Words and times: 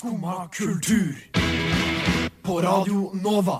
Skumma 0.00 0.48
kultur. 0.48 1.14
På 2.42 2.60
Radio 2.60 3.10
Nova. 3.14 3.58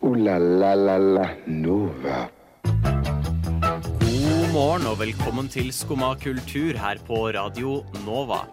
O-la-la-la-la 0.00 1.24
Nova. 1.46 2.28
God 2.62 4.52
morgen 4.52 4.86
og 4.86 5.00
velkommen 5.00 5.50
til 5.50 5.72
Skumma 5.74 6.12
kultur 6.22 6.78
her 6.78 7.02
på 7.08 7.18
Radio 7.34 7.80
Nova. 8.04 8.44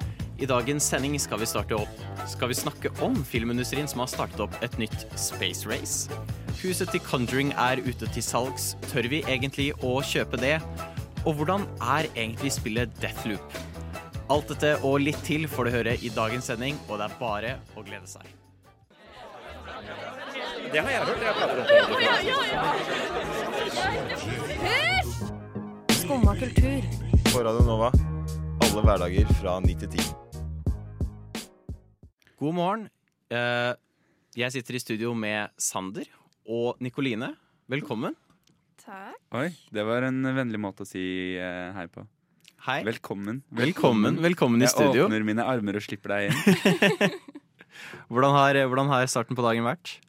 I 0.41 0.49
dagens 0.49 0.89
sending 0.89 1.19
skal 1.21 1.43
vi, 1.43 1.45
starte 1.45 1.77
opp, 1.77 2.01
skal 2.25 2.49
vi 2.49 2.57
snakke 2.57 2.89
om 3.05 3.21
filmindustrien 3.21 3.85
som 3.85 4.01
har 4.01 4.09
startet 4.15 4.41
opp 4.47 4.57
et 4.65 4.79
nytt 4.81 5.05
space 5.13 5.69
race. 5.69 6.09
Huset 6.63 6.89
til 6.89 7.05
Conjuring 7.05 7.53
er 7.53 7.85
ute 7.85 8.09
til 8.09 8.25
salgs. 8.25 8.73
Tør 8.89 9.13
vi 9.13 9.21
egentlig 9.29 9.75
å 9.85 9.99
kjøpe 10.01 10.41
det? 10.41 10.57
Og 11.21 11.37
hvordan 11.37 11.69
er 11.85 12.09
egentlig 12.15 12.57
spillet 12.57 12.97
Deathloop? 12.97 13.74
Alt 14.33 14.47
dette 14.49 14.71
og 14.87 14.95
litt 15.03 15.19
til 15.25 15.43
får 15.49 15.67
du 15.67 15.71
høre 15.75 15.93
i 16.01 16.09
dagens 16.13 16.47
sending, 16.49 16.77
og 16.89 16.97
det 16.99 17.05
er 17.09 17.13
bare 17.19 17.51
å 17.77 17.83
glede 17.85 18.07
seg. 18.09 18.25
Det 20.73 20.81
har 20.81 20.89
jeg 20.91 20.99
hørt. 21.05 21.21
Jeg 21.21 21.33
prater 21.37 21.57
om 21.61 21.65
Skumma 25.99 26.33
kultur. 26.39 26.81
på 27.31 27.43
Radio 27.45 27.63
Nova. 27.67 27.89
Alle 28.65 28.81
hverdager 28.85 29.29
fra 29.39 29.53
9 29.63 29.75
til 29.83 29.89
10. 29.93 30.01
God 32.41 32.53
morgen. 32.57 32.83
Eh, 33.29 33.73
Jeg 34.35 34.51
sitter 34.51 34.75
i 34.75 34.79
studio 34.83 35.13
med 35.15 35.49
Sander 35.57 36.03
og 36.51 36.75
Nikoline. 36.83 37.35
Velkommen. 37.71 38.15
Takk. 38.83 39.15
Oi, 39.31 39.47
det 39.71 39.85
var 39.87 40.03
en 40.03 40.19
vennlig 40.35 40.59
måte 40.59 40.83
å 40.83 40.85
si 40.89 41.37
eh, 41.39 41.71
hei 41.77 41.85
på. 41.87 42.03
Hei. 42.65 42.79
Velkommen. 42.81 43.43
Velkommen, 43.53 44.15
velkommen 44.23 44.63
i 44.63 44.65
Jeg 44.65 44.73
studio. 44.73 45.03
åpner 45.05 45.21
mine 45.21 45.43
armer 45.45 45.77
og 45.77 45.83
slipper 45.85 46.15
deg 46.15 46.31
inn. 46.31 47.11
Hvordan 48.09 48.33
har, 48.33 48.57
hvordan 48.65 48.89
har 48.89 49.05
starten 49.11 49.37
på 49.37 49.45
dagen 49.45 49.67
vært? 49.67 49.99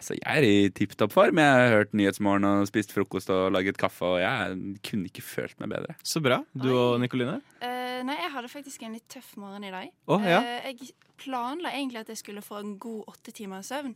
Altså, 0.00 0.16
jeg 0.16 0.40
er 0.40 0.46
i 0.48 0.70
tipp 0.72 0.94
topp 0.96 1.12
form. 1.12 1.38
Jeg 1.42 1.58
har 1.60 1.74
hørt 1.74 1.92
Nyhetsmorgen 1.92 2.46
og 2.48 2.64
spist 2.70 2.94
frokost 2.94 3.28
og 3.34 3.52
laget 3.52 3.76
kaffe, 3.80 4.14
og 4.14 4.22
jeg 4.22 4.56
kunne 4.86 5.10
ikke 5.10 5.24
følt 5.24 5.60
meg 5.60 5.74
bedre. 5.74 5.96
Så 6.00 6.24
bra. 6.24 6.40
Du 6.56 6.70
og 6.72 6.96
Nikoline? 7.02 7.38
Uh, 7.60 8.00
nei, 8.08 8.16
jeg 8.16 8.32
hadde 8.32 8.52
faktisk 8.52 8.84
en 8.84 8.96
litt 8.96 9.06
tøff 9.12 9.34
morgen 9.40 9.68
i 9.68 9.72
dag. 9.74 9.92
Oh, 10.08 10.24
ja. 10.24 10.40
uh, 10.40 10.70
jeg 10.70 10.94
planla 11.20 11.74
egentlig 11.76 12.00
at 12.00 12.14
jeg 12.14 12.22
skulle 12.22 12.44
få 12.44 12.62
en 12.62 12.78
god 12.80 13.12
åtte 13.12 13.36
timers 13.36 13.68
søvn. 13.72 13.92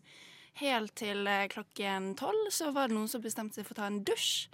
Helt 0.59 0.93
til 0.99 1.23
eh, 1.31 1.47
klokken 1.53 2.13
tolv 2.19 2.49
så 2.51 2.73
var 2.75 2.91
det 2.91 2.97
noen 2.97 3.09
som 3.11 3.23
bestemte 3.23 3.61
seg 3.61 3.67
for 3.69 3.77
å 3.77 3.81
ta 3.81 3.89
en 3.89 4.01
dusj. 4.07 4.49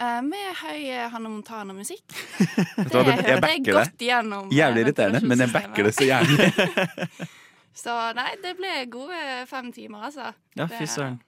Eh, 0.00 0.20
med 0.26 0.56
høy 0.62 0.80
eh, 0.90 1.06
Hannah 1.12 1.30
Montana-musikk. 1.32 2.04
Det 2.08 2.88
det- 2.92 3.04
jeg 3.06 3.26
jeg 3.28 3.64
det. 3.64 3.72
godt 3.72 3.98
gjennom. 4.08 4.48
eh, 4.50 4.56
Jævlig 4.58 4.84
irriterende, 4.86 5.20
men 5.28 5.38
jeg 5.44 5.52
backer 5.54 5.88
det 5.90 5.94
så 5.98 6.08
gjerne. 6.08 7.08
Så 7.80 7.92
nei, 8.18 8.32
det 8.42 8.56
ble 8.58 8.70
gode 8.92 9.16
fem 9.48 9.68
timer, 9.72 10.02
altså. 10.10 10.32
Ja, 10.58 10.66
Det- 10.66 10.76
fy 10.80 10.86
søren. 10.90 11.20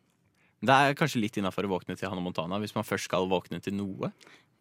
Det 0.62 0.74
er 0.74 0.94
kanskje 0.98 1.20
litt 1.22 1.36
innafor 1.40 1.64
å 1.66 1.70
våkne 1.70 1.96
til 1.98 2.06
Hannah 2.10 2.22
Montana 2.22 2.58
hvis 2.62 2.74
man 2.76 2.84
først 2.86 3.08
skal 3.08 3.24
våkne 3.30 3.58
til 3.62 3.74
noe. 3.74 4.12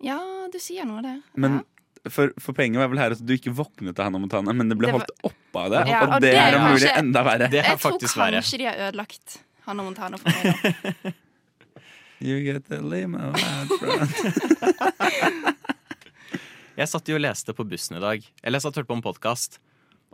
Ja, 0.01 0.17
du 0.49 0.57
sier 0.61 0.85
noe 0.89 1.01
der. 1.05 1.19
Men 1.37 1.59
ja. 1.59 2.09
for, 2.09 2.31
for 2.41 2.53
poenget 2.57 2.79
var 2.81 2.87
vel 2.89 2.97
her 3.01 3.11
at 3.17 3.21
du 3.21 3.33
ikke 3.35 3.51
våknet 3.53 3.93
til 3.97 4.03
Hannah 4.07 4.21
Montana, 4.23 4.53
men 4.55 4.69
det 4.71 4.77
ble 4.79 4.87
Det 4.89 4.95
var- 4.95 5.03
holdt 5.05 5.27
oppe 5.29 5.65
av 5.65 5.69
det. 5.75 5.81
Ja, 5.91 5.99
og 6.05 6.15
og 6.15 6.21
det 6.23 6.31
det 6.31 6.39
er 6.41 6.57
om 6.57 6.65
mulig 6.71 6.89
enda 6.95 7.23
verre. 7.27 7.49
Det 7.53 7.59
er 7.61 7.69
Jeg 7.73 7.79
tror 7.83 7.97
kanskje 7.99 8.21
verre. 8.23 8.41
de 8.57 8.65
har 8.69 8.81
ødelagt 8.87 9.37
Hannah 9.67 9.85
Montana 9.89 10.17
for 10.17 10.29
meg. 10.29 11.13
You 12.21 12.39
get 12.45 12.67
the 12.69 12.81
limo 12.81 13.33
out 13.33 13.67
front. 13.79 14.11
Jeg 16.77 16.87
satt 16.87 17.09
jo 17.09 17.17
og 17.17 17.21
leste 17.21 17.53
på 17.53 17.65
bussen 17.67 17.97
i 17.97 18.01
dag. 18.01 18.23
Eller 18.41 18.57
jeg 18.57 18.63
satt 18.63 18.77
og 18.77 18.81
hørte 18.81 18.89
på 18.89 18.95
en 18.95 19.03
podkast. 19.05 19.57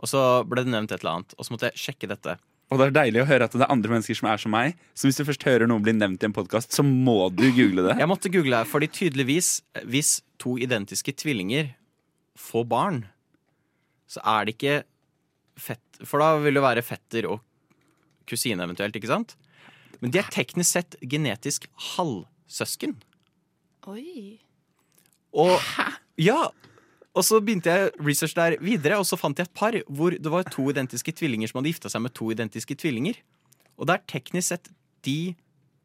Og 0.02 0.10
så 0.10 0.20
ble 0.48 0.64
det 0.66 0.72
nevnt 0.72 0.90
et 0.92 1.00
eller 1.00 1.20
annet, 1.20 1.34
og 1.38 1.46
så 1.46 1.54
måtte 1.54 1.70
jeg 1.70 1.80
sjekke 1.80 2.10
dette. 2.10 2.34
Og 2.68 2.80
det 2.80 2.88
er 2.88 2.96
deilig 2.98 3.22
å 3.22 3.28
høre 3.30 3.46
at 3.48 3.54
det 3.54 3.62
er 3.64 3.72
andre 3.72 3.94
mennesker 3.94 4.18
som 4.18 4.28
er 4.28 4.42
som 4.42 4.52
meg. 4.52 4.74
Så 4.92 5.08
hvis 5.08 5.16
du 5.16 5.24
først 5.24 5.46
hører 5.48 5.70
noe 5.70 5.80
bli 5.80 5.94
nevnt 5.96 6.24
i 6.24 6.28
en 6.28 6.34
podkast, 6.36 6.74
så 6.74 6.84
må 6.84 7.30
du 7.32 7.46
google 7.46 7.86
det. 7.86 7.96
Jeg 8.02 8.10
måtte 8.10 8.32
google, 8.34 8.60
det, 8.60 8.70
fordi 8.72 8.90
tydeligvis, 8.98 9.50
hvis 9.88 10.18
to 10.42 10.58
identiske 10.60 11.14
tvillinger 11.22 11.72
får 12.38 12.68
barn, 12.68 13.00
så 14.10 14.20
er 14.36 14.48
det 14.48 14.56
ikke 14.58 14.76
fett 15.58 16.04
For 16.06 16.22
da 16.22 16.36
vil 16.42 16.54
det 16.58 16.62
være 16.62 16.84
fetter 16.86 17.26
og 17.32 17.40
kusine 18.28 18.62
eventuelt, 18.66 18.94
ikke 18.98 19.10
sant? 19.10 19.34
Men 20.02 20.14
de 20.14 20.20
er 20.20 20.30
teknisk 20.32 20.76
sett 20.76 20.96
genetisk 21.02 21.66
halvsøsken. 21.94 22.96
Oi. 23.90 24.38
Og, 25.34 25.58
ja, 26.28 26.48
og 27.18 27.26
så 27.26 27.40
begynte 27.42 27.72
jeg 27.72 27.92
research 27.98 28.36
der 28.38 28.58
videre, 28.62 29.00
og 29.00 29.06
så 29.08 29.18
fant 29.18 29.38
jeg 29.38 29.48
et 29.48 29.58
par 29.58 29.76
hvor 29.88 30.14
det 30.14 30.32
var 30.32 30.46
to 30.52 30.68
identiske 30.70 31.14
tvillinger 31.18 31.50
som 31.50 31.60
hadde 31.60 31.72
gifta 31.72 31.92
seg 31.92 32.04
med 32.04 32.14
to 32.16 32.30
identiske 32.34 32.78
tvillinger. 32.78 33.18
Og 33.78 33.88
det 33.88 33.98
er 33.98 34.08
teknisk 34.10 34.52
sett 34.52 34.70
de 35.06 35.34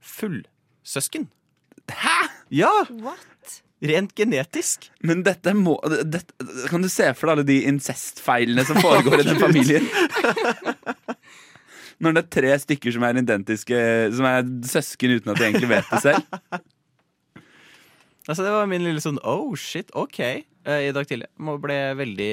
fullsøsken. 0.03 1.29
Hæ?! 1.89 2.17
Ja! 2.53 2.71
What? 3.01 3.61
Rent 3.83 4.13
genetisk. 4.15 4.87
Men 5.03 5.25
dette 5.25 5.51
må 5.57 5.75
dette, 6.07 6.31
Kan 6.69 6.85
du 6.85 6.89
se 6.91 7.09
for 7.17 7.27
deg 7.27 7.33
alle 7.33 7.47
de 7.47 7.57
incestfeilene 7.67 8.63
som 8.67 8.79
foregår 8.79 9.23
i 9.23 9.25
den 9.27 9.41
familien? 9.45 9.89
Når 12.03 12.15
det 12.15 12.23
er 12.23 12.31
tre 12.35 12.53
stykker 12.59 12.95
som 12.95 13.05
er 13.07 13.19
identiske, 13.21 13.81
som 14.17 14.27
er 14.27 14.45
søsken 14.67 15.15
uten 15.15 15.31
at 15.31 15.39
de 15.39 15.47
egentlig 15.47 15.71
vet 15.71 15.91
det 15.93 16.01
selv. 16.03 16.39
Altså, 18.23 18.45
det 18.45 18.53
var 18.53 18.69
min 18.71 18.85
lille 18.85 19.01
sånn 19.03 19.19
oh 19.27 19.51
shit, 19.59 19.89
OK, 19.99 20.19
eh, 20.23 20.83
i 20.87 20.93
dag 20.95 21.07
tidlig. 21.09 21.27
Må 21.43 21.57
ble 21.59 21.75
veldig, 21.99 22.29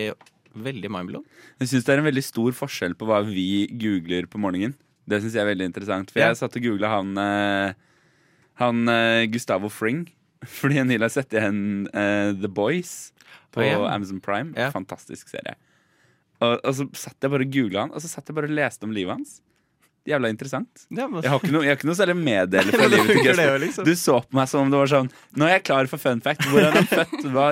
veldig 0.63 0.91
mindblown. 0.95 1.25
Jeg 1.59 1.73
syns 1.73 1.89
det 1.89 1.95
er 1.95 2.03
en 2.03 2.07
veldig 2.07 2.23
stor 2.23 2.55
forskjell 2.55 2.95
på 2.99 3.09
hva 3.09 3.19
vi 3.27 3.67
googler 3.75 4.29
på 4.31 4.39
morgenen. 4.39 4.77
Det 5.11 5.19
syns 5.19 5.35
jeg 5.35 5.43
er 5.43 5.51
veldig 5.51 5.67
interessant. 5.73 6.13
For 6.13 6.23
jeg 6.23 6.39
satt 6.39 6.61
og 6.61 6.67
googla 6.69 6.93
han, 6.93 7.11
eh, 7.19 7.75
han 8.63 8.95
eh, 8.95 9.25
Gustavo 9.35 9.73
Fring. 9.73 10.05
Fordi 10.61 10.79
jeg 10.79 10.89
nylig 10.93 11.09
har 11.09 11.17
sett 11.17 11.35
igjen 11.35 11.91
uh, 11.91 12.31
The 12.39 12.49
Boys 12.49 13.11
på 13.53 13.61
oh, 13.61 13.67
yeah. 13.67 13.91
Amazon 13.91 14.23
Prime. 14.23 14.55
Yeah. 14.55 14.71
Fantastisk 14.73 15.29
serie. 15.29 15.59
Og, 16.41 16.55
og 16.63 16.73
så 16.77 16.87
satt 16.97 17.19
jeg 17.19 17.35
bare 17.35 17.45
og 17.45 17.53
googla 17.53 17.83
han, 17.85 17.93
og 17.93 18.01
så 18.01 18.09
satt 18.09 18.31
jeg 18.31 18.39
bare 18.39 18.49
og 18.49 18.55
leste 18.57 18.87
om 18.87 18.95
livet 18.95 19.19
hans. 19.19 19.41
Jævla 20.11 20.31
interessant. 20.33 20.85
Ja, 20.89 21.07
men, 21.07 21.23
Jeg 21.23 21.31
har 21.33 21.41
ikke 21.41 21.53
noe, 21.55 21.65
jeg 21.65 21.73
har 21.73 21.79
ikke 21.79 21.91
noe 21.91 21.99
særlig 21.99 22.17
meddele 22.19 22.75
fra 22.75 22.91
livet 22.95 23.23
til 23.23 23.43
jo, 23.45 23.57
liksom. 23.65 23.89
Du 23.89 23.95
så 23.99 24.21
på 24.27 24.39
meg 24.41 24.51
som 24.51 24.67
om 24.67 24.73
det 24.73 24.83
var 24.83 24.91
sånn 24.91 25.11
Nå 25.39 25.47
er 25.47 25.57
jeg 25.57 25.67
klar 25.71 25.91
for 25.91 26.03
fun 26.03 26.23
fact. 26.25 26.47
Hvor 26.51 26.65
er 26.65 26.75
han 26.75 26.89
født? 26.91 27.27
Hva, 27.31 27.49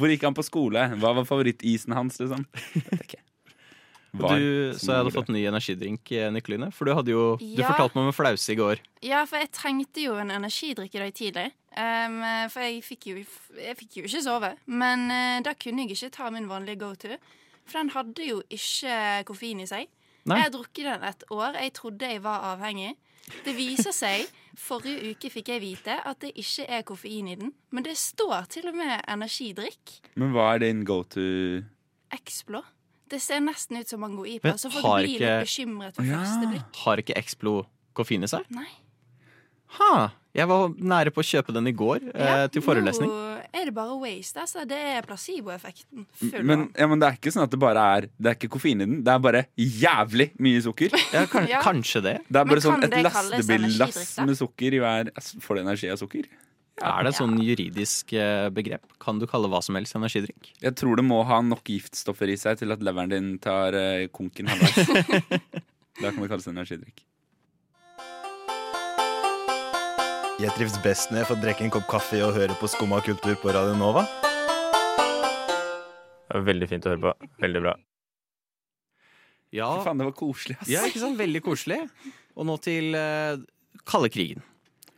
hvor 0.00 0.12
gikk 0.12 0.26
han 0.28 0.36
på 0.36 0.46
skole? 0.46 0.86
Hva 1.00 1.14
var 1.20 1.28
favorittisen 1.28 1.94
hans? 1.96 2.20
Liksom? 2.22 2.46
Var 4.10 4.40
du, 4.42 4.72
så 4.74 4.90
jeg 4.90 5.02
hadde 5.04 5.12
fått 5.14 5.28
ny 5.30 5.44
energidrink, 5.46 6.10
eh, 6.18 6.30
Nikoline. 6.34 6.70
For 6.74 6.88
du 6.88 6.94
hadde 6.96 7.12
jo 7.12 7.24
Du 7.38 7.60
fortalte 7.62 7.94
meg 7.94 8.08
om 8.08 8.10
en 8.10 8.16
flause 8.16 8.50
i 8.50 8.56
går. 8.58 8.82
Ja, 9.06 9.22
for 9.28 9.38
jeg 9.38 9.52
trengte 9.54 10.02
jo 10.02 10.16
en 10.18 10.32
energidrikk 10.34 10.96
i 10.96 11.02
dag 11.04 11.14
tidlig. 11.14 11.46
Um, 11.78 12.18
for 12.50 12.66
jeg 12.66 12.82
fikk, 12.82 13.06
jo, 13.12 13.22
jeg 13.54 13.76
fikk 13.78 14.00
jo 14.00 14.08
ikke 14.08 14.24
sove. 14.24 14.50
Men 14.66 15.06
uh, 15.12 15.38
da 15.46 15.54
kunne 15.54 15.86
jeg 15.86 15.94
ikke 15.94 16.10
ta 16.16 16.30
min 16.34 16.50
vanlige 16.50 16.82
go 16.82 16.90
to. 16.98 17.20
For 17.70 17.78
den 17.78 17.94
hadde 17.94 18.26
jo 18.26 18.40
ikke 18.50 19.22
koffein 19.30 19.62
i 19.62 19.68
seg. 19.70 19.86
Nei. 20.28 20.36
Jeg 20.36 20.44
har 20.44 20.52
drukket 20.54 20.84
den 20.84 21.06
et 21.08 21.24
år. 21.30 21.56
Jeg 21.62 21.72
trodde 21.78 22.10
jeg 22.10 22.22
var 22.24 22.44
avhengig. 22.54 22.96
Det 23.44 23.54
viser 23.54 23.94
seg, 23.94 24.26
forrige 24.58 25.12
uke 25.12 25.30
fikk 25.30 25.48
jeg 25.52 25.62
vite 25.62 25.96
at 26.04 26.18
det 26.24 26.32
ikke 26.40 26.66
er 26.68 26.82
koffein 26.82 27.28
i 27.30 27.36
den. 27.38 27.52
Men 27.70 27.86
det 27.86 27.96
står 27.96 28.48
til 28.50 28.68
og 28.68 28.74
med 28.80 28.96
energidrikk. 29.08 30.00
Men 30.18 30.34
hva 30.34 30.54
er 30.54 30.64
din 30.64 30.84
go 30.84 31.02
to 31.02 31.62
Explo. 32.10 32.62
Det 33.10 33.20
ser 33.22 33.40
nesten 33.42 33.78
ut 33.80 33.90
som 33.90 34.02
mango-ipa, 34.02 34.52
så 34.58 34.70
folk 34.70 34.84
blir 35.02 35.08
ikke- 35.14 35.20
litt 35.20 35.46
bekymret 35.46 35.98
ved 35.98 36.06
ja. 36.10 36.18
første 36.18 36.50
blikk. 36.50 36.76
Har 36.84 36.96
ikke 37.02 37.16
Explo 37.18 37.66
koffein 37.94 38.22
i 38.22 38.26
seg? 38.30 38.46
Nei. 38.50 38.68
Ha! 39.78 40.10
Jeg 40.36 40.46
var 40.46 40.74
nære 40.78 41.10
på 41.14 41.22
å 41.22 41.26
kjøpe 41.26 41.54
den 41.54 41.66
i 41.66 41.72
går 41.74 42.04
eh, 42.14 42.44
til 42.54 42.62
forelesning. 42.62 43.10
Nå 43.10 43.30
er 43.50 43.66
det 43.66 43.74
bare 43.74 43.96
waste. 43.98 44.38
Altså. 44.44 44.62
Det 44.68 44.78
er 44.78 45.06
placeboeffekten. 45.08 46.04
Men, 46.46 46.68
ja, 46.78 46.86
men 46.90 47.02
det 47.02 47.08
er 47.08 47.18
ikke 47.18 47.32
sånn 47.34 47.46
at 47.48 47.54
det 47.54 47.58
bare 47.62 47.86
er 47.96 48.06
Det 48.14 48.30
er 48.30 48.36
ikke 48.38 48.52
koffein 48.54 48.84
i 48.84 48.86
den. 48.86 49.00
Det 49.06 49.14
er 49.14 49.24
bare 49.24 49.42
jævlig 49.58 50.30
mye 50.42 50.60
sukker. 50.66 50.94
Ja, 51.16 51.24
kan, 51.26 51.48
Ja. 51.50 51.58
Kanskje 51.64 52.04
det. 52.04 52.14
Det 52.28 52.38
er 52.38 52.46
Men 52.46 52.52
bare 52.52 52.62
sånn 52.62 52.86
et 52.86 52.94
lastebillass 53.02 54.04
med 54.22 54.38
sukker 54.38 54.76
i 54.76 54.80
hver 54.82 55.10
Får 55.42 55.58
du 55.58 55.62
energi 55.64 55.90
av 55.90 55.98
sukker? 55.98 56.28
Er 56.80 57.04
det 57.04 57.10
et 57.12 57.18
sånn 57.18 57.34
juridisk 57.44 58.14
eh, 58.16 58.46
begrep? 58.54 58.86
Kan 59.02 59.18
du 59.20 59.26
kalle 59.28 59.50
hva 59.52 59.60
som 59.64 59.76
helst 59.76 59.96
energidrikk? 59.98 60.52
Jeg 60.62 60.76
tror 60.80 60.96
det 60.96 61.04
må 61.04 61.18
ha 61.28 61.40
nok 61.44 61.66
giftstoffer 61.68 62.30
i 62.32 62.38
seg 62.40 62.62
til 62.62 62.72
at 62.72 62.84
leveren 62.86 63.12
din 63.12 63.30
tar 63.42 63.76
eh, 63.76 64.06
konken 64.14 64.48
halvveis. 64.48 64.88
da 66.00 66.08
kan 66.08 66.22
det 66.22 66.30
kalles 66.30 66.48
energidrikk. 66.48 67.04
Jeg 70.40 70.54
trives 70.56 70.78
best 70.80 71.10
når 71.12 71.18
jeg 71.20 71.28
får 71.28 71.38
drikke 71.42 71.64
en 71.66 71.72
kopp 71.74 71.84
kaffe 71.90 72.16
og 72.24 72.30
høre 72.32 72.54
på 72.56 72.68
Skumma 72.72 73.02
kultur 73.04 73.34
på 73.42 73.52
Radio 73.52 73.74
Nova. 73.76 74.06
Det 76.24 76.32
var 76.32 76.44
veldig 76.46 76.68
fint 76.70 76.86
å 76.86 76.94
høre 76.94 77.02
på. 77.02 77.26
Veldig 77.42 77.60
bra. 77.60 77.74
Ja, 79.52 79.66
Fy 79.76 79.84
faen, 79.84 79.98
det 80.00 80.06
var 80.08 80.14
koselig, 80.16 80.56
ass. 80.56 80.70
ja 80.70 80.86
ikke 80.88 81.02
sant? 81.02 81.18
Veldig 81.18 81.42
koselig. 81.44 81.76
Og 82.40 82.48
nå 82.48 82.54
til 82.64 82.96
uh, 82.96 83.36
kalde 83.84 84.08
krigen. 84.14 84.40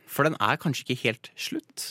For 0.07 0.23
den 0.29 0.37
er 0.39 0.61
kanskje 0.61 0.85
ikke 0.85 0.97
helt 1.01 1.27
slutt. 1.35 1.89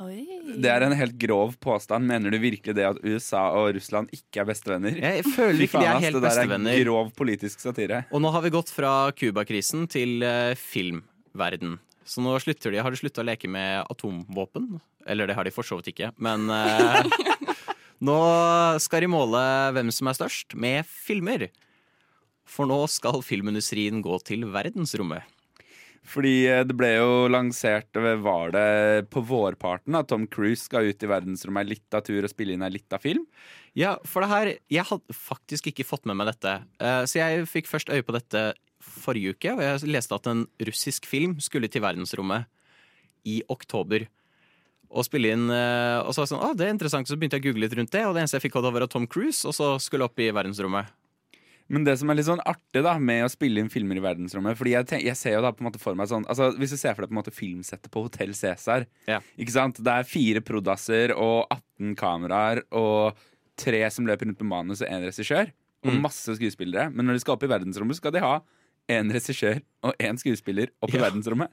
Oi. 0.00 0.22
Det 0.56 0.70
er 0.72 0.86
en 0.86 0.96
helt 0.96 1.18
grov 1.20 1.58
påstand. 1.60 2.08
Mener 2.08 2.32
du 2.32 2.38
virkelig 2.40 2.72
det 2.78 2.86
at 2.88 3.02
USA 3.04 3.50
og 3.58 3.74
Russland 3.76 4.08
ikke 4.16 4.46
er 4.46 4.48
bestevenner? 4.48 4.96
Jeg 4.96 5.26
føler 5.26 5.66
ikke 5.66 5.84
de 5.84 5.90
er 5.90 6.00
helt 6.06 6.22
bestevenner. 6.24 6.70
det 6.72 6.78
der 6.78 6.86
er 6.86 6.88
grov 6.88 7.12
politisk 7.20 7.60
satire. 7.66 8.00
Og 8.16 8.24
nå 8.24 8.32
har 8.32 8.46
vi 8.46 8.54
gått 8.56 8.72
fra 8.72 8.94
Cuba-krisen 9.12 9.84
til 9.92 10.24
uh, 10.24 10.56
filmverden. 10.56 11.76
Så 12.08 12.24
nå 12.24 12.32
slutter 12.40 12.72
de, 12.72 12.80
har 12.80 12.92
de 12.92 12.98
slutta 12.98 13.20
å 13.20 13.28
leke 13.28 13.50
med 13.52 13.84
atomvåpen. 13.92 14.78
Eller 15.08 15.28
det 15.28 15.36
har 15.36 15.44
de 15.44 15.52
for 15.52 15.66
så 15.66 15.78
vidt 15.78 15.92
ikke, 15.92 16.12
men 16.24 16.48
eh, 16.52 17.04
Nå 18.08 18.18
skal 18.78 19.02
de 19.02 19.08
måle 19.10 19.40
hvem 19.74 19.88
som 19.90 20.06
er 20.06 20.14
størst, 20.14 20.54
med 20.54 20.86
filmer. 20.86 21.48
For 22.48 22.68
nå 22.70 22.84
skal 22.88 23.24
filmindustrien 23.26 23.98
gå 24.04 24.20
til 24.22 24.46
verdensrommet. 24.54 25.26
Fordi 26.08 26.34
eh, 26.48 26.62
det 26.64 26.76
ble 26.78 26.92
jo 26.94 27.26
lansert 27.28 27.98
eh, 27.98 28.14
Var 28.22 28.54
det 28.54 28.68
på 29.12 29.20
vårparten 29.28 29.98
at 29.98 30.08
Tom 30.08 30.28
Cruise 30.30 30.62
skal 30.62 30.88
ut 30.88 31.02
i 31.04 31.10
verdensrommet 31.10 31.66
ei 31.66 31.74
lita 31.74 32.00
tur 32.06 32.22
og 32.22 32.32
spille 32.32 32.54
inn 32.54 32.64
ei 32.64 32.70
lita 32.78 33.02
film? 33.02 33.26
Ja, 33.76 33.96
for 34.06 34.24
det 34.24 34.30
her 34.30 34.52
Jeg 34.72 34.86
hadde 34.88 35.18
faktisk 35.18 35.68
ikke 35.72 35.86
fått 35.90 36.08
med 36.08 36.16
meg 36.20 36.30
dette. 36.30 36.54
Så 37.10 37.20
jeg 37.20 37.44
fikk 37.50 37.68
først 37.68 37.92
øye 37.92 38.06
på 38.06 38.14
dette 38.16 38.46
forrige 38.88 39.34
uke, 39.36 39.52
og 39.56 39.62
jeg 39.64 39.90
leste 39.92 40.14
at 40.16 40.26
en 40.30 40.46
russisk 40.68 41.06
film 41.08 41.36
skulle 41.44 41.68
til 41.72 41.84
verdensrommet 41.84 42.46
i 43.28 43.40
oktober. 43.52 44.06
Og 44.88 45.04
spille 45.04 45.34
inn 45.36 45.50
eh, 45.52 45.98
Og 46.00 46.14
så 46.16 46.24
sånn, 46.24 46.40
ah, 46.40 46.54
det 46.56 46.64
er 46.64 46.72
interessant, 46.72 47.08
så 47.10 47.16
begynte 47.18 47.36
jeg 47.36 47.44
å 47.44 47.48
google 47.50 47.66
litt 47.66 47.74
rundt 47.76 47.92
det, 47.92 48.06
og 48.08 48.14
det 48.16 48.22
eneste 48.22 48.38
jeg 48.38 48.46
fikk 48.46 48.56
av 48.56 48.64
det 48.68 48.72
var 48.78 48.86
Tom 48.88 49.04
Cruise, 49.10 49.42
og 49.44 49.52
så 49.52 49.74
skulle 49.84 50.06
opp 50.08 50.18
i 50.24 50.30
verdensrommet. 50.32 50.88
Men 51.68 51.84
det 51.84 51.98
som 52.00 52.08
er 52.08 52.16
litt 52.16 52.24
sånn 52.24 52.40
artig 52.48 52.80
da 52.80 52.94
med 52.96 53.26
å 53.26 53.28
spille 53.28 53.60
inn 53.60 53.68
filmer 53.68 53.98
i 54.00 54.00
verdensrommet 54.00 54.56
Fordi 54.56 54.70
jeg, 54.72 54.86
tenk, 54.88 55.02
jeg 55.04 55.18
ser 55.20 55.34
jo 55.34 55.42
da 55.44 55.50
på 55.52 55.60
en 55.60 55.66
måte 55.68 55.76
for 55.82 55.92
meg 56.00 56.08
sånn 56.08 56.24
altså 56.24 56.46
Hvis 56.56 56.72
du 56.72 56.78
ser 56.80 56.94
for 56.96 57.04
deg 57.04 57.10
på 57.10 57.12
en 57.12 57.18
måte 57.18 57.34
filmsettet 57.36 57.90
på 57.92 58.06
Hotell 58.06 58.32
Cæsar 58.32 58.86
Ja. 59.04 59.18
Ikke 59.36 59.52
sant? 59.52 59.76
Det 59.84 59.92
er 59.92 60.08
fire 60.08 60.40
prodasser 60.40 61.12
og 61.12 61.44
18 61.52 61.92
kameraer 62.00 62.62
og 62.72 63.20
tre 63.60 63.82
som 63.92 64.08
løper 64.08 64.30
rundt 64.30 64.40
med 64.40 64.48
manus 64.48 64.80
og 64.80 64.88
én 64.88 65.04
regissør. 65.04 65.52
Og 65.84 65.92
Mm. 65.92 66.00
masse 66.08 66.38
skuespillere. 66.40 66.88
Men 66.88 67.04
når 67.04 67.18
de 67.18 67.20
skal 67.26 67.36
opp 67.36 67.44
i 67.44 67.52
verdensrommet, 67.52 68.00
skal 68.00 68.16
de 68.16 68.24
ha 68.24 68.38
én 68.88 69.12
regissør 69.12 69.60
og 69.84 69.94
én 70.00 70.18
skuespiller 70.20 70.70
opp 70.82 70.92
i 70.94 70.98
Ja. 70.98 71.04
verdensrommet. 71.10 71.50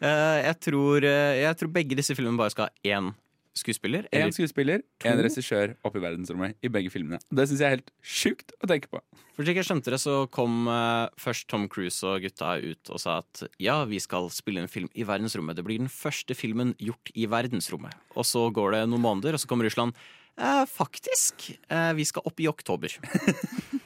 Uh, 0.00 0.40
Jeg 0.48 0.60
tror, 0.60 0.96
uh, 1.04 1.34
jeg 1.36 1.56
tror 1.60 1.72
begge 1.72 1.96
disse 1.96 2.14
filmene 2.16 2.38
bare 2.40 2.50
skal 2.54 2.68
ha 2.70 2.70
én 2.88 3.10
skuespiller. 3.54 4.06
Én 4.14 4.30
skuespiller, 4.32 4.80
én 5.04 5.18
regissør 5.20 5.74
opp 5.84 5.96
i 5.96 6.00
verdensrommet 6.00 6.54
i 6.64 6.68
begge 6.72 6.88
filmene. 6.92 7.18
Det 7.34 7.48
syns 7.50 7.60
jeg 7.60 7.66
er 7.66 7.74
helt 7.76 7.90
sjukt 8.00 8.52
å 8.62 8.66
tenke 8.70 8.88
på. 8.88 9.00
for 9.34 9.44
slik 9.44 9.56
jeg 9.56 9.64
skjønte 9.66 9.90
det, 9.90 9.98
så 10.00 10.30
kom 10.30 10.68
uh, 10.68 11.08
først 11.18 11.48
Tom 11.48 11.66
Cruise 11.68 12.04
og 12.06 12.22
gutta 12.22 12.54
ut 12.62 12.90
og 12.94 13.00
sa 13.02 13.18
at 13.18 13.42
ja, 13.58 13.84
vi 13.84 13.98
skal 14.00 14.30
spille 14.30 14.60
en 14.62 14.68
film 14.68 14.88
i 14.94 15.02
verdensrommet. 15.04 15.56
Det 15.56 15.64
blir 15.66 15.78
den 15.82 15.88
første 15.92 16.34
filmen 16.36 16.74
gjort 16.78 17.10
i 17.14 17.26
verdensrommet. 17.26 17.92
Og 18.16 18.24
så 18.24 18.46
går 18.52 18.72
det 18.78 18.82
noen 18.88 19.02
måneder, 19.04 19.34
og 19.34 19.40
så 19.40 19.48
kommer 19.50 19.64
Russland. 19.68 19.92
Eh, 20.38 20.64
faktisk. 20.70 21.50
Eh, 21.68 21.92
vi 21.98 22.04
skal 22.04 22.22
opp 22.24 22.40
i 22.40 22.48
oktober. 22.48 22.88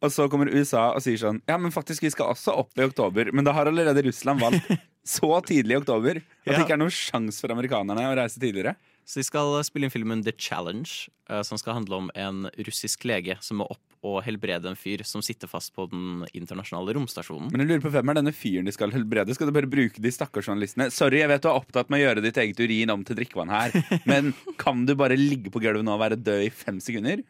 Og 0.00 0.12
så 0.12 0.26
kommer 0.32 0.48
USA 0.52 0.90
og 0.94 1.02
sier 1.04 1.20
sånn 1.20 1.42
Ja, 1.48 1.58
men 1.60 1.74
faktisk, 1.74 2.04
vi 2.04 2.12
skal 2.12 2.32
også 2.32 2.54
opp 2.62 2.78
i 2.78 2.86
oktober. 2.86 3.32
Men 3.36 3.46
da 3.46 3.54
har 3.56 3.68
allerede 3.68 4.06
Russland 4.08 4.40
valgt 4.40 4.70
så 5.16 5.32
tidlig 5.46 5.76
i 5.76 5.80
oktober 5.80 6.22
at 6.22 6.54
det 6.54 6.62
ikke 6.62 6.76
er 6.76 6.82
noen 6.82 6.94
sjanse 6.94 7.42
for 7.42 7.52
amerikanerne 7.52 8.08
å 8.08 8.16
reise 8.16 8.40
tidligere. 8.40 8.76
Så 9.10 9.20
de 9.20 9.26
skal 9.26 9.56
spille 9.66 9.88
inn 9.88 9.92
filmen 9.92 10.20
The 10.22 10.32
Challenge, 10.38 10.90
eh, 11.30 11.40
som 11.46 11.58
skal 11.58 11.80
handle 11.80 12.04
om 12.04 12.10
en 12.14 12.44
russisk 12.68 13.06
lege 13.08 13.34
som 13.42 13.58
må 13.60 13.66
opp 13.72 13.82
og 14.06 14.22
helbrede 14.24 14.70
en 14.70 14.78
fyr 14.78 15.02
som 15.04 15.20
sitter 15.24 15.50
fast 15.50 15.74
på 15.76 15.84
den 15.90 16.22
internasjonale 16.32 16.94
romstasjonen. 16.96 17.50
Men 17.52 17.64
jeg 17.64 17.68
lurer 17.68 17.82
på 17.84 17.92
hvem 17.92 18.12
er 18.12 18.16
denne 18.16 18.32
fyren 18.32 18.68
de 18.68 18.72
skal 18.72 18.94
helbrede? 18.94 19.34
Skal 19.36 19.50
du 19.50 19.56
bare 19.56 19.68
bruke 19.68 20.00
de 20.00 20.12
stakkars 20.14 20.48
journalistene? 20.48 20.88
Sorry, 20.94 21.20
jeg 21.20 21.28
vet 21.28 21.44
du 21.44 21.50
er 21.50 21.58
opptatt 21.58 21.92
med 21.92 22.00
å 22.00 22.06
gjøre 22.06 22.24
ditt 22.24 22.40
eget 22.40 22.62
urin 22.62 22.94
om 22.94 23.04
til 23.04 23.18
drikkevann 23.18 23.52
her, 23.52 23.76
men 24.10 24.32
kan 24.60 24.86
du 24.88 24.94
bare 24.96 25.18
ligge 25.20 25.52
på 25.52 25.60
gulvet 25.60 25.84
nå 25.84 25.98
og 25.98 26.04
være 26.04 26.20
død 26.20 26.46
i 26.46 26.54
fem 26.54 26.80
sekunder? 26.80 27.20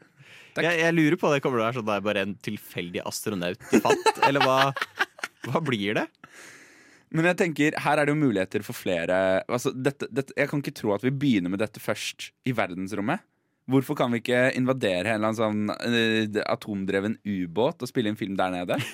Jeg, 0.66 0.80
jeg 0.82 0.96
lurer 0.96 1.18
på 1.20 1.32
det 1.32 1.42
kommer 1.44 1.60
til 1.60 1.64
å 1.64 1.66
være 1.68 1.78
sånn 1.78 1.88
det 1.88 1.96
er 1.96 2.06
bare 2.06 2.24
en 2.26 2.36
tilfeldig 2.46 3.04
astronaut 3.08 3.68
de 3.70 3.80
fant, 3.84 4.10
eller 4.28 4.44
hva, 4.44 4.58
hva 5.48 5.62
blir 5.64 5.98
det? 6.00 6.06
Men 7.10 7.26
jeg 7.32 7.40
tenker, 7.40 7.76
her 7.82 7.98
er 7.98 8.06
det 8.06 8.14
jo 8.14 8.20
muligheter 8.20 8.62
for 8.62 8.76
flere 8.76 9.16
altså, 9.50 9.72
dette, 9.74 10.06
dette, 10.14 10.34
Jeg 10.38 10.50
kan 10.50 10.62
ikke 10.62 10.76
tro 10.78 10.94
at 10.94 11.02
vi 11.02 11.10
begynner 11.10 11.50
med 11.50 11.62
dette 11.62 11.82
først 11.82 12.30
i 12.46 12.54
verdensrommet. 12.54 13.24
Hvorfor 13.70 13.98
kan 13.98 14.14
vi 14.14 14.22
ikke 14.22 14.50
invadere 14.58 15.10
en 15.10 15.18
eller 15.18 15.32
annen 15.32 15.38
sånn 15.38 15.72
eh, 15.74 16.40
atomdreven 16.46 17.18
ubåt 17.26 17.82
og 17.82 17.90
spille 17.90 18.10
en 18.10 18.18
film 18.18 18.38
der 18.38 18.54
nede? 18.54 18.78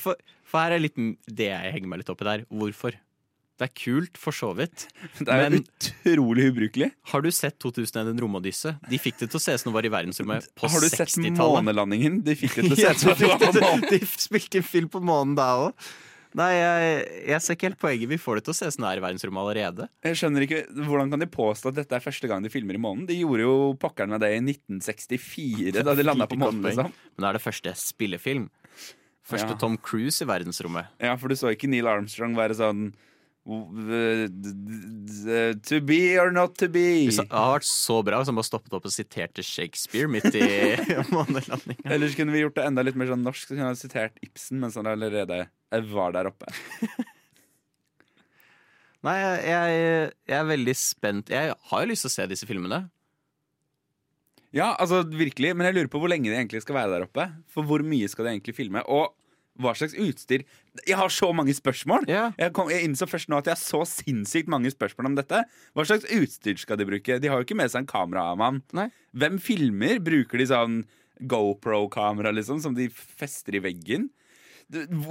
For, 0.00 0.18
for 0.42 0.58
her 0.58 0.74
er 0.74 0.80
litt 0.82 0.96
det 1.30 1.46
jeg 1.52 1.70
henger 1.76 1.86
meg 1.86 2.00
litt 2.00 2.08
opp 2.10 2.22
i 2.24 2.26
der. 2.26 2.40
Hvorfor? 2.50 2.96
Det 3.54 3.68
er 3.68 3.74
kult, 3.78 4.16
for 4.18 4.34
så 4.34 4.48
vidt. 4.58 4.88
Det 5.22 5.28
er 5.30 5.50
Men- 5.52 5.60
utrolig 5.62 6.48
ubrukelig. 6.50 6.88
Har 7.12 7.22
du 7.22 7.30
sett 7.30 7.58
2001 7.62 8.08
En 8.10 8.18
romodysse? 8.24 8.72
De 8.90 8.98
fikk 8.98 9.20
det 9.22 9.28
til 9.30 9.38
å 9.38 9.42
se 9.44 9.54
ut 9.54 9.62
som 9.62 9.70
de 9.70 9.76
var 9.76 9.86
i 9.86 9.92
verdensrommet 9.94 10.48
på 10.58 10.66
60-tallet. 10.66 10.72
Har 10.74 10.80
du 10.80 10.88
sett 10.90 11.12
60-tallet. 11.14 11.60
månelandingen? 11.68 12.16
De 12.26 12.34
fikk 12.40 12.56
det 12.58 12.64
til 12.66 12.74
å 12.74 12.80
se 12.80 12.90
ut 12.90 13.04
som 13.04 13.12
det 13.14 13.20
de 13.22 13.30
var 13.32 13.38
på 13.44 13.52
månen. 13.62 13.86
de 13.92 14.00
spilte 14.26 14.58
en 14.58 14.66
film 14.66 14.90
på 14.90 15.02
månen 15.06 15.36
da 15.38 15.52
òg. 15.68 15.86
Nei, 16.34 16.48
jeg, 16.50 16.94
jeg 17.30 17.42
ser 17.44 17.54
ikke 17.54 17.68
helt 17.68 17.78
poenget. 17.78 18.08
Vi 18.10 18.16
får 18.18 18.40
det 18.40 18.42
til 18.48 18.50
å 18.50 18.56
se 18.58 18.66
sånn 18.66 18.74
som 18.74 18.82
det 18.82 18.88
er 18.90 18.98
i 18.98 19.02
verdensrommet 19.04 19.38
allerede. 19.44 19.84
Jeg 20.02 20.16
skjønner 20.18 20.42
ikke, 20.48 20.62
Hvordan 20.88 21.12
kan 21.14 21.22
de 21.22 21.28
påstå 21.30 21.70
at 21.70 21.76
dette 21.78 21.94
er 21.94 22.02
første 22.02 22.26
gang 22.32 22.42
de 22.42 22.50
filmer 22.50 22.74
i 22.74 22.80
månen? 22.82 23.04
De 23.06 23.14
gjorde 23.20 23.46
jo 23.46 23.52
pokkeren 23.78 24.16
av 24.16 24.24
det 24.24 24.32
i 24.34 24.40
1964, 24.42 25.84
da 25.86 25.94
de 25.94 26.02
landa 26.08 26.26
på 26.26 26.34
månen. 26.40 26.64
liksom 26.66 26.90
Men 26.90 27.22
det 27.22 27.28
er 27.30 27.38
det 27.38 27.44
første 27.44 27.74
spillefilm. 27.78 28.48
Første 29.24 29.54
Ja. 29.54 29.60
Tom 29.62 29.78
Cruise 29.78 30.20
i 30.20 30.28
verdensrommet. 30.28 30.90
Ja, 31.00 31.14
For 31.16 31.28
du 31.30 31.36
så 31.38 31.54
ikke 31.54 31.70
Neil 31.70 31.86
Armstrong 31.88 32.34
være 32.36 32.58
sånn 32.58 32.90
To 33.44 33.60
be 35.84 36.16
or 36.16 36.32
not 36.32 36.54
to 36.56 36.64
be. 36.72 37.04
Hvis 37.04 37.20
det 37.20 37.28
hadde 37.28 37.58
vært 37.58 37.66
så 37.68 37.98
bra 38.06 38.20
hvis 38.20 38.30
han 38.30 38.38
bare 38.38 38.48
stoppet 38.48 38.76
opp 38.78 38.86
og 38.88 38.94
siterte 38.94 39.42
Shakespeare 39.44 40.08
midt 40.08 40.32
i 40.32 40.46
månelandinga. 41.14 41.84
Ellers 41.84 42.16
kunne 42.16 42.32
vi 42.32 42.40
gjort 42.40 42.56
det 42.56 42.64
enda 42.70 42.80
litt 42.86 42.96
mer 42.96 43.12
sånn 43.12 43.26
norsk, 43.26 43.44
så 43.44 43.52
kunne 43.52 43.66
vi 43.66 43.74
ha 43.74 43.82
sitert 43.82 44.16
Ibsen 44.24 44.62
mens 44.62 44.78
han 44.80 44.88
allerede 44.88 45.42
var 45.92 46.16
der 46.16 46.30
oppe. 46.30 46.48
Nei, 49.04 49.18
jeg, 49.20 50.12
jeg 50.24 50.38
er 50.38 50.48
veldig 50.48 50.74
spent. 50.80 51.28
Jeg 51.34 51.52
har 51.52 51.84
jo 51.84 51.90
lyst 51.90 52.06
til 52.06 52.12
å 52.12 52.14
se 52.14 52.24
disse 52.30 52.48
filmene. 52.48 52.86
Ja, 54.54 54.70
altså 54.78 55.02
virkelig, 55.04 55.50
men 55.52 55.66
jeg 55.68 55.76
lurer 55.76 55.90
på 55.92 56.00
hvor 56.00 56.08
lenge 56.08 56.30
de 56.30 56.38
egentlig 56.38 56.62
skal 56.64 56.78
være 56.78 56.94
der 56.94 57.04
oppe. 57.08 57.26
For 57.52 57.66
hvor 57.68 57.84
mye 57.84 58.08
skal 58.08 58.24
de 58.24 58.30
egentlig 58.36 58.56
filme? 58.56 58.80
Og 58.88 59.12
hva 59.60 59.74
slags 59.78 59.94
utstyr 59.94 60.42
Jeg 60.86 60.98
har 60.98 61.12
så 61.12 61.28
mange 61.36 61.54
spørsmål! 61.54 62.08
Yeah. 62.10 62.34
Jeg, 62.40 62.52
kom, 62.56 62.70
jeg 62.72 62.88
innså 62.88 63.06
først 63.06 63.30
nå 63.30 63.38
at 63.38 63.50
jeg 63.50 63.54
har 63.54 63.62
så 63.62 63.84
sinnssykt 63.86 64.50
mange 64.50 64.72
spørsmål 64.74 65.12
om 65.12 65.18
dette. 65.20 65.44
Hva 65.76 65.86
slags 65.86 66.08
utstyr 66.10 66.58
skal 66.58 66.80
de 66.80 66.88
bruke? 66.88 67.20
De 67.22 67.30
har 67.30 67.38
jo 67.38 67.46
ikke 67.46 67.58
med 67.58 67.70
seg 67.70 67.84
en 67.84 67.90
kameramann. 67.90 68.60
Hvem 69.14 69.38
filmer? 69.42 70.02
Bruker 70.02 70.42
de 70.42 70.48
sånn 70.50 70.82
GoPro-kamera, 71.30 72.34
liksom, 72.34 72.58
som 72.64 72.74
de 72.74 72.88
fester 72.90 73.54
i 73.54 73.62
veggen? 73.62 74.08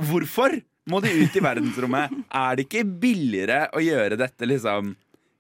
Hvorfor 0.04 0.58
må 0.92 1.00
de 1.04 1.14
ut 1.22 1.40
i 1.40 1.44
verdensrommet? 1.44 2.12
Er 2.44 2.60
det 2.60 2.68
ikke 2.68 2.84
billigere 2.84 3.68
å 3.72 3.84
gjøre 3.84 4.20
dette 4.20 4.50
liksom 4.50 4.96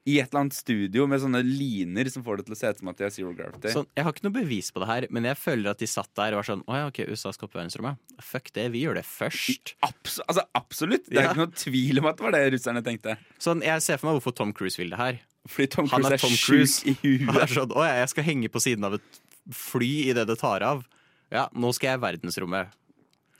i 0.05 0.17
et 0.19 0.27
eller 0.33 0.41
annet 0.43 0.55
studio 0.57 1.05
med 1.07 1.21
sånne 1.23 1.39
liner 1.47 2.09
som 2.11 2.23
får 2.25 2.37
det 2.41 2.45
til 2.49 2.55
å 2.55 2.57
se 2.59 2.71
ut 2.73 2.79
som 2.81 2.89
at 2.91 2.97
de 2.99 3.05
har 3.05 3.11
zero 3.15 3.31
gravity? 3.37 3.71
Sånn, 3.71 3.87
jeg 3.95 4.03
har 4.03 4.11
ikke 4.11 4.25
noe 4.27 4.35
bevis 4.35 4.71
på 4.75 4.81
det 4.83 4.87
her, 4.89 5.07
men 5.15 5.23
jeg 5.29 5.37
føler 5.39 5.69
at 5.71 5.79
de 5.79 5.87
satt 5.87 6.09
der 6.19 6.33
og 6.35 6.41
var 6.41 6.47
sånn 6.49 6.63
Å 6.67 6.75
ja, 6.81 6.87
ok, 6.91 6.99
USA 7.07 7.31
skal 7.31 7.47
opp 7.47 7.55
i 7.55 7.59
verdensrommet. 7.61 8.01
Fuck 8.21 8.51
det, 8.57 8.65
vi 8.73 8.81
gjør 8.83 8.99
det 8.99 9.05
først. 9.07 9.75
Abs 9.87 10.19
altså, 10.27 10.43
absolutt! 10.59 11.07
Det 11.07 11.17
er 11.21 11.23
Ja. 11.23 11.31
ikke 11.31 11.43
noe 11.45 11.55
tvil 11.55 11.99
om 12.03 12.09
at 12.11 12.17
det 12.19 12.23
var 12.27 12.35
det 12.35 12.43
russerne 12.57 12.83
tenkte. 12.83 13.15
Sånn, 13.39 13.63
Jeg 13.63 13.81
ser 13.81 13.97
for 14.01 14.11
meg 14.11 14.19
hvorfor 14.19 14.35
Tom 14.35 14.51
Cruise 14.51 14.77
vil 14.77 14.89
det 14.91 14.99
her. 14.99 15.21
Fordi 15.47 15.67
Tom 15.71 15.87
Cruise 15.87 16.07
er 16.11 16.13
er, 16.13 16.23
Tom 16.23 16.35
Cruise. 16.39 16.83
i 16.87 17.17
Han 17.23 17.35
er 17.43 17.47
sånn, 17.51 17.71
Å 17.71 17.83
ja, 17.87 17.95
jeg 18.03 18.09
skal 18.09 18.23
henge 18.27 18.49
på 18.51 18.59
siden 18.63 18.83
av 18.87 18.93
et 18.99 19.21
fly 19.51 20.09
idet 20.11 20.27
det 20.27 20.37
tar 20.39 20.63
av. 20.63 20.83
Ja, 21.31 21.47
nå 21.55 21.71
skal 21.75 21.93
jeg 21.95 21.99
i 21.99 22.03
verdensrommet. 22.03 22.67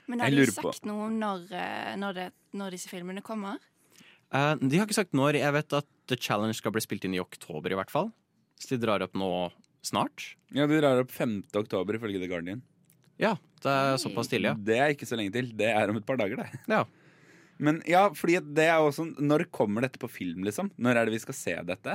Men 0.08 0.20
har 0.20 0.30
de 0.30 0.46
sagt 0.52 0.82
på- 0.82 0.86
noe 0.88 1.06
om 1.06 1.14
når, 1.20 1.46
eh, 1.52 1.94
når, 1.96 2.12
det, 2.14 2.26
når 2.52 2.70
disse 2.76 2.88
filmene 2.88 3.22
kommer? 3.24 3.56
Uh, 4.34 4.56
de 4.56 4.76
har 4.76 4.86
ikke 4.86 4.96
sagt 4.98 5.12
når. 5.16 5.38
Jeg 5.40 5.52
vet 5.52 5.72
at 5.72 5.86
The 6.10 6.16
Challenge 6.20 6.54
skal 6.56 6.74
bli 6.74 6.82
spilt 6.84 7.04
inn 7.08 7.14
i 7.16 7.22
oktober, 7.22 7.72
i 7.72 7.78
hvert 7.78 7.92
fall. 7.92 8.10
Så 8.60 8.74
de 8.74 8.80
drar 8.82 9.02
opp 9.04 9.14
nå 9.18 9.28
snart. 9.84 10.34
Ja, 10.54 10.66
De 10.70 10.78
drar 10.80 11.00
opp 11.02 11.12
5. 11.12 11.42
oktober, 11.60 11.98
ifølge 11.98 12.20
The 12.22 12.28
Guardian. 12.30 12.62
Ja, 13.20 13.36
det 13.62 13.70
er 13.70 13.96
såpass 14.02 14.28
tidlig, 14.30 14.50
ja. 14.50 14.54
Det 14.58 14.78
er 14.80 14.92
ikke 14.94 15.06
så 15.08 15.16
lenge 15.18 15.32
til. 15.36 15.52
Det 15.56 15.68
er 15.70 15.90
om 15.92 15.96
et 16.00 16.06
par 16.06 16.18
dager, 16.20 16.40
det. 16.42 16.60
ja. 16.68 16.84
Men 17.62 17.78
ja, 17.86 18.08
fordi 18.10 18.40
det 18.56 18.64
er 18.66 18.82
også 18.82 19.04
Når 19.22 19.44
kommer 19.54 19.84
dette 19.84 20.00
på 20.02 20.08
film, 20.10 20.42
liksom? 20.42 20.72
Når 20.74 20.98
er 20.98 21.06
det 21.06 21.14
vi 21.14 21.20
skal 21.22 21.36
se 21.38 21.54
dette? 21.68 21.94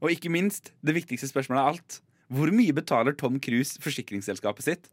Og 0.00 0.08
ikke 0.14 0.32
minst, 0.32 0.72
det 0.84 0.94
viktigste 0.96 1.28
spørsmålet 1.28 1.60
av 1.60 1.72
alt. 1.74 1.98
Hvor 2.32 2.48
mye 2.56 2.72
betaler 2.72 3.12
Tom 3.16 3.36
Cruise 3.44 3.76
forsikringsselskapet 3.84 4.64
sitt? 4.64 4.88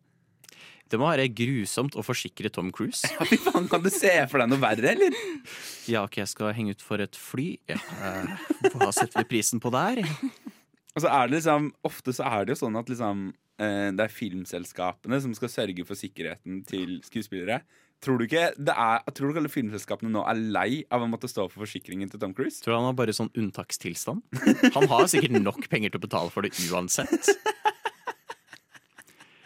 Det 0.91 0.99
må 0.99 1.07
være 1.07 1.29
grusomt 1.31 1.95
å 1.95 2.03
forsikre 2.03 2.51
Tom 2.51 2.71
Cruise. 2.75 3.07
Ja, 3.07 3.23
fy 3.27 3.37
faen, 3.39 3.69
Kan 3.71 3.83
du 3.85 3.89
se 3.93 4.11
for 4.31 4.43
deg 4.43 4.51
noe 4.51 4.59
verre, 4.59 4.91
eller? 4.91 5.15
Ja, 5.87 6.03
ok, 6.03 6.19
jeg 6.19 6.31
skal 6.33 6.51
henge 6.57 6.75
ut 6.75 6.83
for 6.83 6.99
et 7.03 7.15
fly. 7.15 7.53
Ja, 7.71 7.77
eh, 7.79 8.49
hva 8.75 8.91
setter 8.91 9.21
vi 9.21 9.29
prisen 9.37 9.63
på 9.63 9.71
der? 9.73 10.03
Og 10.91 11.05
så 11.05 11.07
er 11.07 11.29
det 11.29 11.37
liksom 11.37 11.69
Ofte 11.87 12.11
så 12.15 12.25
er 12.27 12.43
det 12.43 12.57
jo 12.57 12.65
sånn 12.65 12.75
at 12.75 12.89
liksom 12.91 13.29
eh, 13.61 13.87
det 13.95 14.03
er 14.03 14.11
filmselskapene 14.11 15.21
som 15.23 15.35
skal 15.37 15.53
sørge 15.53 15.85
for 15.87 15.99
sikkerheten 15.99 16.65
til 16.67 16.99
skuespillere. 17.07 17.61
Tror 18.01 18.17
du 18.17 18.25
ikke 18.25 18.47
det 18.57 18.73
er, 18.73 19.03
tror 19.13 19.29
du 19.31 19.39
alle 19.39 19.51
filmselskapene 19.53 20.09
nå 20.09 20.23
er 20.25 20.39
lei 20.55 20.69
av 20.91 21.05
å 21.05 21.09
måtte 21.09 21.29
stå 21.29 21.45
for 21.51 21.63
forsikringen 21.63 22.09
til 22.09 22.19
Tom 22.19 22.33
Cruise? 22.35 22.59
Tror 22.63 22.73
du 22.73 22.79
han 22.79 22.89
har 22.89 22.97
bare 22.97 23.13
sånn 23.13 23.29
unntakstilstand? 23.37 24.23
Han 24.75 24.89
har 24.89 25.05
sikkert 25.11 25.37
nok 25.37 25.69
penger 25.71 25.93
til 25.93 26.01
å 26.01 26.05
betale 26.07 26.33
for 26.33 26.47
det 26.47 26.51
uansett. 26.67 27.29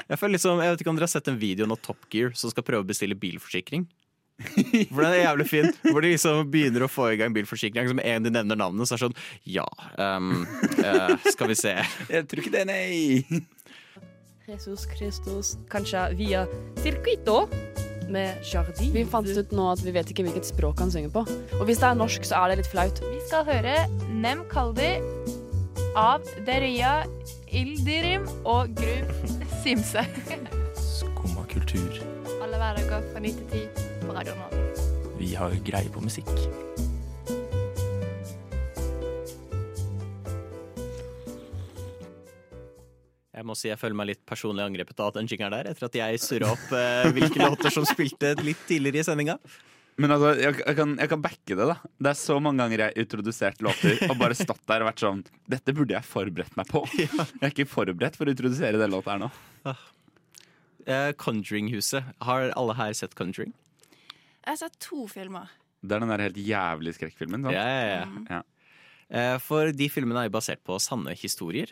Jeg, 0.05 0.19
føler 0.21 0.35
liksom, 0.37 0.61
jeg 0.61 0.73
vet 0.73 0.81
ikke 0.83 0.91
om 0.91 0.97
dere 0.99 1.07
har 1.07 1.15
sett 1.15 1.29
en 1.31 1.39
video 1.41 1.67
nå 1.69 1.77
Top 1.81 2.03
Gear 2.13 2.35
som 2.37 2.51
skal 2.53 2.65
prøve 2.65 2.85
å 2.85 2.87
bestille 2.87 3.17
bilforsikring. 3.17 3.87
For 4.91 4.99
den 5.01 5.13
er 5.13 5.21
jævlig 5.23 5.47
fin. 5.47 5.69
Hvor 5.87 6.03
de 6.03 6.11
liksom 6.11 6.49
begynner 6.51 6.85
å 6.85 6.91
få 6.91 7.09
i 7.13 7.19
gang 7.19 7.33
bilforsikring. 7.35 7.87
Som 7.89 8.01
en 8.03 8.27
de 8.27 8.33
nevner 8.35 8.59
navnet, 8.59 8.87
så 8.87 8.95
er 8.95 9.01
det 9.01 9.07
sånn 9.07 9.17
Ja, 9.57 9.65
um, 9.97 10.43
uh, 10.81 11.15
skal 11.31 11.49
vi 11.51 11.57
se. 11.59 11.77
Jeg 12.13 12.27
tror 12.29 12.43
ikke 12.43 12.53
det, 12.57 12.65
nei. 12.69 13.23
Jesus 14.45 14.85
Christus, 14.91 15.55
kanskje 15.71 16.03
via 16.19 16.43
Circuito 16.83 17.47
med 18.13 18.43
Jardin. 18.45 18.91
Vi 18.93 19.01
fant 19.09 19.25
ut 19.25 19.55
nå 19.57 19.71
at 19.71 19.81
vi 19.81 19.95
vet 19.95 20.11
ikke 20.13 20.27
hvilket 20.27 20.45
språk 20.45 20.83
han 20.83 20.93
synger 20.93 21.09
på. 21.15 21.25
Og 21.57 21.65
hvis 21.65 21.81
det 21.81 21.89
er 21.89 21.97
norsk, 21.97 22.27
så 22.29 22.43
er 22.43 22.53
det 22.53 22.59
litt 22.61 22.69
flaut. 22.69 23.01
Vi 23.01 23.23
skal 23.25 23.47
høre 23.47 23.79
Nem 24.13 24.45
Kaldi 24.51 24.91
av 25.97 26.21
Deria 26.45 26.99
Ildirim 27.55 28.25
og 28.43 28.73
Gruv 28.75 29.11
Simse. 29.63 30.01
Skumma 30.75 31.45
kultur. 31.47 32.01
Alle 32.43 32.57
hverdager 32.59 33.05
fra 33.13 33.21
9 33.23 33.29
til 33.37 33.61
10 33.71 34.01
på 34.01 34.15
Radio 34.17 34.33
Nå 34.35 34.63
Vi 35.15 35.29
har 35.39 35.55
greie 35.63 35.87
på 35.87 36.03
musikk. 36.03 36.27
Jeg 43.35 43.47
må 43.47 43.55
si 43.55 43.69
jeg 43.71 43.79
føler 43.79 43.95
meg 44.01 44.09
litt 44.11 44.25
personlig 44.27 44.65
angrepet 44.65 44.99
av 44.99 45.13
at 45.13 45.21
den 45.21 45.31
jingeren 45.31 45.55
der, 45.55 45.71
etter 45.71 45.87
at 45.87 45.95
jeg 46.01 46.19
surra 46.25 46.51
opp 46.57 46.75
eh, 46.75 47.07
hvilke 47.15 47.39
låter 47.47 47.71
som 47.71 47.87
spilte 47.87 48.35
litt 48.43 48.67
tidligere 48.67 48.99
i 48.99 49.07
sendinga. 49.07 49.39
Men 49.97 50.11
altså, 50.11 50.33
jeg, 50.35 50.57
jeg, 50.59 50.75
kan, 50.75 50.93
jeg 50.99 51.07
kan 51.11 51.21
backe 51.23 51.55
det, 51.55 51.65
da. 51.69 51.75
Det 52.03 52.09
er 52.11 52.17
så 52.19 52.35
mange 52.43 52.59
ganger 52.63 52.81
jeg 52.81 52.91
har 52.91 52.97
introdusert 53.05 53.61
låter 53.63 54.01
og 54.09 54.17
bare 54.19 54.35
stått 54.35 54.63
der 54.67 54.83
og 54.83 54.89
vært 54.89 55.03
sånn 55.05 55.21
Dette 55.53 55.75
burde 55.77 55.95
jeg 55.95 56.03
forberedt 56.09 56.57
meg 56.59 56.67
på. 56.67 56.81
Jeg 56.99 57.11
er 57.39 57.53
ikke 57.53 57.67
forberedt 57.71 58.17
for 58.19 58.27
å 58.27 58.33
introdusere 58.35 58.81
den 58.81 58.91
låta 58.91 59.13
her 59.15 59.21
nå. 59.23 59.29
Eh, 60.85 61.11
Conjuring-huset. 61.17 62.11
Har 62.27 62.51
alle 62.59 62.75
her 62.77 62.91
sett 62.97 63.15
Conjuring? 63.17 63.53
Jeg 64.45 64.51
har 64.51 64.59
sett 64.65 64.75
to 64.83 65.07
filmer. 65.09 65.47
Det 65.85 65.95
er 65.95 66.03
den 66.03 66.11
der 66.11 66.25
helt 66.27 66.37
jævlige 66.43 66.97
skrekkfilmen. 66.99 67.47
Sant? 67.47 67.55
Ja, 67.55 67.63
ja, 67.65 68.03
ja. 68.03 68.35
Ja. 68.35 68.41
Eh, 69.09 69.37
For 69.41 69.71
de 69.73 69.87
filmene 69.93 70.25
er 70.25 70.29
jo 70.29 70.35
basert 70.35 70.61
på 70.65 70.77
sanne 70.81 71.15
historier. 71.17 71.71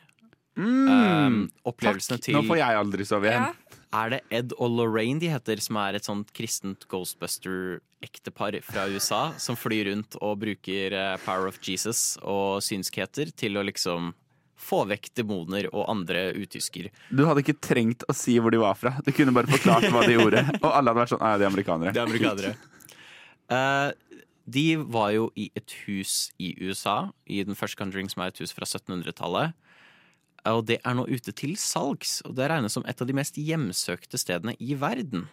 Mm, 0.60 0.90
uh, 0.90 1.70
opplevelsene 1.70 2.20
takk. 2.20 2.26
til 2.28 2.38
Nå 2.38 2.44
får 2.46 2.60
jeg 2.60 2.82
aldri 2.84 3.08
sove 3.10 3.30
igjen. 3.30 3.48
Ja. 3.50 3.80
Er 3.94 4.10
det 4.10 4.20
Ed 4.34 4.54
og 4.58 4.74
Lorraine 4.74 5.22
de 5.22 5.30
heter, 5.30 5.62
som 5.62 5.78
er 5.78 5.98
et 5.98 6.08
sånt 6.08 6.32
kristent 6.34 6.88
Ghostbuster-ektepar 6.90 8.58
fra 8.66 8.88
USA, 8.90 9.22
som 9.38 9.58
flyr 9.58 9.92
rundt 9.92 10.18
og 10.18 10.40
bruker 10.42 10.96
eh, 10.98 11.14
Power 11.22 11.52
of 11.52 11.60
Jesus 11.62 12.16
og 12.22 12.64
synskheter 12.66 13.30
til 13.38 13.60
å 13.60 13.66
liksom 13.66 14.14
få 14.64 14.82
vekk 14.90 15.12
demoner 15.20 15.68
og 15.74 15.86
andre 15.92 16.32
utysker. 16.34 16.90
Du 17.14 17.26
hadde 17.28 17.44
ikke 17.44 17.60
trengt 17.62 18.06
å 18.10 18.16
si 18.18 18.40
hvor 18.42 18.54
de 18.54 18.62
var 18.64 18.78
fra. 18.80 18.96
Du 19.06 19.12
kunne 19.14 19.34
bare 19.36 19.52
forklart 19.52 19.90
hva 19.94 20.06
de 20.08 20.16
gjorde. 20.16 20.42
Og 20.64 20.70
alle 20.70 20.94
hadde 20.94 21.02
vært 21.02 21.14
sånn 21.14 21.24
Nei, 21.24 21.34
de 21.36 21.46
er 21.46 21.52
amerikanere. 21.52 21.94
De 21.94 22.04
amerikanere. 22.04 22.54
Uh, 23.52 23.92
de 24.46 24.68
var 24.96 25.12
jo 25.16 25.28
i 25.40 25.50
et 25.58 25.76
hus 25.84 26.32
i 26.42 26.54
USA, 26.64 27.12
i 27.28 27.44
den 27.44 27.60
første 27.60 27.80
Conjuring, 27.80 28.10
som 28.12 28.24
er 28.24 28.32
et 28.32 28.42
hus 28.44 28.56
fra 28.56 28.68
1700-tallet. 28.68 29.54
Og 30.50 30.66
det 30.68 30.80
er 30.84 30.98
nå 30.98 31.06
ute 31.08 31.32
til 31.36 31.56
salgs, 31.60 32.18
og 32.28 32.36
det 32.36 32.50
regnes 32.52 32.76
som 32.76 32.84
et 32.90 33.00
av 33.00 33.08
de 33.08 33.16
mest 33.16 33.38
hjemsøkte 33.40 34.20
stedene 34.20 34.58
i 34.60 34.76
verden. 34.80 35.30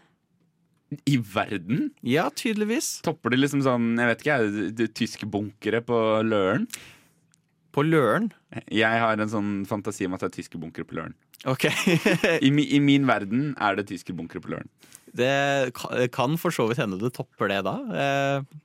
I 1.06 1.18
verden? 1.22 1.90
Ja, 2.06 2.28
tydeligvis. 2.34 2.98
Topper 3.06 3.34
det 3.34 3.40
liksom 3.40 3.62
sånn, 3.66 3.92
jeg 3.98 4.10
vet 4.10 4.24
ikke, 4.24 4.38
jeg, 4.42 4.92
tyske 4.98 5.28
bunkere 5.30 5.82
på 5.86 5.98
Løren? 6.26 6.66
På 7.74 7.84
Løren. 7.86 8.30
Jeg 8.66 9.02
har 9.02 9.18
en 9.18 9.30
sånn 9.30 9.50
fantasi 9.70 10.08
om 10.08 10.16
at 10.16 10.24
det 10.24 10.32
er 10.32 10.38
tyske 10.40 10.58
bunkere 10.62 10.86
på 10.86 10.98
Løren. 10.98 11.14
Ok. 11.50 11.68
I, 12.46 12.50
mi, 12.54 12.66
I 12.66 12.82
min 12.82 13.06
verden 13.08 13.52
er 13.62 13.78
det 13.78 13.86
tyske 13.90 14.14
bunkere 14.16 14.42
på 14.42 14.54
Løren. 14.54 14.70
Det 15.10 15.70
kan 16.14 16.36
for 16.38 16.54
så 16.54 16.68
vidt 16.70 16.82
hende 16.82 16.98
det 17.00 17.14
topper 17.16 17.50
det 17.50 17.62
da. 17.66 17.76
Eh, 17.90 18.58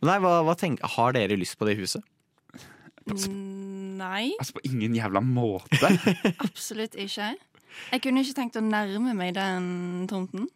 Nei, 0.00 0.16
hva, 0.22 0.38
hva 0.46 0.54
tenker, 0.56 0.88
Har 0.96 1.12
dere 1.12 1.36
lyst 1.36 1.58
på 1.60 1.66
det 1.68 1.76
huset? 1.76 2.04
Mm, 3.10 3.69
Nei, 4.00 4.30
Altså 4.40 4.56
på 4.56 4.64
ingen 4.68 4.94
jævla 4.96 5.22
måte. 5.24 5.90
absolutt 6.46 6.96
ikke. 7.00 7.34
Jeg 7.92 8.02
kunne 8.04 8.24
ikke 8.24 8.38
tenkt 8.38 8.58
å 8.58 8.64
nærme 8.64 9.14
meg 9.16 9.36
den 9.36 10.08
tomten. 10.10 10.48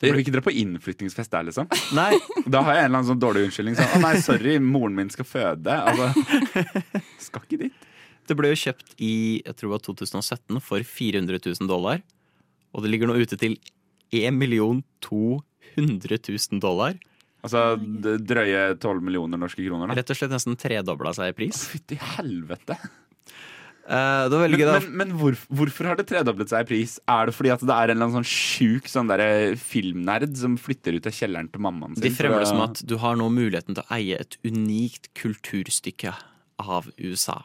Dere 0.00 0.16
vil 0.16 0.22
ikke 0.24 0.32
dra 0.32 0.42
på 0.44 0.54
innflyttingsfest 0.56 1.32
der, 1.32 1.44
liksom? 1.50 1.68
Nei, 1.98 2.14
Da 2.48 2.62
har 2.64 2.78
jeg 2.78 2.86
en 2.86 2.88
eller 2.88 3.02
annen 3.02 3.10
sånn 3.10 3.20
dårlig 3.20 3.44
unnskyldning. 3.48 3.76
Sånn, 3.76 3.92
å 3.98 4.00
nei, 4.04 4.14
sorry, 4.24 4.56
moren 4.64 4.96
min 4.96 5.12
skal 5.12 5.28
føde. 5.28 5.76
Altså, 5.76 6.08
skal 7.26 7.44
ikke 7.44 7.60
dit. 7.66 7.86
Det 8.30 8.36
ble 8.38 8.52
jo 8.52 8.60
kjøpt 8.62 8.94
i 9.02 9.12
jeg 9.42 9.56
tror 9.58 9.68
det 9.68 9.74
var 9.74 9.84
2017 9.90 10.62
for 10.64 10.86
400 10.86 11.42
000 11.44 11.68
dollar. 11.68 12.00
Og 12.72 12.84
det 12.84 12.92
ligger 12.92 13.10
nå 13.10 13.18
ute 13.20 13.36
til 13.40 13.58
1 14.14 14.40
200 15.04 16.18
000 16.30 16.62
dollar. 16.62 16.96
Altså 17.40 17.76
drøye 18.20 18.64
12 18.76 19.04
millioner 19.04 19.40
norske 19.40 19.64
kroner, 19.64 19.90
da. 19.90 19.96
Rett 20.00 20.12
og 20.12 20.18
slett 20.18 20.34
nesten 20.34 20.58
tredobla 20.60 21.14
seg 21.16 21.32
i 21.32 21.36
pris. 21.38 21.62
Fytti 21.70 21.96
helvete. 22.16 22.76
Uh, 23.90 24.28
Men, 24.30 24.52
men, 24.54 24.84
men 25.00 25.12
hvor, 25.18 25.34
hvorfor 25.50 25.88
har 25.88 25.96
det 25.98 26.04
tredoblet 26.06 26.52
seg 26.52 26.62
i 26.62 26.68
pris? 26.68 26.98
Er 27.10 27.26
det 27.26 27.34
fordi 27.34 27.50
at 27.50 27.62
det 27.64 27.74
er 27.74 27.90
en 27.90 27.96
eller 27.96 28.06
annen 28.06 28.20
sånn 28.20 28.28
sjuk 28.28 28.86
sånn 28.86 29.10
filmnerd 29.58 30.36
som 30.38 30.54
flytter 30.60 30.94
ut 30.94 31.08
av 31.10 31.16
kjelleren 31.16 31.48
til 31.50 31.64
mammaen 31.64 31.96
sin? 31.96 32.04
De 32.04 32.12
fremmer 32.14 32.44
det 32.44 32.52
som 32.52 32.62
at 32.62 32.84
du 32.86 32.94
har 33.02 33.18
nå 33.18 33.26
muligheten 33.34 33.74
til 33.74 33.82
å 33.82 33.96
eie 33.96 34.20
et 34.20 34.36
unikt 34.46 35.10
kulturstykke 35.18 36.14
av 36.62 36.92
USA. 37.00 37.40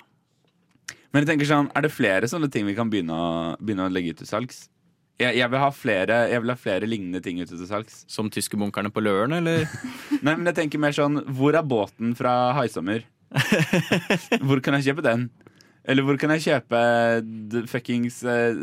Men 1.16 1.24
jeg 1.24 1.32
tenker 1.32 1.50
sånn, 1.50 1.72
er 1.74 1.88
det 1.88 1.94
flere 1.96 2.30
sånne 2.30 2.52
ting 2.52 2.68
vi 2.68 2.76
kan 2.78 2.92
begynne 2.92 3.16
å, 3.16 3.28
begynne 3.58 3.88
å 3.88 3.94
legge 3.96 4.14
ut 4.14 4.22
til 4.22 4.30
salgs? 4.30 4.66
Jeg, 5.16 5.38
jeg, 5.40 5.48
vil 5.48 5.62
ha 5.62 5.70
flere, 5.72 6.16
jeg 6.28 6.44
vil 6.44 6.52
ha 6.52 6.58
flere 6.60 6.88
lignende 6.90 7.22
ting 7.24 7.40
ute 7.40 7.54
til 7.56 7.68
salgs. 7.70 8.02
Som 8.12 8.28
tyskerbunkerne 8.34 8.92
på 8.92 9.04
Løren, 9.04 9.38
eller? 9.38 9.64
Nei, 10.26 10.34
men 10.36 10.50
jeg 10.52 10.58
tenker 10.58 10.82
mer 10.82 10.96
sånn 10.96 11.22
Hvor 11.38 11.56
er 11.56 11.64
båten 11.64 12.12
fra 12.20 12.52
Haisommer? 12.58 13.06
Hvor 14.48 14.60
kan 14.64 14.76
jeg 14.78 14.90
kjøpe 14.90 15.06
den? 15.06 15.30
Eller 15.86 16.02
hvor 16.02 16.18
kan 16.18 16.32
jeg 16.34 16.42
kjøpe 16.42 16.80
fuckings 17.70 18.24
eh, 18.26 18.56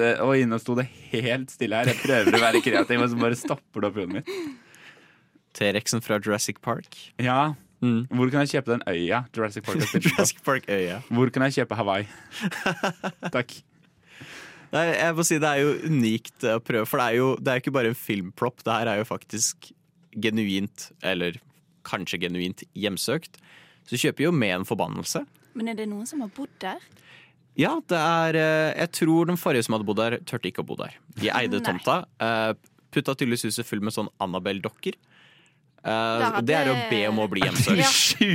eh, 0.00 0.22
Oi, 0.24 0.46
nå 0.48 0.56
sto 0.62 0.72
det 0.78 0.86
helt 1.10 1.52
stille 1.52 1.76
her. 1.76 1.90
Jeg 1.92 2.00
prøver 2.00 2.38
å 2.38 2.40
være 2.40 2.62
kreativ, 2.64 3.02
og 3.04 3.10
så 3.12 3.18
bare 3.20 3.36
stopper 3.36 3.84
det 3.84 3.90
opp 3.90 3.98
i 3.98 4.00
hodet 4.00 4.14
mitt. 4.22 4.30
T-rexen 5.60 6.00
fra 6.00 6.16
Jurassic 6.24 6.62
Park. 6.64 6.96
Ja, 7.20 7.52
Mm. 7.84 8.06
Hvor 8.08 8.30
kan 8.32 8.40
jeg 8.44 8.54
kjøpe 8.54 8.70
den 8.72 8.84
øya 8.88 9.24
Jurassic 9.34 9.64
Park 9.66 9.76
har 9.82 9.88
spilt 9.90 10.06
på? 10.06 10.14
Jurassic 10.14 10.38
Park-øya. 10.46 11.02
Hvor 11.12 11.28
kan 11.34 11.44
jeg 11.44 11.56
kjøpe 11.58 11.76
Hawaii? 11.76 12.06
Takk. 13.34 13.52
Nei, 14.74 14.84
jeg 14.98 15.14
må 15.14 15.22
si 15.26 15.36
Det 15.38 15.50
er 15.54 15.60
jo 15.62 15.72
unikt 15.86 16.44
å 16.50 16.56
prøve, 16.64 16.86
for 16.90 16.98
det 16.98 17.06
er 17.12 17.18
jo 17.20 17.28
det 17.38 17.52
er 17.52 17.58
jo 17.60 17.62
ikke 17.64 17.74
bare 17.76 17.92
en 17.92 17.98
filmplopp, 17.98 18.64
Det 18.66 18.74
her 18.74 18.90
er 18.90 18.98
jo 19.02 19.06
faktisk 19.08 19.68
genuint, 20.14 20.88
eller 21.02 21.38
kanskje 21.86 22.20
genuint, 22.22 22.62
hjemsøkt. 22.78 23.38
Så 23.84 23.94
du 23.96 24.00
kjøper 24.00 24.24
jo 24.28 24.32
med 24.32 24.54
en 24.60 24.64
forbannelse. 24.68 25.24
Men 25.54 25.68
er 25.72 25.74
det 25.78 25.88
noen 25.90 26.06
som 26.08 26.22
har 26.24 26.30
bodd 26.34 26.52
der? 26.62 26.82
Ja, 27.58 27.76
det 27.86 27.98
er 27.98 28.34
eh, 28.40 28.70
Jeg 28.80 28.90
tror 28.98 29.26
den 29.30 29.36
forrige 29.38 29.62
som 29.66 29.76
hadde 29.76 29.86
bodd 29.86 30.00
der, 30.00 30.16
turte 30.26 30.50
ikke 30.50 30.62
å 30.64 30.66
bo 30.66 30.74
der. 30.80 30.94
De 31.20 31.28
eide 31.30 31.60
Nei. 31.60 31.66
tomta. 31.66 32.00
eh, 32.22 32.54
Putta 32.94 33.14
tydeligvis 33.18 33.44
huset 33.50 33.66
full 33.66 33.80
med 33.82 33.94
sånn 33.94 34.08
Annabelle-dokker. 34.22 34.94
Eh, 35.84 36.40
Det 36.46 36.54
er 36.56 36.70
å 36.72 36.76
be 36.90 37.00
om 37.10 37.18
å 37.22 37.28
bli 37.30 37.42
hjemsøkt. 37.46 37.78
Ja. 37.84 37.90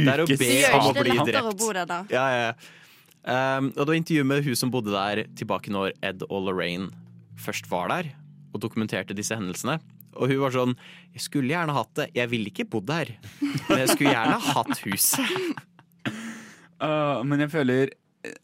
Det 0.05 0.13
er 0.13 0.23
å 0.23 0.27
be 0.27 0.51
om 0.77 0.89
å 0.91 0.93
bli 0.99 1.15
lettere 1.15 1.41
å 1.41 1.49
drept. 1.49 1.59
bo 1.63 1.71
der, 1.73 1.85
da. 1.89 1.99
Ja, 2.13 2.25
ja, 2.31 2.41
ja. 2.49 2.53
Um, 3.23 3.69
og 3.75 3.83
det 3.83 3.91
var 3.91 3.99
intervju 3.99 4.25
med 4.25 4.43
hun 4.45 4.57
som 4.57 4.71
bodde 4.73 4.93
der 4.95 5.25
tilbake 5.37 5.71
når 5.73 5.93
Ed 6.05 6.23
og 6.29 6.47
Lorraine 6.47 6.87
først 7.39 7.67
var 7.71 7.91
der, 7.91 8.11
og 8.53 8.63
dokumenterte 8.63 9.15
disse 9.15 9.35
hendelsene. 9.35 9.77
Og 10.19 10.31
hun 10.31 10.39
var 10.41 10.53
sånn 10.55 10.73
Jeg 11.13 11.21
skulle 11.23 11.53
gjerne 11.53 11.75
hatt 11.75 11.91
det. 11.99 12.09
Jeg 12.17 12.31
ville 12.31 12.49
ikke 12.49 12.65
bodd 12.67 12.87
der. 12.89 13.11
Men 13.69 13.83
jeg 13.83 13.91
skulle 13.93 14.15
gjerne 14.15 14.39
hatt 14.51 14.85
huset. 14.87 15.25
Uh, 16.79 17.19
men 17.27 17.41
jeg 17.43 17.51
føler 17.51 17.89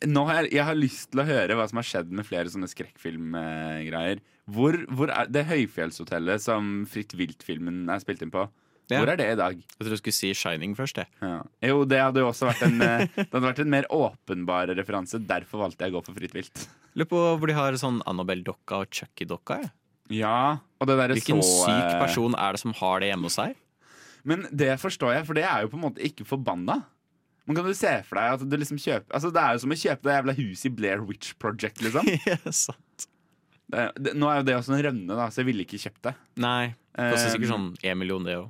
nå 0.08 0.25
har 0.27 0.41
jeg, 0.41 0.50
jeg 0.58 0.65
har 0.67 0.75
lyst 0.75 1.10
til 1.12 1.22
å 1.22 1.27
høre 1.27 1.55
hva 1.55 1.65
som 1.67 1.79
har 1.79 1.88
skjedd 1.88 2.12
med 2.15 2.27
flere 2.27 2.51
sånne 2.51 2.67
skrekkfilmgreier. 2.72 4.22
Hvor, 4.51 4.77
hvor 4.91 5.12
er 5.12 5.29
det 5.32 5.46
høyfjellshotellet 5.50 6.44
som 6.44 6.84
Fritt 6.89 7.15
vilt-filmen 7.17 7.84
er 7.91 8.03
spilt 8.03 8.24
inn 8.24 8.34
på? 8.34 8.46
Ja. 8.92 9.00
Hvor 9.01 9.10
er 9.10 9.18
det 9.18 9.25
i 9.34 9.38
dag? 9.39 9.56
Jeg 9.58 9.82
tror 9.82 9.96
du 9.96 10.00
skulle 10.00 10.18
si 10.18 10.30
Shining 10.38 10.75
først, 10.77 11.00
jeg. 11.01 11.10
Ja. 11.24 11.39
Jo, 11.65 11.80
det 11.89 12.01
hadde 12.04 12.22
jo 12.22 12.30
også 12.30 12.50
vært 12.51 12.65
en 12.68 12.75
eh, 12.86 13.06
Det 13.18 13.30
hadde 13.32 13.46
vært 13.48 13.62
en 13.63 13.72
mer 13.74 13.88
åpenbar 13.94 14.70
referanse. 14.77 15.20
Derfor 15.25 15.63
valgte 15.65 15.88
jeg 15.88 15.96
å 15.96 15.98
gå 15.98 16.04
for 16.06 16.20
Fritt 16.20 16.36
vilt. 16.38 16.65
Lurer 16.96 17.10
på 17.10 17.22
hvor 17.39 17.50
de 17.50 17.58
har 17.58 17.77
sånn 17.82 18.01
Annabelle-dokka 18.08 18.84
og 18.84 18.94
Chucky-dokka. 18.94 19.63
Ja, 20.13 20.62
og 20.77 20.89
det 20.89 21.00
derre 21.00 21.18
Hvilken 21.18 21.42
så 21.42 21.65
syk 21.65 21.88
eh, 21.88 21.98
person 22.04 22.38
er 22.38 22.54
det 22.54 22.62
som 22.62 22.75
har 22.77 23.01
det 23.01 23.10
hjemme 23.10 23.30
hos 23.32 23.39
seg? 23.39 23.56
Men 24.25 24.46
det 24.54 24.75
forstår 24.82 25.18
jeg, 25.18 25.25
for 25.27 25.38
det 25.38 25.46
er 25.50 25.65
jo 25.65 25.72
på 25.74 25.80
en 25.80 25.86
måte 25.88 26.06
ikke 26.06 26.25
forbanna. 26.30 26.84
Men 27.46 27.58
kan 27.58 27.68
du 27.68 27.74
se 27.77 27.92
for 28.08 28.18
deg 28.18 28.38
at 28.38 28.46
du 28.50 28.56
liksom 28.58 28.80
kjøper 28.82 29.13
Altså 29.13 29.30
Det 29.30 29.38
er 29.38 29.54
jo 29.54 29.60
som 29.62 29.74
å 29.75 29.77
kjøpe 29.77 30.08
det 30.08 30.13
jævla 30.15 30.34
huset 30.39 30.65
i 30.65 30.72
Blair 30.80 31.04
Witch 31.06 31.36
Project, 31.42 31.84
liksom. 31.86 32.10
Sant. 32.65 33.06
Det, 33.65 33.84
det, 33.98 34.13
nå 34.18 34.30
er 34.30 34.39
jo 34.39 34.46
det 34.48 34.56
også 34.60 34.74
en 34.75 34.84
rønne, 34.86 35.10
da, 35.18 35.27
så 35.34 35.42
jeg 35.42 35.50
ville 35.50 35.65
ikke 35.65 35.82
kjøpt 35.82 36.04
det. 36.06 36.13
Nei. 36.42 36.74
Det 36.94 37.10
koster 37.15 37.34
sikkert 37.34 37.50
Eh, 37.50 37.54
sånn 37.54 37.68
én 37.82 37.98
million, 38.01 38.25
det 38.25 38.38
òg. 38.39 38.50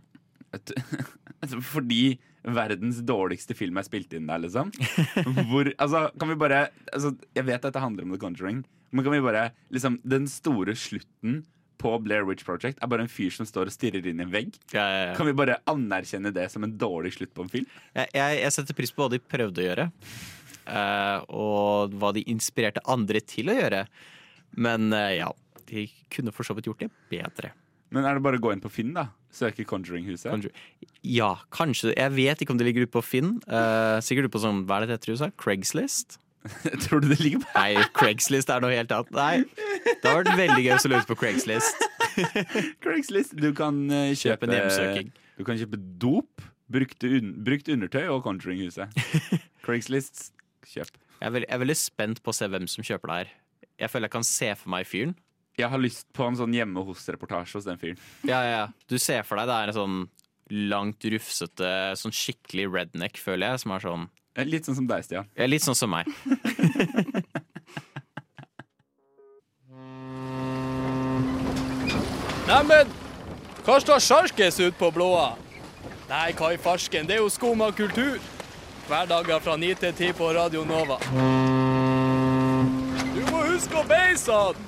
Fordi 1.74 2.18
verdens 2.46 3.02
dårligste 3.06 3.56
film 3.58 3.80
er 3.80 3.88
spilt 3.88 4.14
inn 4.14 4.30
der, 4.30 4.44
liksom. 4.44 4.72
Hvor, 5.50 5.72
altså, 5.82 6.08
kan 6.20 6.32
vi 6.32 6.38
bare 6.40 6.68
altså, 6.94 7.16
Jeg 7.36 7.48
vet 7.48 7.66
dette 7.66 7.82
handler 7.82 8.06
om 8.06 8.14
The 8.14 8.22
Conjuring, 8.22 8.64
men 8.92 9.06
kan 9.06 9.16
vi 9.16 9.24
bare 9.26 9.50
liksom, 9.74 10.00
Den 10.06 10.30
store 10.32 10.76
slutten 10.78 11.44
på 11.82 11.92
Blair 12.02 12.26
Witch 12.26 12.46
Project 12.48 12.80
er 12.82 12.90
bare 12.90 13.06
en 13.06 13.12
fyr 13.12 13.34
som 13.36 13.48
står 13.48 13.70
og 13.70 13.76
stirrer 13.76 14.06
inn 14.08 14.22
i 14.22 14.26
en 14.26 14.32
vegg. 14.32 14.56
Ja, 14.72 14.86
ja, 14.86 15.02
ja. 15.10 15.16
Kan 15.18 15.28
vi 15.28 15.36
bare 15.38 15.60
anerkjenne 15.70 16.32
det 16.34 16.48
som 16.54 16.64
en 16.66 16.78
dårlig 16.80 17.16
slutt 17.18 17.34
på 17.36 17.46
en 17.46 17.52
film? 17.52 17.68
Jeg, 17.94 18.10
jeg, 18.16 18.40
jeg 18.42 18.56
setter 18.56 18.78
pris 18.78 18.94
på 18.96 19.04
hva 19.04 19.12
de 19.12 19.20
prøvde 19.20 19.62
å 19.62 19.66
gjøre, 19.66 19.86
uh, 20.70 21.20
og 21.36 21.98
hva 22.00 22.14
de 22.16 22.24
inspirerte 22.32 22.84
andre 22.90 23.22
til 23.28 23.52
å 23.52 23.58
gjøre. 23.60 23.84
Men 24.56 24.88
uh, 24.96 25.12
ja, 25.14 25.30
de 25.70 25.86
kunne 26.16 26.34
for 26.36 26.48
så 26.48 26.56
vidt 26.56 26.72
gjort 26.72 26.86
det 26.86 26.92
bedre. 27.12 27.52
Men 27.94 28.08
er 28.08 28.18
det 28.18 28.26
bare 28.26 28.40
å 28.40 28.46
gå 28.48 28.56
inn 28.56 28.64
på 28.64 28.72
Finn, 28.72 28.96
da? 28.96 29.10
Søke 29.36 29.65
Conjuring-huset? 29.68 30.30
Conjuring. 30.32 30.56
Ja, 31.04 31.34
kanskje. 31.54 31.92
Jeg 31.92 32.15
vet 32.15 32.42
ikke 32.42 32.56
om 32.56 32.60
det 32.62 32.70
ligger 32.70 32.88
ute 32.88 32.94
på 32.96 33.04
Finn. 33.04 33.36
Uh, 33.50 34.00
sikkert 34.06 34.30
ute 34.30 34.36
på 34.38 34.44
sånn, 34.46 34.63
hva 34.70 34.80
er 34.80 34.88
det 34.88 34.98
heter 34.98 35.13
du 35.13 35.20
sa? 35.20 35.30
Craigslist? 35.42 36.18
Tror 36.86 37.01
du 37.01 37.10
det 37.10 37.20
ligger 37.20 37.42
på 37.42 37.50
Nei, 37.58 37.86
Craigslist 37.98 38.51
er 38.54 38.62
noe 38.63 38.74
helt 38.75 38.92
annet. 38.94 39.13
Nei, 39.18 39.44
det 39.88 40.06
har 40.06 40.22
vært 40.22 40.38
veldig 40.38 40.65
gøy 40.65 40.74
å 40.75 40.82
slå 40.84 41.01
på 41.10 41.18
Craigslist. 41.20 41.88
Craigslist? 42.86 43.36
Du 43.42 43.50
kan 43.58 43.82
uh, 43.89 44.12
Kjøpe 44.13 44.46
kjøpe 44.46 44.51
hjemsøking. 44.54 45.13
Du 45.36 45.44
kan 45.48 45.60
kjøpe 45.60 45.82
dop, 46.01 46.46
brukt, 46.72 47.04
un 47.04 47.34
brukt 47.46 47.72
undertøy 47.72 48.06
og 48.06 48.22
Conjuring-huset. 48.27 48.94
Craigslist, 49.65 50.30
kjøp. 50.70 50.94
Jeg 51.20 51.27
er, 51.27 51.34
veldig, 51.34 51.50
jeg 51.50 51.58
er 51.58 51.63
veldig 51.63 51.80
spent 51.80 52.22
på 52.24 52.32
å 52.32 52.38
se 52.38 52.48
hvem 52.51 52.70
som 52.72 52.86
kjøper 52.86 53.12
det 53.12 53.20
her. 53.20 53.36
Jeg 53.82 53.92
føler 53.92 54.08
jeg 54.08 54.15
kan 54.15 54.27
se 54.27 54.51
for 54.60 54.72
meg 54.72 54.88
fyren. 54.88 55.15
Jeg 55.58 55.70
har 55.72 55.80
lyst 55.80 56.06
på 56.16 56.26
en 56.28 56.36
sånn 56.36 56.54
hjemme 56.56 56.82
hos-reportasje 56.84 57.56
hos 57.60 57.66
den 57.68 57.78
fyren. 57.80 58.00
Ja, 58.28 58.42
ja, 58.44 58.52
ja. 58.58 58.66
Du 58.92 58.98
ser 59.00 59.24
for 59.24 59.40
deg 59.40 59.48
det 59.48 59.56
er 59.56 59.72
en 59.72 59.78
sånn 59.78 59.98
langt 60.70 61.06
rufsete, 61.10 61.70
sånn 61.98 62.14
skikkelig 62.14 62.68
redneck, 62.74 63.18
føler 63.18 63.54
jeg, 63.56 63.64
som 63.66 63.72
er 63.78 63.86
sånn 63.88 64.08
Eh, 64.36 64.44
Litt 64.44 64.66
sånn 64.68 64.76
som 64.76 64.88
deg, 64.90 65.00
Stian. 65.08 65.30
ja, 65.32 65.46
Litt 65.48 65.64
sånn 65.64 65.78
som 65.80 65.94
meg. 65.96 66.10
Neimen, 72.46 72.90
hva 73.66 73.80
står 73.82 74.00
sjarkes 74.04 74.60
ut 74.62 74.76
på 74.78 74.92
blåa? 74.94 75.32
Nei, 76.10 76.30
hva 76.38 76.52
i 76.54 76.60
farsken, 76.62 77.08
det 77.10 77.18
er 77.18 77.24
jo 77.24 77.32
skumma 77.34 77.72
kultur. 77.74 78.20
Hverdager 78.86 79.40
fra 79.42 79.56
9 79.58 79.80
til 79.82 79.94
10 79.98 80.14
på 80.20 80.28
Radio 80.38 80.62
Nova. 80.70 81.00
Du 83.16 83.22
må 83.32 83.42
huske 83.48 83.80
å 83.82 83.86
beise 83.90 84.36
han! 84.36 84.60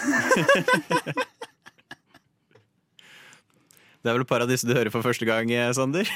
Det 4.00 4.08
er 4.08 4.16
vel 4.16 4.24
Paradis 4.24 4.62
du 4.64 4.72
hører 4.72 4.88
for 4.92 5.04
første 5.04 5.26
gang, 5.28 5.50
eh, 5.52 5.68
Sander? 5.76 6.08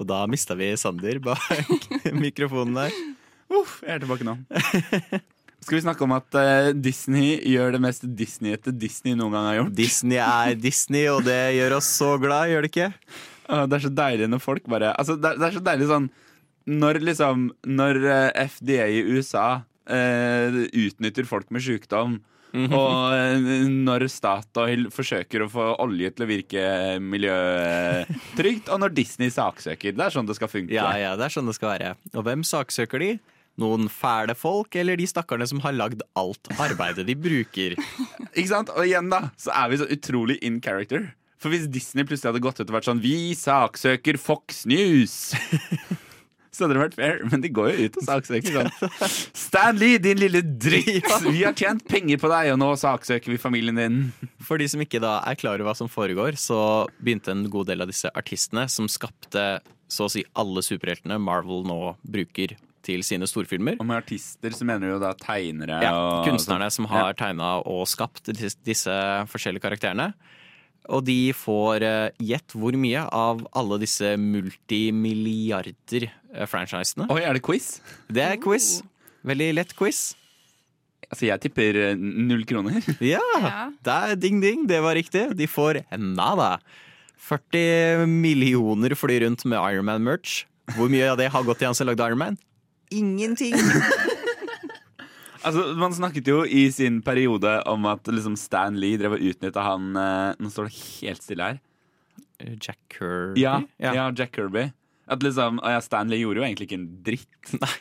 Og 0.00 0.06
da 0.08 0.22
mista 0.30 0.56
vi 0.58 0.70
Sander 0.80 1.20
bak 1.22 1.38
mikrofonen 2.24 2.74
der. 2.78 2.90
Uff, 3.52 3.82
jeg 3.84 3.92
er 3.98 4.00
tilbake 4.02 4.24
nå. 4.26 4.34
Skal 5.60 5.76
vi 5.76 5.84
snakke 5.84 6.04
om 6.06 6.12
at 6.16 6.34
eh, 6.40 6.72
Disney 6.76 7.36
gjør 7.52 7.76
det 7.76 7.82
mest 7.84 8.02
Disneyete 8.16 8.72
Disney 8.72 9.12
noen 9.16 9.32
gang 9.36 9.44
har 9.50 9.56
gjort? 9.60 9.76
Disney 9.76 10.18
er 10.24 10.56
Disney, 10.60 11.04
og 11.12 11.20
det 11.28 11.54
gjør 11.58 11.76
oss 11.78 11.88
så 12.00 12.10
glad, 12.20 12.48
gjør 12.50 12.64
det 12.64 12.72
ikke? 12.72 12.90
Det 13.44 13.76
er 13.76 13.84
så 13.84 13.92
deilig 13.92 14.26
når 14.32 14.40
folk 14.40 14.64
bare 14.72 14.96
Altså, 14.96 15.20
det 15.20 15.28
er, 15.34 15.36
det 15.36 15.46
er 15.50 15.56
så 15.58 15.64
deilig 15.68 15.86
sånn 15.92 16.08
Når 16.70 17.00
liksom 17.04 17.48
Når 17.68 17.98
eh, 18.08 18.44
FDA 18.48 18.86
i 18.88 19.02
USA 19.04 19.64
eh, 19.90 20.62
utnytter 20.72 21.26
folk 21.28 21.50
med 21.52 21.64
sykdom, 21.64 22.22
og 22.54 23.12
eh, 23.12 23.66
når 23.66 24.06
Statoil 24.12 24.86
forsøker 24.94 25.42
å 25.44 25.50
få 25.50 25.66
olje 25.82 26.12
til 26.14 26.24
å 26.24 26.30
virke 26.30 26.64
miljøtrygt, 27.02 28.70
og 28.70 28.80
når 28.80 28.94
Disney 28.94 29.32
saksøker. 29.34 29.96
Det 29.96 30.06
er 30.06 30.14
sånn 30.14 30.28
det 30.28 30.38
skal 30.38 30.52
funke. 30.52 30.74
Ja, 30.76 30.92
ja, 31.00 31.14
det 31.18 31.26
er 31.26 31.34
sånn 31.34 31.50
det 31.50 31.56
skal 31.58 31.74
være. 31.74 31.94
Og 32.14 32.22
hvem 32.28 32.46
saksøker 32.46 33.02
de? 33.02 33.10
Noen 33.60 33.90
fæle 33.90 34.34
folk, 34.38 34.74
eller 34.78 34.98
de 34.98 35.06
stakkarene 35.06 35.46
som 35.50 35.60
har 35.66 35.74
lagd 35.76 36.00
alt 36.18 36.50
arbeidet 36.54 37.04
de 37.10 37.18
bruker? 37.18 37.76
Ikke 38.38 38.50
sant? 38.50 38.72
Og 38.74 38.86
igjen 38.86 39.10
da, 39.12 39.28
så 39.38 39.52
er 39.54 39.70
vi 39.70 39.82
så 39.82 39.90
utrolig 39.90 40.38
in 40.46 40.62
character. 40.62 41.10
For 41.42 41.52
hvis 41.52 41.68
Disney 41.68 42.06
plutselig 42.06 42.32
hadde 42.32 42.42
gått 42.42 42.62
ut 42.62 42.70
og 42.70 42.72
vært 42.78 42.86
sånn 42.88 43.02
Vi 43.04 43.34
saksøker 43.36 44.16
Fox 44.22 44.62
News! 44.70 45.34
så 46.54 46.64
hadde 46.64 46.76
det 46.76 46.82
vært 46.84 46.96
fair, 46.98 47.20
men 47.32 47.42
de 47.42 47.50
går 47.50 47.70
jo 47.74 47.86
ut 47.88 47.96
og 47.98 48.06
saksøker 48.06 48.54
sånn. 48.54 48.68
Stanley, 49.44 49.96
din 50.02 50.20
lille 50.22 50.40
dritt! 50.42 51.08
Vi 51.34 51.42
har 51.42 51.56
tjent 51.58 51.82
penger 51.90 52.20
på 52.22 52.30
deg, 52.30 52.52
og 52.54 52.60
nå 52.62 52.68
saksøker 52.78 53.34
vi 53.34 53.38
familien 53.42 53.78
din. 53.80 53.96
For 54.46 54.60
de 54.60 54.68
som 54.70 54.82
ikke 54.84 55.00
da 55.02 55.16
er 55.26 55.38
klar 55.40 55.58
over 55.58 55.72
hva 55.72 55.76
som 55.78 55.90
foregår, 55.90 56.38
så 56.40 56.58
begynte 57.02 57.34
en 57.34 57.46
god 57.50 57.72
del 57.72 57.82
av 57.84 57.90
disse 57.90 58.10
artistene 58.14 58.68
som 58.70 58.86
skapte 58.90 59.44
så 59.90 60.06
å 60.06 60.12
si 60.14 60.22
alle 60.40 60.62
superheltene 60.64 61.18
Marvel 61.22 61.66
nå 61.68 61.80
bruker 62.06 62.54
til 62.84 63.00
sine 63.06 63.24
storfilmer. 63.28 63.78
Og 63.80 63.86
med 63.88 63.96
artister 64.02 64.52
så 64.52 64.66
mener 64.68 64.86
du 64.88 64.94
jo 64.94 65.00
da 65.02 65.14
tegnere 65.16 65.78
Ja, 65.84 65.92
og 65.96 66.26
kunstnerne 66.28 66.66
som 66.72 66.84
har 66.90 67.10
Ja. 67.12 67.16
tegna 67.16 67.54
og 67.64 67.86
skapt 67.88 68.28
disse, 68.28 68.56
disse 68.64 68.92
forskjellige 69.32 69.64
karakterene. 69.64 70.10
Og 70.92 71.00
de 71.06 71.32
får 71.32 71.80
eh, 71.86 72.10
gjett 72.20 72.52
hvor 72.52 72.76
mye 72.76 73.06
av 73.14 73.46
alle 73.56 73.78
disse 73.80 74.16
multimilliarder-franchisene. 74.20 77.06
Oi, 77.12 77.22
er 77.24 77.32
det 77.38 77.42
quiz? 77.46 77.80
Det 78.12 78.22
er 78.24 78.36
quiz. 78.42 78.82
Veldig 79.24 79.54
lett 79.56 79.72
quiz. 79.78 80.14
Altså, 81.08 81.26
jeg 81.30 81.40
tipper 81.46 81.72
eh, 81.90 81.96
null 81.98 82.44
kroner. 82.48 82.80
Ja, 83.14 83.20
det 83.84 83.94
er 83.94 84.14
ding-ding. 84.20 84.60
Det 84.68 84.80
var 84.84 84.94
riktig. 84.98 85.22
De 85.38 85.46
får 85.48 85.74
nada. 86.00 86.58
40 87.24 88.06
millioner 88.10 88.94
flyr 88.98 89.20
rundt 89.24 89.44
med 89.48 89.56
Ironman-merch. 89.56 90.30
Hvor 90.76 90.88
mye 90.92 91.10
av 91.12 91.18
det 91.20 91.28
har 91.32 91.42
gått 91.46 91.58
til 91.60 91.68
han 91.70 91.76
som 91.76 91.86
lagde 91.88 92.04
Ironman? 92.04 92.36
Ingenting. 92.92 93.54
Altså, 95.44 95.74
Man 95.78 95.94
snakket 95.94 96.28
jo 96.30 96.42
i 96.44 96.66
sin 96.72 97.02
periode 97.04 97.58
om 97.70 97.84
at 97.90 98.08
liksom 98.08 98.36
Stan 98.40 98.78
Lee 98.80 98.98
drev 99.00 99.18
og 99.18 99.26
utnytta 99.32 99.64
han 99.66 99.92
eh, 100.00 100.30
Nå 100.40 100.52
står 100.52 100.70
det 100.70 100.78
helt 100.80 101.24
stille 101.24 101.50
her. 101.50 101.60
Jack 102.58 102.80
Kirby? 102.92 103.42
Ja, 103.44 103.60
ja. 103.78 104.08
Jack 104.16 104.34
Kirby. 104.34 104.70
At 105.06 105.22
liksom, 105.22 105.60
ja, 105.62 105.80
Stan 105.84 106.10
Lee 106.10 106.24
gjorde 106.24 106.40
jo 106.40 106.46
egentlig 106.48 106.68
ikke 106.68 106.80
en 106.80 106.90
dritt. 107.06 107.52
Nei. 107.62 107.74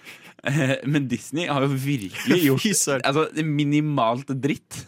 Men 0.91 1.07
Disney 1.07 1.47
har 1.47 1.63
jo 1.63 1.71
virkelig 1.71 2.39
gjort 2.49 3.05
altså, 3.07 3.27
minimalt 3.47 4.33
dritt. 4.43 4.83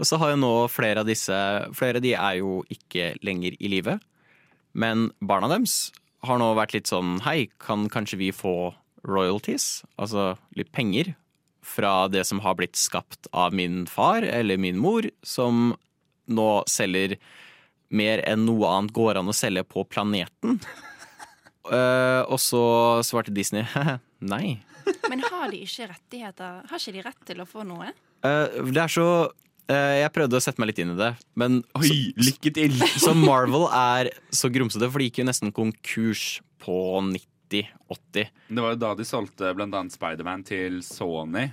Og 0.00 0.06
så 0.08 0.16
har 0.20 0.32
jo 0.32 0.40
nå 0.40 0.52
flere 0.72 1.02
av 1.02 1.08
disse 1.08 1.36
Flere 1.76 2.00
av 2.00 2.04
de 2.04 2.14
er 2.16 2.38
jo 2.38 2.60
ikke 2.72 3.12
lenger 3.26 3.58
i 3.58 3.72
live. 3.72 3.98
Men 4.72 5.10
barna 5.20 5.50
deres 5.50 5.90
har 6.24 6.38
nå 6.40 6.52
vært 6.56 6.76
litt 6.76 6.90
sånn 6.90 7.18
Hei, 7.26 7.50
kan 7.60 7.88
kanskje 7.92 8.20
vi 8.20 8.30
få 8.32 8.72
royalties? 9.04 9.82
Altså 10.00 10.34
litt 10.56 10.70
penger 10.76 11.14
fra 11.62 12.08
det 12.08 12.24
som 12.28 12.40
har 12.44 12.56
blitt 12.58 12.78
skapt 12.78 13.28
av 13.32 13.54
min 13.54 13.84
far 13.90 14.22
eller 14.26 14.60
min 14.60 14.78
mor, 14.80 15.08
som 15.22 15.74
nå 16.30 16.50
selger 16.70 17.16
mer 17.90 18.22
enn 18.28 18.46
noe 18.46 18.70
annet 18.70 18.94
går 18.94 19.18
an 19.20 19.30
å 19.30 19.36
selge 19.36 19.64
på 19.66 19.84
planeten. 19.90 20.60
Uh, 21.66 22.22
og 22.32 22.38
så 22.42 22.62
svarte 23.06 23.34
Disney 23.34 23.66
nei. 24.32 24.60
Men 25.10 25.22
har 25.26 25.50
de 25.52 25.60
ikke 25.64 25.90
rettigheter? 25.90 26.62
Har 26.70 26.80
ikke 26.80 26.96
de 26.96 27.04
rett 27.04 27.22
til 27.28 27.42
å 27.42 27.48
få 27.48 27.66
noe? 27.66 27.92
Uh, 28.24 28.70
det 28.70 28.82
er 28.82 28.92
så 28.92 29.06
eh, 29.70 30.00
Jeg 30.02 30.12
prøvde 30.12 30.36
å 30.38 30.42
sette 30.44 30.60
meg 30.60 30.72
litt 30.72 30.80
inn 30.82 30.94
i 30.94 30.98
det, 30.98 31.12
men 31.40 31.60
Oi, 31.78 32.12
lykke 32.20 32.52
til! 32.56 32.76
Så 33.00 33.14
Marvel 33.16 33.66
er 33.72 34.12
så 34.34 34.50
grumsete, 34.52 34.88
for 34.90 35.00
de 35.00 35.08
gikk 35.08 35.22
jo 35.22 35.28
nesten 35.30 35.54
konkurs 35.56 36.40
på 36.60 36.76
90-80. 37.50 38.30
Det 38.48 38.62
var 38.64 38.76
jo 38.76 38.80
da 38.80 38.94
de 38.98 39.08
solgte 39.08 39.50
annet 39.52 39.96
Spiderman 39.96 40.46
til 40.46 40.80
Sony. 40.86 41.48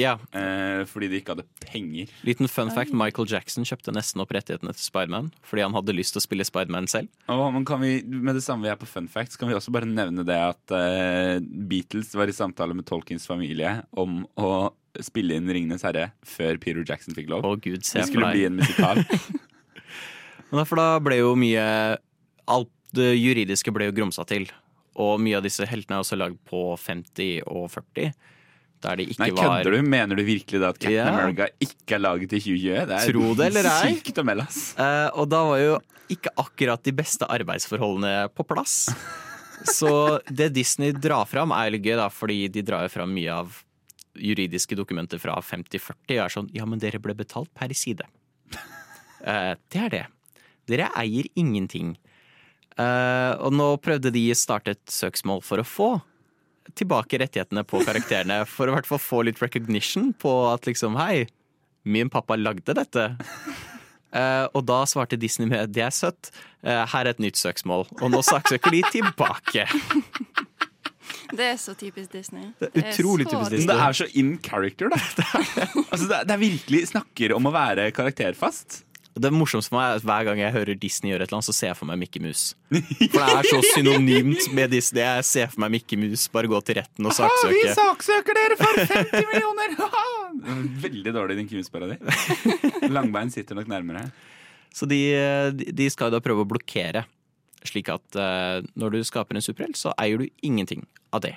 Ja. 0.00 0.14
Eh, 0.32 0.82
fordi 0.88 1.08
de 1.10 1.18
ikke 1.20 1.34
hadde 1.34 1.46
penger. 1.64 2.10
Liten 2.26 2.48
fun 2.48 2.70
fact, 2.72 2.94
Michael 2.96 3.28
Jackson 3.28 3.66
kjøpte 3.68 3.92
nesten 3.94 4.22
opp 4.22 4.32
rettighetene 4.34 4.72
til 4.76 4.84
Spiderman 4.86 5.30
fordi 5.46 5.64
han 5.66 5.76
hadde 5.76 5.96
lyst 5.96 6.14
til 6.14 6.22
å 6.22 6.24
spille 6.24 6.46
Spiderman 6.46 6.88
selv. 6.90 7.10
Oh, 7.28 7.48
men 7.52 7.66
kan 7.68 7.82
vi, 7.82 7.98
med 8.06 8.38
det 8.38 8.44
samme 8.46 8.66
vi 8.66 8.72
er 8.72 8.80
på 8.80 8.88
fun 8.88 9.10
facts, 9.10 9.38
kan 9.40 9.50
vi 9.50 9.56
også 9.58 9.74
bare 9.74 9.88
nevne 9.88 10.24
det 10.26 10.38
at 10.38 10.76
eh, 10.76 11.36
Beatles 11.42 12.14
var 12.16 12.30
i 12.30 12.36
samtale 12.36 12.76
med 12.76 12.88
Tolkins 12.88 13.28
familie 13.28 13.80
om 13.90 14.22
å 14.40 14.70
spille 15.04 15.36
inn 15.38 15.50
Ringenes 15.50 15.84
herre 15.86 16.10
før 16.26 16.58
Peter 16.62 16.82
Jackson 16.86 17.14
fikk 17.16 17.30
lov. 17.30 17.46
Å 17.46 17.56
Gud, 17.60 17.84
se 17.86 18.00
det 18.00 18.06
for 18.06 18.14
skulle 18.14 18.32
bli 18.34 18.46
en 18.48 18.58
musikal. 18.62 19.04
Men 20.50 20.62
derfor 20.62 20.80
da 20.80 20.88
ble 21.02 21.20
jo 21.20 21.34
mye 21.38 21.64
Alt 22.50 22.72
det 22.96 23.12
juridiske 23.14 23.70
ble 23.70 23.86
jo 23.86 23.94
grumsa 23.94 24.24
til. 24.26 24.48
Og 24.98 25.20
mye 25.22 25.38
av 25.38 25.46
disse 25.46 25.66
heltene 25.68 25.98
er 25.98 26.04
også 26.04 26.18
lagd 26.18 26.40
på 26.48 26.64
50- 26.80 27.44
og 27.46 27.70
Der 28.80 28.96
de 28.96 29.04
ikke 29.12 29.20
Nei, 29.20 29.30
var 29.36 29.60
kødder 29.60 29.76
du? 29.76 29.82
Mener 29.82 30.16
du 30.16 30.22
virkelig 30.24 30.60
det 30.60 30.68
at 30.68 30.78
Captain 30.80 30.96
Ja. 30.96 31.08
America 31.12 31.48
ikke 31.60 31.94
er 31.94 32.00
laget 32.00 32.32
i 32.32 32.40
2020? 32.40 32.86
Det 32.88 32.96
er 32.96 33.12
Tro 33.12 33.34
det 33.34 33.46
eller 33.46 33.68
ei. 33.68 33.94
sykt 33.94 34.18
å 34.18 34.24
melde, 34.24 34.46
ass. 34.48 34.74
Uh, 34.78 35.10
og 35.20 35.28
da 35.28 35.42
var 35.44 35.58
jo 35.60 35.74
ikke 36.10 36.32
akkurat 36.40 36.82
de 36.82 36.92
beste 36.96 37.28
arbeidsforholdene 37.28 38.30
på 38.34 38.46
plass. 38.48 38.88
Så 39.68 40.20
det 40.26 40.54
Disney 40.56 40.92
drar 40.96 41.26
fram, 41.28 41.52
er 41.52 41.70
litt 41.70 41.84
gøy, 41.84 41.96
da, 42.00 42.08
fordi 42.08 42.48
de 42.48 42.62
drar 42.64 42.86
jo 42.86 42.94
fram 42.96 43.12
mye 43.12 43.30
av 43.42 43.60
juridiske 44.16 44.74
dokumenter 44.74 45.20
fra 45.20 45.36
50-40. 45.44 46.16
Og 46.16 46.24
er 46.24 46.32
sånn 46.32 46.50
Ja, 46.56 46.64
men 46.66 46.80
dere 46.80 46.98
ble 46.98 47.14
betalt 47.14 47.52
per 47.54 47.72
side. 47.76 48.08
Uh, 49.20 49.54
det 49.68 49.84
er 49.84 49.90
det. 49.92 50.06
Dere 50.70 50.88
eier 50.96 51.28
ingenting. 51.36 51.98
Eh, 52.78 53.32
og 53.40 53.54
nå 53.56 53.72
prøvde 53.82 54.12
de 54.14 54.28
å 54.30 54.38
starte 54.38 54.76
et 54.76 54.92
søksmål 54.92 55.42
for 55.46 55.62
å 55.62 55.66
få 55.66 55.90
tilbake 56.78 57.18
rettighetene 57.22 57.64
på 57.66 57.82
karakterene. 57.86 58.44
For 58.54 58.68
å 58.68 58.74
i 58.74 58.78
hvert 58.78 58.88
fall 58.88 59.02
få 59.02 59.24
litt 59.26 59.40
recognition 59.42 60.12
på 60.14 60.34
at 60.52 60.68
liksom 60.68 60.98
Hei, 61.00 61.26
min 61.82 62.12
pappa 62.12 62.38
lagde 62.38 62.76
dette. 62.76 63.10
Uh, 64.10 64.46
og 64.58 64.64
da 64.66 64.82
svarte 64.90 65.18
Disney 65.20 65.46
med 65.46 65.70
det 65.70 65.84
er 65.86 65.92
søtt, 65.94 66.32
uh, 66.66 66.82
her 66.90 67.06
er 67.06 67.12
et 67.12 67.22
nytt 67.22 67.38
søksmål. 67.38 67.86
Og 68.00 68.08
nå 68.10 68.22
saksøker 68.26 68.74
de 68.74 68.84
tilbake. 68.90 69.66
Det 71.30 71.44
er 71.46 71.58
så 71.62 71.76
typisk 71.78 72.10
Disney. 72.10 72.48
Det 72.58 72.72
er 72.74 72.88
utrolig 72.90 73.26
så 73.28 73.36
typisk 73.36 73.52
Disney. 73.54 73.68
det 73.70 73.82
er 73.84 73.96
så 74.00 74.06
in 74.18 74.32
character, 74.42 74.90
da. 74.90 74.98
altså, 75.92 76.08
det, 76.10 76.16
er, 76.16 76.24
det 76.26 76.34
er 76.34 76.40
virkelig 76.40 76.80
snakker 76.90 77.34
om 77.36 77.46
å 77.46 77.52
være 77.54 77.84
karakterfast. 77.94 78.80
Det 79.18 79.30
morsomste 79.34 79.72
for 79.72 79.80
meg 79.80 79.88
er 79.90 79.98
at 79.98 80.04
hver 80.06 80.24
gang 80.28 80.38
jeg 80.38 80.52
hører 80.54 80.76
Disney 80.78 81.10
gjøre 81.10 81.24
et 81.24 81.28
eller 81.32 81.40
annet, 81.40 81.48
så 81.48 81.54
ser 81.56 81.66
jeg 81.72 81.76
for 81.80 81.88
meg 81.90 81.98
Mickey 81.98 82.22
Mouse. 82.22 82.54
For 82.70 83.18
det 83.18 83.22
er 83.40 83.48
så 83.50 83.58
synonymt 83.74 84.44
med 84.54 84.70
Disney. 84.70 85.02
Jeg 85.02 85.24
ser 85.26 85.50
for 85.50 85.64
meg 85.64 85.72
Mickey 85.74 85.98
Mouse 85.98 86.30
bare 86.32 86.50
gå 86.52 86.60
til 86.68 86.78
retten 86.78 87.08
og 87.10 87.16
saksøke. 87.16 87.56
vi 87.56 87.74
saksøker 87.74 88.38
dere 88.38 88.58
for 88.60 88.80
50 88.80 89.26
millioner! 89.32 89.74
Veldig 90.86 91.12
dårlig 91.16 91.36
din 91.40 91.48
Kims-parodi. 91.50 91.98
Langbein 92.94 93.32
sitter 93.34 93.58
nok 93.58 93.68
nærmere. 93.72 94.06
Så 94.72 94.86
de, 94.86 95.00
de- 95.58 95.72
de 95.74 95.88
skal 95.90 96.12
da 96.14 96.20
prøve 96.22 96.44
å 96.46 96.48
blokkere, 96.48 97.02
slik 97.66 97.90
at 97.92 98.16
eh, 98.16 98.60
når 98.78 98.94
du 98.94 99.00
skaper 99.04 99.36
en 99.36 99.42
superhelt, 99.44 99.76
så 99.76 99.90
eier 100.00 100.22
du 100.22 100.28
ingenting 100.46 100.86
av 101.12 101.24
det. 101.26 101.34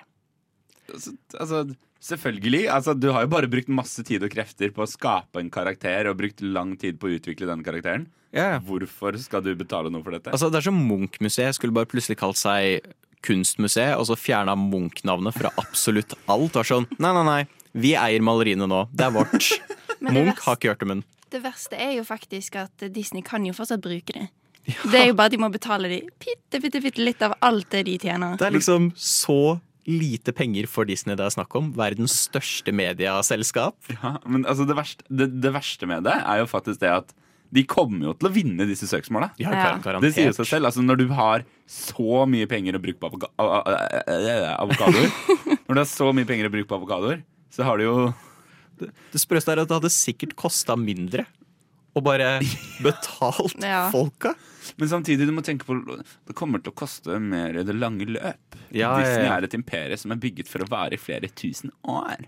Altså, 0.94 1.16
altså, 1.42 1.64
selvfølgelig. 2.04 2.66
Altså, 2.72 2.96
du 2.98 3.10
har 3.16 3.26
jo 3.26 3.32
bare 3.32 3.50
brukt 3.52 3.72
masse 3.72 4.04
tid 4.06 4.26
og 4.26 4.34
krefter 4.34 4.74
på 4.76 4.84
å 4.84 4.90
skape 4.90 5.42
en 5.42 5.52
karakter 5.54 6.10
og 6.12 6.20
brukt 6.20 6.44
lang 6.44 6.76
tid 6.80 7.00
på 7.00 7.10
å 7.10 7.16
utvikle 7.18 7.50
den 7.50 7.64
karakteren. 7.66 8.10
Hvorfor 8.34 9.18
skal 9.22 9.44
du 9.46 9.54
betale 9.56 9.92
noe 9.94 10.04
for 10.04 10.16
dette? 10.16 10.34
Altså, 10.34 10.50
det 10.50 10.62
er 10.62 10.68
som 10.70 10.80
Munch-museet 10.90 11.58
skulle 11.58 11.76
bare 11.76 11.90
plutselig 11.90 12.18
kalt 12.22 12.40
seg 12.40 12.86
Kunstmuseet, 13.24 13.96
og 13.96 14.08
så 14.10 14.18
fjerna 14.20 14.56
Munch-navnet 14.60 15.36
fra 15.38 15.54
absolutt 15.62 16.16
alt. 16.28 16.52
Det 16.52 16.60
var 16.60 16.68
sånn, 16.68 16.88
nei, 17.00 17.14
nei, 17.16 17.26
nei, 17.30 17.42
vi 17.72 17.94
eier 17.96 18.24
maleriene 18.26 18.68
nå. 18.68 18.86
Det 18.92 19.06
er 19.08 19.14
vårt. 19.16 19.52
Munch 20.04 20.42
har 20.44 20.58
ikke 20.58 20.74
hørt 20.74 20.84
om 20.84 20.96
den. 20.98 21.04
Det 21.34 21.40
verste 21.42 21.80
er 21.80 21.96
jo 21.98 22.04
faktisk 22.06 22.58
at 22.62 22.84
Disney 22.94 23.24
kan 23.26 23.46
jo 23.48 23.56
fortsatt 23.56 23.82
bruke 23.82 24.14
det. 24.18 24.28
Det 24.64 25.00
er 25.00 25.10
jo 25.10 25.16
bare 25.18 25.32
at 25.32 25.36
de 25.36 25.40
må 25.42 25.50
betale 25.52 25.90
de 25.92 26.02
bitte, 26.22 26.60
bitte, 26.62 26.80
bitte 26.84 27.04
litt 27.04 27.24
av 27.26 27.36
alt 27.44 27.68
det 27.74 27.84
de 27.88 27.98
tjener. 28.00 28.38
Det 28.40 28.48
er 28.48 28.56
liksom 28.56 28.92
så 28.96 29.58
lite 29.90 30.34
penger 30.36 30.68
for 30.70 30.88
Disney 30.88 31.18
det 31.20 31.26
er 31.26 31.34
snakk 31.36 31.54
om. 31.60 31.72
Verdens 31.78 32.16
største 32.28 32.74
mediaselskap. 32.76 33.76
Ja, 33.92 34.16
men 34.26 34.48
altså, 34.48 34.68
det, 34.70 34.78
verste, 34.78 35.06
det, 35.10 35.30
det 35.44 35.52
verste 35.56 35.90
med 35.90 36.06
det 36.08 36.16
er 36.22 36.42
jo 36.44 36.50
faktisk 36.50 36.82
det 36.84 36.92
at 36.94 37.14
de 37.54 37.62
kommer 37.70 38.08
jo 38.08 38.14
til 38.18 38.30
å 38.30 38.34
vinne 38.34 38.66
disse 38.66 38.88
søksmåla. 38.90 39.30
Ja. 39.38 39.76
Det 40.02 40.14
sier 40.16 40.34
seg 40.34 40.48
selv. 40.50 40.70
Altså, 40.72 40.82
når 40.82 41.04
du 41.04 41.06
har 41.14 41.44
så 41.70 42.24
mye 42.30 42.50
penger 42.50 42.80
å 42.80 42.82
bruke 42.82 42.98
på 43.02 43.12
avokadoer 43.14 45.12
Når 45.68 45.76
du 45.78 45.80
har 45.80 45.90
så 45.90 46.10
mye 46.16 46.28
penger 46.28 46.50
å 46.50 46.54
bruke 46.54 46.70
på 46.70 46.80
avokadoer, 46.80 47.22
så 47.54 47.68
har 47.68 47.78
du 47.78 47.86
jo 47.86 47.96
Det 48.82 49.22
sprøeste 49.22 49.54
er 49.54 49.62
at 49.62 49.70
det 49.70 49.78
hadde 49.78 49.94
sikkert 49.94 50.34
kosta 50.40 50.76
mindre 50.80 51.28
å 51.94 52.02
bare 52.04 52.40
betalt 52.84 53.58
Ja. 53.64 53.86
folka. 53.94 54.34
Men 54.80 54.88
samtidig, 54.90 55.28
du 55.28 55.34
må 55.36 55.44
tenke 55.46 55.66
på 55.68 55.76
det 55.86 56.34
kommer 56.38 56.62
til 56.64 56.72
å 56.72 56.78
koste 56.84 57.20
mer 57.22 57.58
i 57.60 57.64
det 57.68 57.76
lange 57.76 58.06
løp. 58.08 58.56
Ja, 58.74 58.94
Disney 58.98 59.28
ja. 59.28 59.36
er 59.36 59.46
et 59.46 59.54
imperie 59.58 59.98
som 60.00 60.12
er 60.16 60.22
bygget 60.24 60.48
for 60.50 60.64
å 60.64 60.70
vare 60.72 60.96
i 60.98 61.02
flere 61.02 61.28
tusen 61.30 61.70
år. 61.84 62.24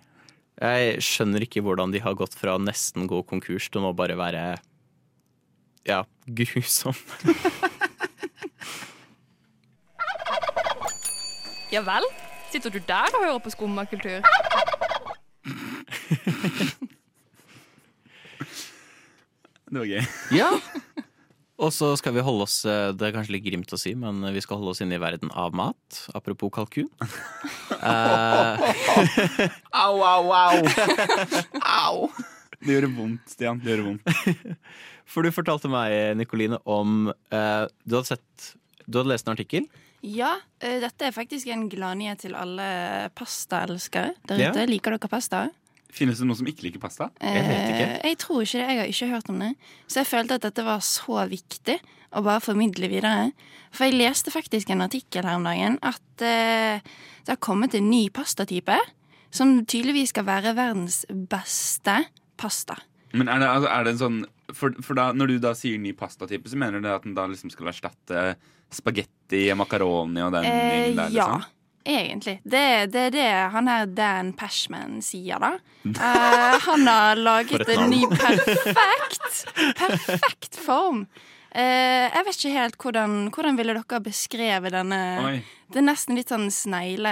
Jeg 0.61 1.01
skjønner 1.03 1.43
ikke 1.43 1.63
hvordan 1.65 1.91
de 1.95 1.99
har 2.03 2.13
gått 2.15 2.35
fra 2.37 2.57
nesten 2.61 3.07
gå 3.11 3.17
konkurs 3.27 3.65
til 3.71 3.81
nå 3.83 3.89
bare 3.97 4.15
være 4.19 4.43
ja, 5.87 6.03
grusom. 6.27 6.95
Ja 11.73 11.81
vel? 11.83 12.05
Sitter 12.53 12.69
du 12.71 12.77
der 12.87 13.09
og 13.17 13.23
hører 13.25 13.39
på 13.43 13.51
skummakultur? 13.51 14.21
Det 19.75 19.81
var 19.83 19.89
gøy. 19.91 20.05
Ja. 20.37 20.51
Og 21.65 21.71
så 21.71 21.89
skal 21.95 22.11
vi 22.15 22.23
holde 22.23 22.43
oss 22.43 22.57
eh, 22.67 22.89
Det 22.95 23.05
er 23.07 23.13
kanskje 23.15 23.37
litt 23.37 23.45
grimt 23.45 23.71
å 23.71 23.77
si, 23.79 23.93
men 23.95 24.19
vi 24.35 24.41
skal 24.43 24.59
holde 24.59 24.73
oss 24.73 24.81
inne 24.83 24.97
i 24.97 25.01
verden 25.01 25.31
av 25.35 25.55
mat. 25.55 25.99
Apropos 26.15 26.53
kalkun. 26.55 26.89
Eh, 27.85 28.61
Au, 29.77 29.99
au, 30.01 30.31
au! 30.31 30.61
au! 31.59 32.07
Det 32.63 32.71
gjør 32.71 32.87
vondt, 32.95 33.27
Stian. 33.29 33.59
Det 33.61 33.75
gjør 33.75 33.83
vondt. 33.89 34.07
For 35.11 35.25
du 35.25 35.29
fortalte 35.35 35.69
meg, 35.69 36.15
Nikoline, 36.17 36.57
om 36.65 37.11
eh, 37.11 37.65
Du 37.85 37.97
hadde 37.97 38.15
sett 38.15 38.47
Du 38.87 39.01
hadde 39.01 39.11
lest 39.11 39.27
en 39.27 39.35
artikkel. 39.35 39.67
Ja, 40.01 40.31
eh, 40.63 40.79
dette 40.81 41.09
er 41.11 41.13
faktisk 41.13 41.51
en 41.53 41.67
gladnyhet 41.69 42.23
til 42.25 42.33
alle 42.37 42.65
pastaelskere 43.17 44.15
der 44.31 44.47
Ja. 44.47 44.55
Liker 44.69 44.95
dere 44.95 45.11
pasta? 45.11 45.43
Finnes 45.95 46.19
det 46.19 46.27
noen 46.27 46.37
som 46.41 46.47
ikke 46.51 46.65
liker 46.67 46.81
pasta? 46.83 47.09
Jeg 47.23 47.43
vet 47.47 47.69
Eh, 47.71 48.09
jeg 48.11 48.17
tror 48.19 48.41
ikke 48.43 48.59
det. 48.59 48.67
Jeg 48.67 48.79
har 48.81 48.89
ikke 48.91 49.07
hørt 49.13 49.29
om 49.31 49.39
det. 49.39 49.51
Så 49.87 50.01
jeg 50.01 50.09
følte 50.11 50.35
at 50.39 50.41
dette 50.49 50.65
var 50.67 50.81
så 50.83 51.21
viktig 51.31 51.77
å 52.15 52.23
bare 52.23 52.43
formidle 52.43 52.89
videre. 52.91 53.31
For 53.71 53.87
jeg 53.87 53.95
leste 53.99 54.31
faktisk 54.31 54.69
en 54.71 54.83
artikkel 54.83 55.23
her 55.27 55.37
om 55.39 55.47
dagen 55.47 55.79
at 55.83 56.23
eh, 56.23 56.79
det 57.25 57.31
har 57.31 57.39
kommet 57.43 57.73
en 57.75 57.89
ny 57.89 58.09
pastatype 58.09 58.75
som 59.35 59.65
tydeligvis 59.67 60.11
skal 60.13 60.27
være 60.27 60.53
verdens 60.55 61.01
beste 61.09 61.97
pasta. 62.39 62.77
Men 63.15 63.27
er 63.31 63.39
det, 63.39 63.47
altså, 63.47 63.69
er 63.71 63.83
det 63.87 63.91
en 63.95 64.03
sånn 64.03 64.19
for, 64.53 64.75
for 64.85 64.93
da, 64.99 65.07
Når 65.15 65.27
du 65.31 65.37
da 65.41 65.53
sier 65.57 65.79
ny 65.81 65.91
pastatype, 65.97 66.47
så 66.51 66.59
mener 66.59 66.83
du 66.83 66.87
at 66.91 67.03
den 67.07 67.15
da 67.17 67.23
liksom 67.31 67.49
skal 67.51 67.71
erstatte 67.71 68.35
spagetti 68.75 69.45
og 69.53 69.57
makaroni 69.63 70.21
og 70.25 70.33
den 70.35 70.45
Eh, 70.45 70.51
der? 70.51 70.95
der? 70.99 71.09
ja, 71.15 71.27
Liksom? 71.37 71.45
Egentlig. 71.85 72.39
Det 72.43 72.91
det, 72.93 73.05
er 73.07 73.13
det 73.13 73.29
han 73.53 73.69
her 73.69 73.85
Dan 73.85 74.33
Pashman 74.37 74.99
sier, 75.05 75.41
da. 75.41 75.55
Uh, 75.85 76.57
han 76.69 76.87
har 76.89 77.21
laget 77.21 77.69
en 77.69 77.89
ny 77.91 78.03
perfekt, 78.11 79.45
perfekt 79.77 80.59
form. 80.59 81.05
Uh, 81.55 82.09
jeg 82.11 82.25
vet 82.27 82.39
ikke 82.39 82.55
helt 82.55 82.79
hvordan, 82.83 83.13
hvordan 83.31 83.59
ville 83.59 83.75
dere 83.77 83.99
beskrevet 84.03 84.73
denne 84.75 85.03
Oi. 85.23 85.37
Det 85.71 85.79
er 85.79 85.85
nesten 85.87 86.17
litt 86.17 86.29
sånn 86.29 86.49
snegle... 86.53 87.11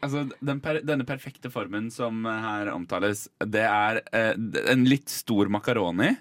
Altså, 0.00 0.22
den 0.40 0.60
per, 0.64 0.78
Denne 0.86 1.04
perfekte 1.04 1.50
formen 1.52 1.90
som 1.92 2.22
her 2.24 2.70
omtales, 2.72 3.26
det 3.44 3.66
er 3.66 4.00
uh, 4.14 4.32
en 4.72 4.86
litt 4.88 5.12
stor 5.12 5.50
makaroni. 5.52 6.14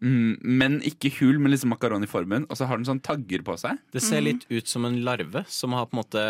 Mm, 0.00 0.38
men 0.40 0.78
ikke 0.86 1.10
hul, 1.18 1.36
men 1.38 1.52
liksom 1.52 1.72
makaroniformen. 1.74 2.46
Og 2.48 2.56
så 2.56 2.66
har 2.68 2.80
den 2.80 2.88
sånn 2.88 3.02
tagger 3.04 3.44
på 3.44 3.56
seg. 3.60 3.80
Det 3.92 4.00
ser 4.04 4.24
litt 4.24 4.46
ut 4.48 4.68
som 4.70 4.86
en 4.88 4.96
larve 5.04 5.44
som 5.52 5.76
har 5.76 5.90
på 5.90 5.96
en 5.96 6.00
måte 6.00 6.24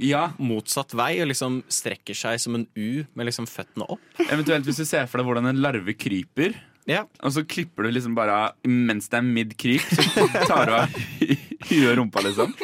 Ja, 0.00 0.30
motsatt 0.40 0.94
vei 0.96 1.14
og 1.20 1.28
liksom 1.28 1.60
strekker 1.72 2.16
seg 2.16 2.40
som 2.40 2.56
en 2.56 2.66
U 2.72 3.04
med 3.12 3.28
liksom 3.28 3.48
føttene 3.50 3.88
opp. 3.92 4.04
Eventuelt 4.28 4.68
hvis 4.68 4.80
du 4.80 4.86
ser 4.88 5.08
for 5.10 5.20
deg 5.20 5.28
hvordan 5.28 5.50
en 5.52 5.60
larve 5.64 5.94
kryper. 5.98 6.56
Ja. 6.88 7.04
Og 7.22 7.34
så 7.36 7.44
klipper 7.46 7.86
du 7.86 7.92
liksom 7.94 8.16
bare 8.18 8.34
av 8.34 8.66
mens 8.66 9.06
det 9.12 9.20
er 9.20 9.26
mid-kryp. 9.28 9.84
Så 9.92 10.26
tar 10.48 10.66
du 10.66 10.74
av 10.80 10.96
huet 11.68 11.92
og 11.92 11.98
rumpa, 12.00 12.24
liksom. 12.24 12.56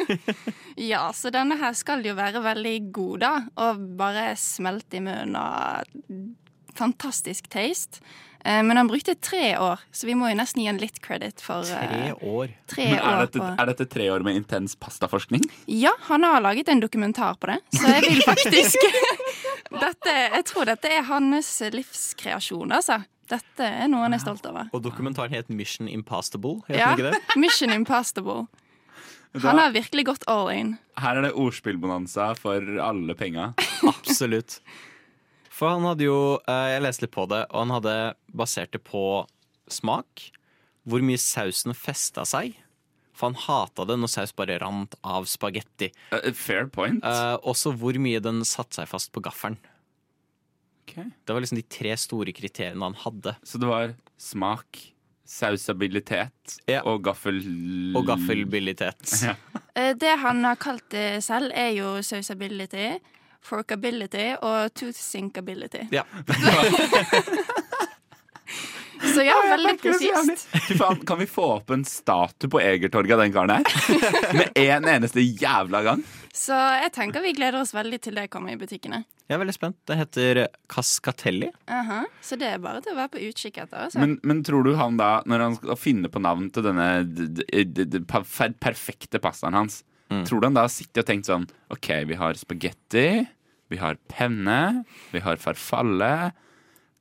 Ja, 0.79 1.05
så 1.15 1.31
denne 1.31 1.55
her 1.61 1.77
skal 1.77 2.03
jo 2.03 2.17
være 2.17 2.41
veldig 2.43 2.75
god, 2.95 3.21
da. 3.23 3.31
Og 3.63 3.85
bare 4.01 4.33
smelte 4.39 4.99
i 4.99 5.03
munnen 5.05 5.37
og 5.39 6.73
fantastisk 6.79 7.47
taste. 7.51 8.03
Eh, 8.45 8.63
Men 8.63 8.77
han 8.77 8.87
brukte 8.87 9.15
tre 9.15 9.57
år, 9.59 9.79
så 9.91 10.07
vi 10.07 10.15
må 10.15 10.29
jo 10.31 10.35
nesten 10.39 10.61
gi 10.63 10.67
han 10.69 10.77
litt 10.79 11.01
credit 11.03 11.41
for 11.43 11.61
eh, 11.67 11.87
Tre 11.89 12.13
år. 12.21 12.53
tre 12.71 12.85
Men 12.89 12.99
er 12.99 13.07
år 13.09 13.25
dette, 13.25 13.39
på 13.39 13.49
er 13.61 13.65
dette 13.73 13.85
tre 13.91 14.09
år 14.13 14.23
med 14.23 14.35
intens 14.39 14.75
pastaforskning? 14.79 15.43
Ja, 15.67 15.91
han 16.07 16.23
har 16.23 16.41
laget 16.41 16.69
en 16.71 16.79
dokumentar 16.79 17.35
på 17.39 17.51
det, 17.51 17.59
så 17.75 17.87
jeg 17.97 18.05
vil 18.07 18.21
faktisk 18.23 18.79
dette, 19.83 20.15
Jeg 20.35 20.45
tror 20.49 20.65
dette 20.71 20.91
er 20.99 21.03
hans 21.09 21.51
livskreasjon, 21.75 22.71
altså. 22.71 23.01
Dette 23.29 23.61
er 23.61 23.85
noe 23.91 24.07
han 24.07 24.15
er 24.17 24.21
stolt 24.23 24.45
over. 24.49 24.71
Og 24.73 24.81
dokumentaren 24.81 25.35
het 25.37 25.51
Mission 25.53 25.85
Impastable, 25.91 26.63
Het 26.67 26.79
Ja, 26.79 26.95
den 26.95 27.05
ikke 27.05 27.11
det? 27.13 27.35
Mission 27.43 27.69
Impastable. 27.75 28.47
Han 29.43 29.59
har 29.61 29.69
virkelig 29.75 30.07
gått 30.07 30.23
all 30.25 30.47
in. 30.49 30.71
Her 30.97 31.19
er 31.19 31.27
det 31.27 31.35
ordspillbonanza 31.37 32.31
for 32.39 32.65
alle 32.81 33.13
penga. 33.13 33.51
Absolutt. 33.85 34.55
For 35.59 35.73
han 35.75 35.83
hadde 35.83 36.07
jo 36.07 36.39
eh, 36.47 36.67
Jeg 36.75 36.83
leste 36.85 37.03
litt 37.05 37.15
på 37.15 37.27
det, 37.27 37.43
og 37.51 37.65
han 37.65 37.75
hadde 37.75 37.95
basert 38.31 38.71
det 38.75 38.79
på 38.87 39.03
smak. 39.69 40.29
Hvor 40.89 41.03
mye 41.05 41.19
sausen 41.19 41.75
festa 41.77 42.23
seg. 42.27 42.55
For 43.11 43.27
han 43.27 43.41
hata 43.43 43.83
det 43.89 43.97
når 43.99 44.13
saus 44.13 44.31
bare 44.31 44.55
rant 44.63 44.95
av 45.03 45.27
spagetti. 45.27 45.91
Uh, 46.13 46.31
fair 46.31 46.69
point. 46.71 47.03
Uh, 47.03 47.35
også 47.43 47.73
hvor 47.75 47.99
mye 47.99 48.21
den 48.23 48.45
satte 48.47 48.79
seg 48.79 48.87
fast 48.87 49.11
på 49.11 49.23
gaffelen. 49.25 49.59
Det 50.95 51.33
var 51.35 51.43
liksom 51.43 51.59
de 51.59 51.67
tre 51.69 51.91
store 51.99 52.33
kriteriene 52.35 52.81
han 52.81 52.97
hadde. 52.97 53.35
Så 53.45 53.59
det 53.61 53.67
var 53.69 53.93
smak, 54.19 54.79
sausabilitet 55.29 56.57
og 56.81 57.03
gaffel... 57.05 57.37
Og 57.93 58.07
gaffelbilitet. 58.09 59.03
Ja. 59.21 59.35
Eh, 59.77 59.93
Det 59.99 60.15
han 60.23 60.41
har 60.43 60.57
kalt 60.59 60.87
det 60.91 61.21
selv, 61.23 61.53
er 61.53 61.69
jo 61.77 61.99
sausability, 62.03 62.97
forkability 63.45 64.31
og 64.41 64.73
toothsinkability. 64.77 65.85
Ja. 65.95 66.03
Så 69.13 69.23
ja, 69.23 69.33
veldig 69.49 69.77
presist. 69.79 70.49
Kan 71.07 71.19
vi 71.21 71.25
få 71.29 71.43
opp 71.53 71.69
en 71.71 71.85
statue 71.87 72.49
på 72.51 72.59
Egertorget 72.59 73.13
av 73.15 73.21
den 73.21 73.31
karen 73.31 73.53
her? 73.53 73.63
Med 74.35 74.57
en 74.59 74.87
eneste 74.91 75.23
jævla 75.23 75.79
gang? 75.85 76.01
Så 76.35 76.57
jeg 76.83 76.91
tenker 76.95 77.23
vi 77.23 77.31
gleder 77.37 77.61
oss 77.61 77.71
veldig 77.73 77.99
til 78.03 78.17
det 78.19 78.25
kommer 78.33 78.51
i 78.53 78.59
butikkene. 78.59 78.99
Jeg 79.29 79.37
er 79.37 79.41
veldig 79.43 79.55
spent. 79.55 79.77
Det 79.87 79.95
heter 80.01 80.39
Cascatelli. 80.73 81.47
Aha. 81.71 82.01
Så 82.25 82.35
det 82.41 82.49
er 82.51 82.59
bare 82.63 82.81
til 82.83 82.91
å 82.95 82.99
være 82.99 83.13
på 83.15 83.23
utkikk 83.29 83.61
etter. 83.63 83.85
Altså. 83.85 84.01
Men, 84.03 84.17
men 84.25 84.43
tror 84.43 84.67
du 84.67 84.73
han 84.79 84.97
da, 84.99 85.11
når 85.29 85.45
han 85.45 85.55
skal 85.61 85.79
finne 85.79 86.11
på 86.11 86.19
navn 86.25 86.49
til 86.55 86.65
denne 86.67 86.89
d- 87.07 87.29
d- 87.39 87.63
d- 87.69 87.85
d- 87.95 88.03
perfekte 88.59 89.21
pastaen 89.23 89.55
hans, 89.61 89.83
tror 90.09 90.41
du 90.41 90.47
han 90.47 90.53
da 90.57 90.67
sitter 90.67 91.01
og 91.03 91.05
tenkt 91.07 91.25
sånn 91.29 91.47
OK, 91.71 91.89
vi 92.09 92.15
har 92.17 92.33
spagetti, 92.33 93.27
vi 93.69 93.77
har 93.77 93.95
penne, 94.09 94.83
vi 95.13 95.19
har 95.21 95.37
farfalle 95.37 96.31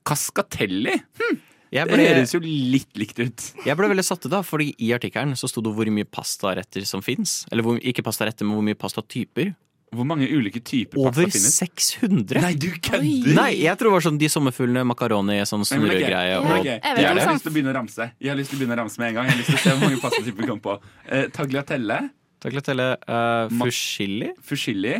Cascatelli? 0.04 0.94
Hm. 1.20 1.38
Jeg 1.70 1.84
Det 1.86 1.94
ble- 1.98 2.08
høres 2.08 2.32
jo 2.32 2.40
litt 2.40 2.94
likt 2.96 3.18
ut. 3.20 3.52
Jeg 3.66 3.76
ble 3.76 3.88
veldig 3.90 4.04
satt 4.04 4.24
ut, 4.24 4.30
da, 4.32 4.40
fordi 4.40 4.70
i 4.80 4.88
artikkelen 4.96 5.34
så 5.36 5.48
sto 5.50 5.60
det 5.60 5.72
hvor 5.76 5.84
mye 5.92 6.04
pastaretter 6.08 6.86
som 6.88 7.02
fins. 7.04 7.44
Eller 7.52 7.62
hvor, 7.62 7.76
ikke 7.80 8.00
pastaretter, 8.02 8.46
men 8.48 8.56
hvor 8.56 8.64
mye 8.64 8.74
pastatyper. 8.78 9.54
Hvor 9.92 10.04
mange 10.04 10.28
ulike 10.28 10.60
typer 10.64 10.98
Over 11.00 11.12
pasta 11.12 11.28
finnes? 11.32 11.60
Over 11.62 12.08
600! 12.28 12.40
Nei, 12.44 12.54
du 12.60 12.68
kødder! 12.76 13.34
Nei, 13.36 13.50
jeg 13.62 13.76
tror 13.80 13.88
det 13.88 13.92
var 13.98 14.04
sånn 14.04 14.18
de 14.20 14.28
sommerfuglene, 14.28 14.84
makaroni, 14.84 15.36
sånn 15.48 15.64
snurregreie. 15.64 16.38
ok, 16.40 16.44
og- 16.44 16.58
ok. 16.58 16.64
Det 16.64 16.72
Jeg, 16.72 17.04
er 17.04 17.20
har 17.20 17.32
lyst 17.34 17.42
til 17.44 17.52
å 17.52 17.54
begynne 17.54 17.72
å 17.72 17.76
ramse 17.76 18.10
Jeg 18.20 18.28
har 18.28 18.36
lyst 18.36 18.50
til 18.50 18.56
å 18.58 18.60
begynne 18.60 18.76
å 18.76 18.80
ramse 18.82 18.98
med 18.98 19.08
en 19.08 19.14
gang. 19.14 19.24
Jeg 19.28 19.32
har 19.32 19.38
lyst 19.40 19.48
til 19.48 19.56
å 19.56 19.62
se 19.64 19.70
hvor 19.70 19.88
mange 19.88 20.00
pastatyper 20.00 20.40
vi 20.40 20.46
kom 20.46 20.60
på. 20.60 20.78
Eh, 21.08 21.26
tagliatelle. 21.28 22.10
Tagliatelle, 22.42 22.88
uh, 23.08 23.50
fusilli. 23.64 24.32
Fusilli. 24.46 24.94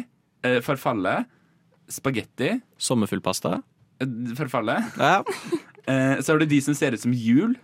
Uh, 0.46 0.58
farfalle. 0.66 1.20
Spagetti. 1.88 2.56
Sommerfuglpasta. 2.78 3.60
Uh, 4.02 4.34
farfalle. 4.38 4.80
Ja. 4.98 5.22
Eh, 5.88 6.20
så 6.20 6.32
har 6.32 6.38
du 6.38 6.46
de 6.46 6.60
som 6.60 6.74
ser 6.76 6.92
ut 6.92 7.00
som 7.00 7.14
hjul. 7.16 7.54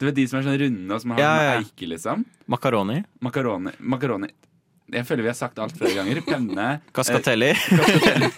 Du 0.00 0.08
vet 0.08 0.16
de 0.16 0.24
som 0.26 0.40
er 0.40 0.46
sånn 0.48 0.58
runde 0.64 0.96
og 0.96 1.02
som 1.04 1.12
har 1.14 1.20
Ja, 1.22 1.34
ja. 1.46 1.58
eike, 1.60 1.86
liksom. 1.86 2.24
Makaroni. 2.50 3.04
Makaroni. 3.22 3.70
Makaroni. 3.78 4.32
Jeg 4.92 5.06
føler 5.06 5.28
vi 5.28 5.30
har 5.30 5.38
sagt 5.38 5.60
alt 5.62 5.76
flere 5.78 5.94
ganger. 6.00 6.20
Penne. 6.26 6.66
Kaskatelli. 6.96 7.52
kaskatelli. 7.54 8.32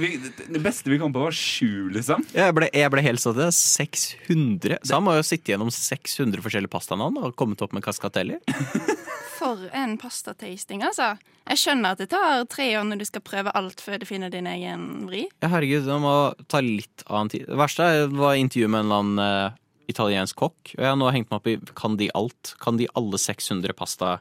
vi, 0.00 0.10
det 0.56 0.62
beste 0.64 0.88
vi 0.88 0.98
kom 1.02 1.12
på, 1.12 1.20
var 1.26 1.36
sju, 1.36 1.90
liksom. 1.92 2.24
Jeg 2.32 2.56
ble, 2.56 2.70
jeg 2.72 2.94
ble 2.94 3.04
helt 3.04 3.20
satt 3.20 3.36
ut. 3.36 3.52
600. 3.52 4.80
Så 4.80 4.96
han 4.96 5.04
må 5.04 5.18
jo 5.18 5.26
sitte 5.26 5.52
gjennom 5.52 5.68
600 5.74 6.40
forskjellige 6.46 6.72
pastanavn 6.72 7.20
og 7.20 7.36
kommet 7.36 7.60
opp 7.60 7.76
med 7.76 7.84
Cascatelli. 7.84 8.40
For 9.36 9.66
en 9.76 9.96
pastatasting, 10.00 10.80
altså. 10.86 11.10
Jeg 11.46 11.60
skjønner 11.60 11.92
at 11.94 12.00
det 12.00 12.08
tar 12.10 12.44
tre 12.50 12.70
år 12.78 12.86
når 12.88 13.02
du 13.02 13.04
skal 13.06 13.22
prøve 13.26 13.52
alt 13.54 13.82
før 13.84 14.00
du 14.00 14.06
finner 14.08 14.32
din 14.32 14.48
egen 14.50 14.86
vri. 15.06 15.26
Ja, 15.44 15.50
herregud, 15.52 15.84
det 15.86 15.98
må 16.02 16.14
ta 16.50 16.62
litt 16.64 17.04
annen 17.06 17.30
tid. 17.34 17.44
Det 17.50 17.58
verste 17.60 17.84
er- 17.84 18.08
var 18.08 18.34
intervjuet 18.40 18.70
med 18.72 18.80
en 18.80 18.86
eller 18.86 19.02
annen 19.04 19.52
uh, 19.52 19.58
italiensk 19.92 20.36
kokk. 20.40 20.72
Og 20.78 20.82
jeg 20.82 20.88
har 20.88 20.96
nå 20.96 21.10
hengt 21.12 21.30
meg 21.30 21.36
opp 21.38 21.46
i 21.52 21.56
Kan 21.76 21.96
de 22.00 22.08
alt? 22.16 22.54
Kan 22.62 22.76
de 22.80 22.88
alle 22.96 23.20
600 23.20 23.76
pasta? 23.76 24.16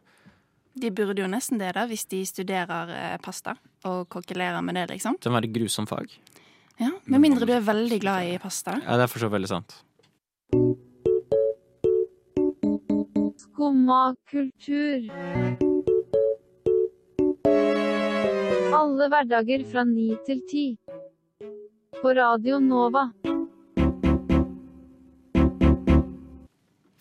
De 0.76 0.92
burde 0.92 1.24
jo 1.24 1.28
nesten 1.32 1.58
det, 1.58 1.72
da, 1.78 1.86
hvis 1.88 2.04
de 2.12 2.20
studerer 2.28 2.92
uh, 2.92 3.18
pasta 3.24 3.56
og 3.88 4.10
kokkelerer 4.12 4.62
med 4.62 4.76
det, 4.76 4.90
liksom. 4.92 5.16
Det 5.22 5.32
må 5.32 5.40
være 5.40 5.54
grusomt 5.56 5.90
fag. 5.90 6.12
Ja, 6.78 6.92
Med 7.08 7.22
mindre 7.24 7.48
du 7.48 7.54
er 7.56 7.64
veldig 7.64 8.02
glad 8.04 8.28
i 8.34 8.38
pasta. 8.38 8.76
Ja, 8.84 8.98
det 9.00 9.08
er 9.08 9.08
for 9.08 9.24
så 9.24 9.32
veldig 9.32 9.48
sant. 9.48 9.78
Skumma 13.56 14.16
kultur. 14.32 15.06
Alle 18.76 19.08
hverdager 19.14 19.64
fra 19.70 19.86
ni 19.88 20.10
til 20.28 20.42
ti. 20.50 20.64
På 22.02 22.12
Radio 22.18 22.60
Nova. 22.60 23.06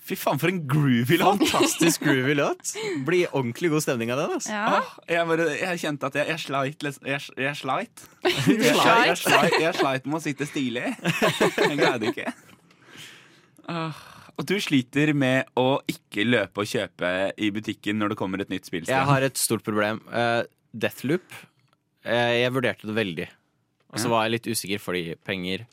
Fy 0.05 0.15
faen, 0.15 0.39
for 0.39 0.53
en 0.53 0.63
groovy 0.71 1.19
låt! 1.19 1.43
Fantastisk 1.43 2.07
groovy 2.07 2.39
låt. 2.39 2.77
Blir 3.03 3.35
ordentlig 3.35 3.75
god 3.75 3.89
stemning 3.89 4.15
av 4.15 4.23
den. 4.23 4.39
Altså. 4.39 4.55
Åh, 4.55 4.95
jeg, 5.11 5.27
bare, 5.33 5.51
jeg 5.59 5.85
kjente 5.89 6.13
at 6.13 6.23
jeg, 6.23 6.31
jeg 6.37 6.47
sleit 6.47 6.87
Jeg, 6.87 7.29
jeg 7.49 7.63
sleit. 7.65 8.09
Jeg, 8.23 8.47
sleit? 8.79 9.27
jeg, 9.27 9.63
jeg, 9.67 9.75
sleit, 9.83 10.07
med 10.07 10.23
å 10.23 10.27
sitte 10.31 10.47
stilig. 10.55 10.87
Jeg 11.03 11.79
greide 11.83 12.15
ikke. 12.15 12.31
Åh, 13.67 14.11
og 14.35 14.47
du 14.49 14.57
sliter 14.63 15.13
med 15.15 15.51
å 15.59 15.79
ikke 15.91 16.27
løpe 16.27 16.65
og 16.65 16.71
kjøpe 16.71 17.11
i 17.39 17.51
butikken 17.55 18.01
når 18.01 18.13
det 18.13 18.19
kommer 18.19 18.43
et 18.43 18.51
nytt 18.51 18.67
spill? 18.67 18.87
Jeg 18.89 19.09
har 19.11 19.27
et 19.27 19.39
stort 19.39 19.65
problem. 19.67 20.01
Uh, 20.11 20.43
Deathloop. 20.75 21.27
Uh, 22.05 22.35
jeg 22.35 22.55
vurderte 22.55 22.91
det 22.91 22.97
veldig. 22.99 23.29
Og 23.95 24.03
så 24.03 24.11
var 24.11 24.27
jeg 24.27 24.35
litt 24.35 24.51
usikker 24.51 24.83
fordi 24.83 25.05
penger. 25.23 25.69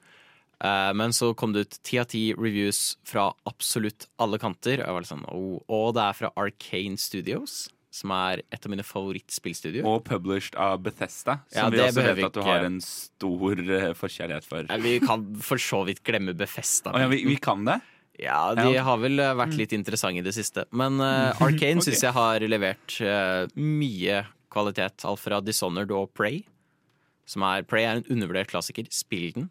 Uh, 0.62 0.94
men 0.94 1.14
så 1.18 1.32
kom 1.34 1.56
det 1.56 1.66
ut 1.66 1.78
ti 1.82 1.98
av 1.98 2.06
ti 2.12 2.28
reviews 2.38 3.00
fra 3.08 3.32
absolutt 3.50 4.06
alle 4.22 4.38
kanter. 4.42 4.84
Og, 4.86 5.06
sånn, 5.10 5.26
oh, 5.34 5.58
og 5.66 5.96
det 5.98 6.06
er 6.06 6.20
fra 6.20 6.34
Arcane 6.38 7.02
Studios, 7.02 7.64
som 7.92 8.14
er 8.14 8.44
et 8.54 8.62
av 8.62 8.72
mine 8.72 8.86
favorittspillstudioer. 8.86 9.88
Og 9.90 10.06
published 10.06 10.54
av 10.62 10.84
Bethesda, 10.86 11.40
som 11.50 11.66
Ja, 11.66 11.72
vi 11.74 11.82
også 11.82 12.06
vet 12.06 12.28
at 12.30 12.38
du 12.38 12.46
har 12.46 12.68
en 12.70 12.78
stor 12.86 13.58
forkjærlighet 13.98 14.48
for. 14.48 14.70
Ja, 14.70 14.78
Vi 14.78 15.00
kan 15.02 15.26
for 15.42 15.58
så 15.58 15.82
vidt 15.90 16.06
glemme 16.06 16.38
Bethesda. 16.38 16.94
Oh, 16.94 17.02
ja, 17.02 17.10
vi, 17.10 17.24
vi 17.26 17.42
kan 17.42 17.66
det? 17.66 17.82
Ja, 18.20 18.54
de 18.56 18.74
Ja. 18.74 18.84
har 18.84 18.98
vel 19.02 19.20
eh, 19.20 19.34
vært 19.38 19.56
litt 19.58 19.74
interessante 19.74 20.20
i 20.20 20.26
det 20.26 20.34
siste. 20.36 20.66
Men 20.72 21.00
uh, 21.00 21.32
Arcane 21.42 21.80
okay. 21.82 21.88
syns 21.88 22.04
jeg 22.04 22.16
har 22.16 22.44
levert 22.52 22.98
uh, 23.02 23.48
mye 23.56 24.26
kvalitet. 24.52 25.06
Alt 25.08 25.24
fra 25.24 25.40
Dishonored 25.42 25.94
og 25.96 26.12
Prey. 26.18 26.44
Som 27.26 27.46
er, 27.48 27.64
Prey 27.64 27.88
er 27.88 28.02
en 28.02 28.08
undervurdert 28.12 28.52
klassiker. 28.52 28.90
Spill 28.92 29.32
den. 29.38 29.50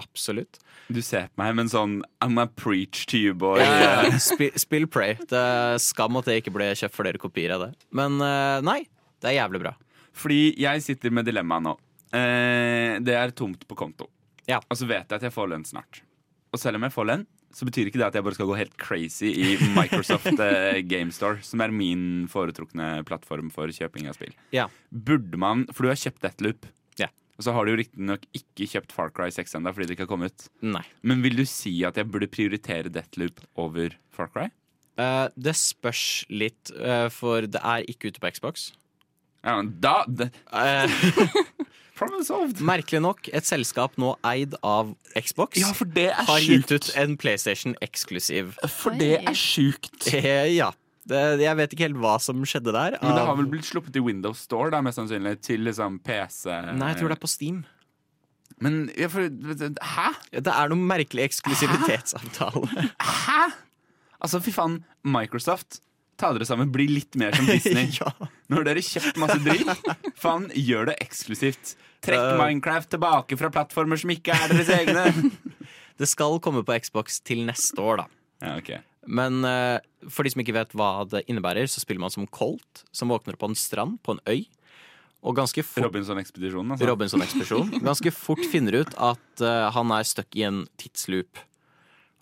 Absolutt. 0.00 0.58
Du 0.88 1.02
ser 1.04 1.28
på 1.30 1.42
meg 1.42 1.54
med 1.54 1.66
en 1.66 1.72
sånn 1.72 1.94
I'm 2.24 2.40
a 2.40 2.48
preach 2.48 3.04
to 3.12 3.20
you, 3.20 3.36
boy. 3.38 3.60
Ja, 3.60 4.02
ja. 4.08 4.18
Spill, 4.30 4.52
spill 4.58 4.88
Prey. 4.90 5.14
Det 5.30 5.38
er 5.38 5.78
skam 5.80 6.18
at 6.18 6.28
det 6.28 6.40
ikke 6.42 6.54
ble 6.56 6.72
kjøpt 6.74 6.96
flere 6.96 7.22
kopier 7.22 7.54
av 7.54 7.68
det. 7.68 7.72
Men 7.94 8.18
uh, 8.20 8.58
nei, 8.64 8.82
det 9.22 9.30
er 9.30 9.42
jævlig 9.42 9.62
bra. 9.62 9.76
Fordi 10.12 10.42
jeg 10.60 10.84
sitter 10.84 11.14
med 11.14 11.28
dilemmaet 11.28 11.64
nå. 11.70 11.76
Eh, 12.12 12.98
det 13.00 13.14
er 13.16 13.32
tomt 13.36 13.64
på 13.68 13.76
konto. 13.78 14.08
Og 14.52 14.76
så 14.76 14.88
vet 14.88 15.06
jeg 15.06 15.16
at 15.16 15.24
jeg 15.24 15.32
får 15.32 15.48
lønn 15.48 15.64
snart. 15.64 16.02
Og 16.52 16.60
selv 16.60 16.76
om 16.76 16.84
jeg 16.84 16.92
får 16.92 17.08
lønn, 17.08 17.22
så 17.56 17.66
betyr 17.68 17.88
ikke 17.88 18.00
det 18.00 18.08
at 18.08 18.18
jeg 18.18 18.24
bare 18.26 18.36
skal 18.36 18.48
gå 18.50 18.58
helt 18.58 18.76
crazy 18.80 19.30
i 19.30 19.56
Microsoft 19.76 20.28
GameStore, 20.30 20.82
Game 20.92 21.14
Store, 21.14 21.42
som 21.46 21.62
er 21.64 21.74
min 21.74 22.04
foretrukne 22.32 23.02
plattform 23.08 23.50
for 23.54 23.72
kjøping 23.72 24.08
av 24.10 24.16
spill. 24.18 24.32
Ja. 24.54 24.68
Burde 24.90 25.40
man 25.40 25.66
For 25.72 25.84
du 25.84 25.92
har 25.92 26.00
kjøpt 26.00 26.22
Deathloop. 26.24 26.68
Ja. 27.00 27.10
Og 27.38 27.46
så 27.46 27.54
har 27.56 27.64
du 27.64 27.74
jo 27.74 27.80
riktignok 27.80 28.26
ikke 28.36 28.68
kjøpt 28.74 28.96
Far 28.96 29.12
Cry 29.14 29.30
6 29.34 29.58
ennå 29.58 29.72
fordi 29.74 29.90
det 29.90 29.96
ikke 29.96 30.06
har 30.08 30.14
kommet. 30.14 30.48
Nei. 30.64 30.84
Men 31.04 31.24
vil 31.24 31.38
du 31.40 31.46
si 31.48 31.74
at 31.88 32.00
jeg 32.00 32.10
burde 32.12 32.30
prioritere 32.32 32.92
Deathloop 32.92 33.44
over 33.60 33.96
Far 34.14 34.32
Cry? 34.32 34.48
Uh, 35.00 35.28
det 35.40 35.54
spørs 35.56 36.22
litt, 36.28 36.72
uh, 36.76 37.08
for 37.12 37.48
det 37.48 37.60
er 37.64 37.88
ikke 37.88 38.12
ute 38.12 38.20
på 38.20 38.32
Xbox. 38.34 38.70
Ja, 39.42 39.56
men 39.58 39.72
da 39.82 40.04
det, 40.06 40.30
Problem 41.98 42.22
solved. 42.26 42.60
Merkelig 42.64 43.00
nok, 43.04 43.28
et 43.36 43.46
selskap 43.46 43.98
nå 44.00 44.14
eid 44.26 44.54
av 44.66 44.94
Xbox 45.14 45.60
Ja, 45.60 45.72
for 45.76 45.86
det 45.86 46.08
er 46.10 46.26
har 46.26 46.40
gitt 46.42 46.70
sjukt. 46.70 46.72
ut 46.72 47.00
en 47.02 47.18
PlayStation 47.20 47.74
eksklusiv. 47.84 48.54
For 48.72 48.96
det 48.98 49.18
er 49.20 49.36
sjukt. 49.38 50.06
Eh, 50.12 50.54
ja. 50.56 50.72
Det, 51.08 51.18
jeg 51.42 51.58
vet 51.58 51.72
ikke 51.74 51.86
helt 51.88 51.98
hva 51.98 52.14
som 52.22 52.44
skjedde 52.46 52.70
der. 52.74 52.94
Men 53.02 53.16
det 53.18 53.22
har 53.26 53.34
vel 53.38 53.48
blitt 53.50 53.66
sluppet 53.66 53.96
i 53.98 54.02
Windows 54.04 54.44
Store, 54.46 54.70
da, 54.70 54.78
mest 54.86 55.00
sannsynlig, 55.00 55.36
til 55.42 55.64
liksom 55.66 55.96
PC 56.06 56.46
Nei, 56.78 56.92
jeg 56.92 57.00
tror 57.00 57.10
det 57.10 57.16
er 57.16 57.22
på 57.24 57.30
Steam. 57.30 57.62
Men 58.62 58.84
ja, 58.94 59.08
for, 59.10 59.26
Hæ? 59.26 60.08
Det 60.30 60.52
er 60.54 60.70
noe 60.70 60.78
merkelig 60.78 61.24
eksklusivitetsavtale. 61.26 62.86
Hæ? 63.02 63.40
Altså, 64.22 64.38
fy 64.44 64.54
faen, 64.54 64.78
Microsoft. 65.02 65.80
Ta 66.22 66.30
dere 66.30 66.46
sammen, 66.46 66.70
bli 66.70 66.86
litt 66.86 67.16
mer 67.18 67.34
som 67.34 67.48
Disney. 67.50 67.90
Nå 68.48 68.60
har 68.60 68.66
dere 68.68 68.82
kjøpt 68.86 69.18
masse 69.18 69.40
dritt. 69.42 69.88
Faen, 70.22 70.46
gjør 70.54 70.92
det 70.92 71.00
eksklusivt. 71.02 71.74
Trekk 72.02 72.22
Uh. 72.22 72.38
Minecraft 72.38 72.92
tilbake 72.94 73.38
fra 73.38 73.50
plattformer 73.54 73.98
som 73.98 74.10
ikke 74.14 74.34
er 74.34 74.52
deres 74.52 74.70
egne. 74.74 75.04
Det 76.00 76.08
skal 76.08 76.38
komme 76.42 76.62
på 76.66 76.74
Xbox 76.82 77.20
til 77.26 77.42
neste 77.46 77.78
år, 77.82 78.02
da. 78.02 78.06
Ja, 78.42 78.54
okay. 78.58 78.80
Men 79.06 79.42
uh, 79.46 79.82
for 80.10 80.26
de 80.26 80.32
som 80.32 80.42
ikke 80.42 80.54
vet 80.56 80.72
hva 80.78 81.04
det 81.10 81.24
innebærer, 81.30 81.68
så 81.70 81.82
spiller 81.82 82.02
man 82.02 82.14
som 82.14 82.26
Colt, 82.30 82.84
som 82.94 83.12
våkner 83.12 83.38
på 83.38 83.50
en 83.50 83.58
strand 83.58 83.98
på 84.02 84.16
en 84.16 84.22
øy. 84.30 84.46
Og 85.22 85.36
ganske 85.38 85.62
fort 85.62 85.84
Robinson-ekspedisjonen, 85.86 86.74
altså. 86.74 86.88
Robinson-ekspedisjon. 86.90 87.76
Ganske 87.88 88.10
fort 88.14 88.42
finner 88.50 88.80
ut 88.82 88.94
at 88.98 89.42
uh, 89.44 89.68
han 89.74 89.94
er 89.94 90.06
stuck 90.08 90.38
i 90.38 90.46
en 90.48 90.64
tidsloop. 90.82 91.42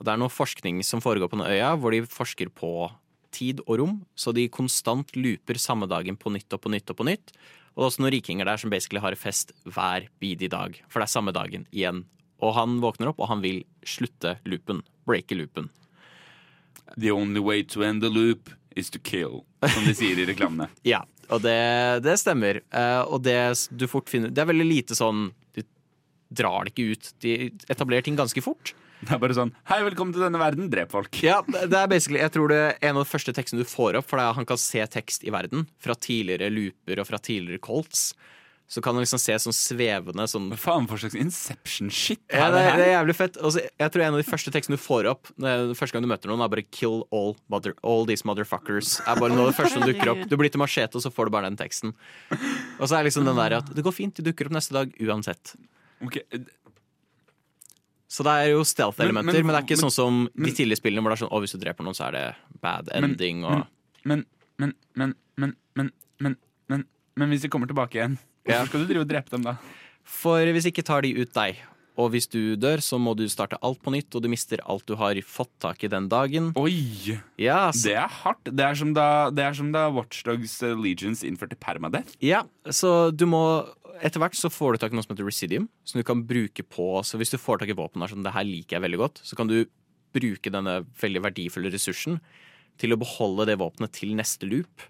Og 0.01 0.09
det 0.09 0.13
er 0.13 0.21
noe 0.21 0.33
forskning 0.33 0.83
som 0.85 1.01
foregår 1.05 1.31
på 1.33 1.41
den 1.41 1.49
øya, 1.49 1.73
hvor 1.81 1.97
de 1.97 2.03
forsker 2.09 2.53
på 2.53 2.91
tid 3.35 3.63
og 3.67 3.81
rom. 3.81 3.97
Så 4.19 4.35
de 4.37 4.49
konstant 4.53 5.11
looper 5.17 5.59
samme 5.61 5.89
dagen 5.91 6.19
på 6.21 6.33
nytt 6.35 6.53
og 6.57 6.63
på 6.65 6.73
nytt 6.73 6.93
og 6.93 7.01
på 7.01 7.09
nytt. 7.09 7.35
Og 7.75 7.81
det 7.81 7.85
er 7.85 7.91
også 7.91 8.03
noen 8.03 8.15
rikinger 8.17 8.49
der 8.49 8.61
som 8.61 8.73
basically 8.73 9.03
har 9.03 9.17
fest 9.19 9.53
hver 9.65 10.09
bidige 10.23 10.53
dag. 10.53 10.79
For 10.89 11.01
det 11.01 11.09
er 11.09 11.15
samme 11.15 11.35
dagen 11.37 11.69
igjen 11.71 12.05
Og 12.41 12.55
han 12.57 12.79
våkner 12.81 13.11
opp, 13.11 13.19
og 13.21 13.29
han 13.29 13.43
vil 13.45 13.63
slutte 13.85 14.39
loopen. 14.49 14.81
Breake 15.05 15.37
loopen. 15.37 15.69
The 16.97 17.13
only 17.13 17.41
way 17.41 17.63
to 17.63 17.83
end 17.85 18.03
the 18.03 18.09
loop 18.09 18.49
is 18.75 18.89
to 18.91 18.99
kill, 18.99 19.45
som 19.61 19.85
de 19.85 19.93
sier 19.95 20.19
i 20.19 20.25
reklamene. 20.25 20.71
Ja, 20.89 21.03
og 21.29 21.43
det, 21.45 22.01
det 22.03 22.17
stemmer. 22.19 22.63
Uh, 22.73 23.05
og 23.13 23.23
det 23.23 23.69
du 23.71 23.85
fort 23.91 24.09
finner 24.11 24.33
Det 24.33 24.41
er 24.41 24.49
veldig 24.49 24.67
lite 24.67 24.97
sånn 24.99 25.29
drar 26.33 26.65
det 26.67 26.75
ikke 26.75 26.93
ut. 26.95 27.11
De 27.25 27.35
etablerer 27.69 28.07
ting 28.07 28.17
ganske 28.19 28.43
fort. 28.45 28.75
Det 29.01 29.15
er 29.17 29.21
bare 29.23 29.33
sånn 29.33 29.55
Hei, 29.71 29.79
velkommen 29.87 30.13
til 30.13 30.21
denne 30.21 30.37
verden, 30.39 30.67
drep 30.69 30.91
folk. 30.93 31.23
Ja, 31.25 31.39
det 31.49 31.73
er 31.73 31.87
basically 31.89 32.21
Jeg 32.21 32.35
tror 32.35 32.51
det 32.53 32.59
er 32.61 32.75
en 32.91 32.99
av 32.99 33.07
de 33.07 33.09
første 33.09 33.33
tekstene 33.33 33.63
du 33.63 33.69
får 33.69 33.97
opp, 33.97 34.05
for 34.11 34.21
det 34.21 34.27
er, 34.29 34.35
han 34.37 34.45
kan 34.51 34.61
se 34.61 34.83
tekst 34.93 35.25
i 35.25 35.33
verden 35.33 35.65
fra 35.81 35.95
tidligere 35.97 36.51
looper 36.53 37.01
og 37.01 37.09
fra 37.09 37.17
tidligere 37.17 37.63
Colts. 37.65 38.11
Så 38.71 38.79
kan 38.85 38.95
han 38.95 39.03
liksom 39.03 39.19
se 39.19 39.35
sånn 39.43 39.57
svevende 39.57 40.29
sånn 40.31 40.45
Hva 40.53 40.59
faen 40.61 40.85
for 40.87 41.01
slags 41.01 41.17
Inception-shit 41.19 42.21
Ja, 42.31 42.51
det, 42.55 42.61
det 42.79 42.85
er- 42.85 42.93
jævlig 43.01 43.17
fett. 43.19 43.39
Altså, 43.43 43.65
jeg 43.67 43.91
tror 43.91 44.05
en 44.05 44.15
av 44.15 44.21
de 44.21 44.29
første 44.29 44.53
tekstene 44.55 44.77
du 44.77 44.83
får 44.85 45.09
opp 45.11 45.33
Første 45.41 45.91
gang 45.97 46.05
du 46.05 46.11
møter 46.13 46.31
noen, 46.31 46.45
er 46.45 46.53
bare 46.53 46.63
'kill 46.69 47.03
all, 47.11 47.35
mother, 47.49 47.75
all 47.83 48.05
these 48.07 48.23
motherfuckers'. 48.23 49.01
Er 49.09 49.19
bare 49.19 49.33
noe 49.35 49.49
av 49.49 49.51
det 49.51 49.59
første 49.59 49.81
som 49.81 49.83
dukker 49.89 50.13
opp 50.13 50.29
Du 50.29 50.37
blir 50.37 50.53
til 50.53 50.61
machete, 50.61 50.95
og 50.95 51.03
så 51.03 51.11
får 51.11 51.25
du 51.27 51.31
bare 51.35 51.49
den 51.51 51.57
teksten. 51.59 51.95
Og 52.79 52.87
så 52.87 53.01
er 53.01 53.05
liksom 53.09 53.25
den 53.25 53.35
der 53.37 53.59
at 53.59 53.75
det 53.75 53.83
går 53.83 53.93
fint, 53.97 54.15
de 54.15 54.23
dukker 54.31 54.47
opp 54.47 54.53
neste 54.53 54.73
dag 54.77 54.93
uansett. 55.01 55.57
Ok, 56.03 56.17
Så 58.11 58.25
det 58.27 58.33
er 58.33 58.49
jo 58.51 58.63
stealth-elementer, 58.67 59.23
men, 59.23 59.37
Men- 59.37 59.47
men- 59.47 59.55
det 59.55 59.59
er 59.61 59.67
ikke 59.69 59.77
men- 59.81 59.85
sånn 59.91 59.95
som 59.95 60.29
men- 60.35 60.49
de 60.49 60.53
tidligere 60.57 60.81
spillene 60.81 61.03
hvor 61.03 61.11
det 61.15 61.21
er 61.21 61.27
sånn 61.27 61.33
å, 61.37 61.41
hvis 61.41 61.53
du 61.53 61.59
dreper 61.59 61.85
noen, 61.85 61.95
så 61.95 62.09
er 62.09 62.13
det 62.13 62.37
bad 62.61 62.89
Men- 62.93 63.05
ending 63.13 63.45
og 63.45 63.67
Men, 64.05 64.25
men, 64.59 64.75
men, 64.97 65.15
men, 65.37 65.55
men, 65.77 65.93
men, 66.19 66.37
men, 66.69 66.85
men 67.17 67.31
hvis 67.31 67.43
de 67.43 67.49
kommer 67.49 67.69
tilbake 67.69 67.93
igjen, 68.01 68.19
hvorfor 68.45 68.67
skal 68.67 68.81
du 68.81 68.87
drive 68.87 69.01
og 69.03 69.09
drepe 69.09 69.31
dem 69.31 69.43
da? 69.43 69.57
For 70.03 70.41
hvis 70.41 70.67
ikke 70.67 70.83
tar 70.85 71.03
de 71.03 71.15
ut 71.21 71.33
deg. 71.33 71.57
Og 71.99 72.13
hvis 72.13 72.27
du 72.31 72.57
dør, 72.57 72.79
så 72.81 72.99
må 72.99 73.15
du 73.15 73.27
starte 73.29 73.59
alt 73.63 73.83
på 73.83 73.93
nytt, 73.93 74.15
og 74.15 74.23
du 74.23 74.29
mister 74.29 74.57
alt 74.67 74.87
du 74.87 74.95
har 74.97 75.13
fått 75.21 75.51
tak 75.61 75.85
i 75.85 75.89
den 75.89 76.09
dagen. 76.09 76.53
Oi! 76.57 77.21
Ja, 77.37 77.71
Det 77.73 77.93
er 77.95 78.09
hardt. 78.09 78.43
Det 78.45 78.59
er 78.65 78.75
som 78.75 78.95
da, 78.95 79.29
det 79.29 79.45
er 79.45 79.53
som 79.53 79.71
da 79.71 79.91
Watchdogs 79.91 80.63
Legions 80.81 81.23
innførte 81.23 81.59
permadeath. 81.61 82.17
ja, 82.23 82.43
så 82.67 83.15
du 83.15 83.27
må 83.27 83.69
Etter 84.01 84.23
hvert 84.23 84.39
så 84.39 84.49
får 84.53 84.75
du 84.75 84.81
tak 84.83 84.95
i 84.95 84.97
noe 84.97 85.05
som 85.05 85.13
heter 85.15 85.27
Residium, 85.29 85.67
som 85.85 86.01
du 86.01 86.07
kan 86.07 86.23
bruke 86.25 86.65
på 86.65 86.87
Så 87.05 87.19
hvis 87.21 87.33
du 87.35 87.37
får 87.41 87.61
tak 87.61 87.73
i 87.73 87.77
våpen 87.77 88.01
der 88.01 88.09
er 88.09 88.15
sånn, 88.15 88.25
det 88.25 88.33
her 88.33 88.47
liker 88.49 88.79
jeg 88.79 88.85
veldig 88.87 89.01
godt, 89.03 89.21
så 89.27 89.37
kan 89.39 89.51
du 89.51 89.59
bruke 90.17 90.51
denne 90.51 90.81
veldig 91.01 91.23
verdifulle 91.29 91.71
ressursen 91.71 92.17
til 92.81 92.95
å 92.95 92.99
beholde 92.99 93.47
det 93.51 93.59
våpenet 93.61 93.93
til 93.95 94.17
neste 94.19 94.49
loop. 94.49 94.83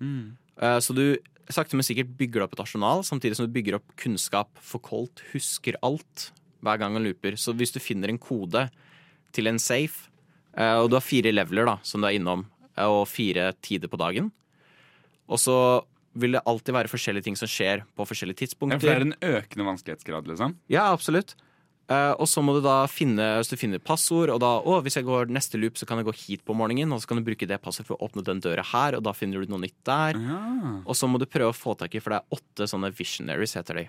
Mm. 0.00 0.34
Så 0.80 0.96
du 0.96 1.04
sakte, 1.52 1.76
men 1.76 1.86
sikkert 1.86 2.14
bygger 2.18 2.44
opp 2.44 2.56
et 2.56 2.62
arsenal, 2.64 3.04
samtidig 3.06 3.36
som 3.38 3.46
du 3.46 3.54
bygger 3.54 3.78
opp 3.78 3.94
kunnskap. 4.00 4.50
For 4.64 4.82
Colt 4.82 5.22
husker 5.32 5.78
alt 5.84 6.30
hver 6.64 6.80
gang 6.80 6.96
han 6.96 7.04
looper. 7.04 7.36
Så 7.40 7.54
hvis 7.56 7.74
du 7.74 7.82
finner 7.82 8.10
en 8.10 8.20
kode 8.20 8.66
til 9.34 9.50
en 9.50 9.60
safe, 9.60 10.08
eh, 10.56 10.76
og 10.80 10.90
du 10.90 10.98
har 10.98 11.04
fire 11.04 11.34
leveler 11.34 11.68
da, 11.68 11.78
som 11.84 12.00
du 12.00 12.08
er 12.08 12.18
innom, 12.18 12.46
eh, 12.76 12.86
og 12.86 13.06
fire 13.10 13.52
tider 13.60 13.92
på 13.92 14.00
dagen, 14.00 14.32
og 15.28 15.40
så 15.40 15.56
vil 16.14 16.36
det 16.36 16.44
alltid 16.46 16.74
være 16.76 16.90
forskjellige 16.92 17.26
ting 17.26 17.36
som 17.38 17.50
skjer 17.50 17.82
på 17.96 18.06
forskjellige 18.06 18.38
Ja, 18.38 18.46
tidspunkter. 18.46 18.80
for 18.80 18.86
det 18.86 18.94
er 18.94 19.06
en 19.08 19.16
økende 19.42 19.66
vanskelighetsgrad, 19.66 20.28
liksom. 20.30 20.54
Ja, 20.70 20.92
absolutt. 20.92 21.34
Uh, 21.84 22.16
og 22.16 22.24
så 22.30 22.40
må 22.40 22.54
du 22.56 22.62
da 22.64 22.86
finne 22.88 23.20
Hvis 23.42 23.50
du 23.52 23.58
finner 23.60 23.78
passord, 23.82 24.30
og 24.32 24.38
da 24.40 24.54
å, 24.56 24.78
hvis 24.80 24.94
jeg 24.96 25.04
går 25.04 25.28
neste 25.28 25.58
loop, 25.60 25.76
så 25.76 25.84
kan 25.84 26.00
jeg 26.00 26.06
gå 26.06 26.14
hit 26.16 26.44
på 26.46 26.54
morgenen, 26.56 26.94
og 26.96 27.02
så 27.02 27.10
kan 27.10 27.20
du 27.20 27.26
bruke 27.26 27.44
det 27.44 27.58
passordet 27.60 27.90
for 27.90 27.98
å 27.98 28.08
åpne 28.08 28.24
den 28.24 28.40
døra 28.40 28.64
her, 28.64 28.96
og 28.96 29.02
da 29.04 29.12
finner 29.12 29.44
du 29.44 29.52
noe 29.52 29.60
nytt 29.66 29.76
der. 29.84 30.16
Ja. 30.16 30.38
Og 30.86 30.96
så 30.96 31.10
må 31.10 31.20
du 31.20 31.26
prøve 31.28 31.52
å 31.52 31.56
få 31.56 31.74
tak 31.76 31.92
i, 31.92 32.00
for 32.00 32.14
det 32.14 32.22
er 32.22 32.38
åtte 32.38 32.70
sånne 32.70 32.88
visionaries, 32.96 33.52
heter 33.58 33.82
de. 33.82 33.84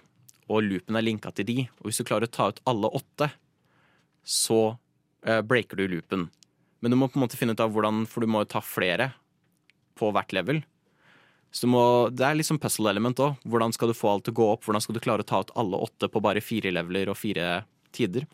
Og 0.51 0.65
loopen 0.67 0.99
er 0.99 1.05
linka 1.07 1.31
til 1.31 1.47
de. 1.47 1.69
Og 1.79 1.87
hvis 1.87 2.01
du 2.01 2.03
klarer 2.09 2.27
å 2.27 2.35
ta 2.35 2.49
ut 2.51 2.59
alle 2.67 2.91
åtte, 2.99 3.29
så 4.25 4.59
uh, 4.75 5.41
breaker 5.41 5.79
du 5.79 5.87
loopen. 5.87 6.27
Men 6.81 6.91
du 6.91 6.99
må 6.99 7.07
på 7.07 7.17
en 7.17 7.23
måte 7.23 7.39
finne 7.39 7.55
ut 7.55 7.63
av 7.63 7.71
hvordan, 7.71 8.03
for 8.11 8.21
du 8.25 8.27
må 8.27 8.43
jo 8.43 8.51
ta 8.57 8.61
flere 8.61 9.13
på 9.95 10.11
hvert 10.11 10.35
level. 10.35 10.59
Må, 11.63 12.09
det 12.11 12.25
er 12.27 12.35
liksom 12.35 12.59
puzzle 12.59 12.91
element 12.91 13.19
òg. 13.23 13.37
Hvordan 13.47 13.71
skal 13.75 13.91
du 13.91 13.95
få 13.95 14.09
alt 14.11 14.25
til 14.27 14.35
å 14.35 14.39
gå 14.41 14.47
opp? 14.55 14.65
Hvordan 14.67 14.83
skal 14.83 14.97
du 14.97 15.03
klare 15.03 15.23
å 15.23 15.27
ta 15.27 15.39
ut 15.45 15.53
alle 15.55 15.79
åtte 15.87 16.09
på 16.11 16.21
bare 16.23 16.43
fire 16.43 16.73
leveler 16.75 17.11
og 17.13 17.19
fire 17.19 17.61
tider? 17.95 18.27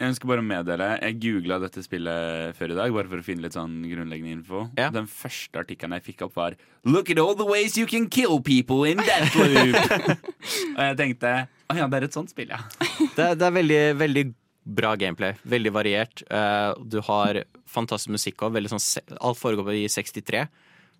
Jeg 0.00 0.14
ønsker 0.14 0.28
bare 0.30 0.40
å 0.40 0.46
meddele 0.46 0.86
Jeg 0.96 1.16
googla 1.20 1.58
dette 1.60 1.82
spillet 1.84 2.56
før 2.56 2.72
i 2.72 2.76
dag, 2.78 2.92
bare 2.94 3.10
for 3.10 3.20
å 3.20 3.24
finne 3.24 3.44
litt 3.44 3.56
sånn 3.56 3.80
grunnleggende 3.84 4.32
info. 4.32 4.62
Ja. 4.78 4.88
Den 4.94 5.08
første 5.10 5.60
artikkelen 5.60 5.96
jeg 5.98 6.06
fikk 6.12 6.24
opp, 6.28 6.36
var 6.36 6.56
'Look 6.84 7.10
at 7.10 7.20
all 7.20 7.34
the 7.36 7.48
ways 7.48 7.76
you 7.76 7.86
can 7.86 8.08
kill 8.08 8.40
people 8.40 8.88
in 8.88 8.98
Deathloop! 8.98 9.50
loop'. 9.56 10.28
Og 10.76 10.82
jeg 10.84 10.96
tenkte 11.00 11.34
å 11.70 11.76
ja, 11.76 11.86
det 11.86 12.00
er 12.00 12.08
et 12.08 12.16
sånt 12.16 12.32
spill, 12.32 12.48
ja. 12.50 12.62
Det, 13.16 13.34
det 13.38 13.46
er 13.46 13.52
veldig, 13.54 13.82
veldig 14.00 14.24
bra 14.64 14.94
gameplay. 14.96 15.36
Veldig 15.44 15.72
variert. 15.72 16.22
Uh, 16.30 16.72
du 16.80 17.00
har 17.04 17.42
fantastisk 17.68 18.14
musikk 18.14 18.42
òg. 18.46 18.56
Sånn, 18.72 18.82
alt 19.20 19.38
foregår 19.40 19.72
i 19.74 19.86
63. 19.90 20.46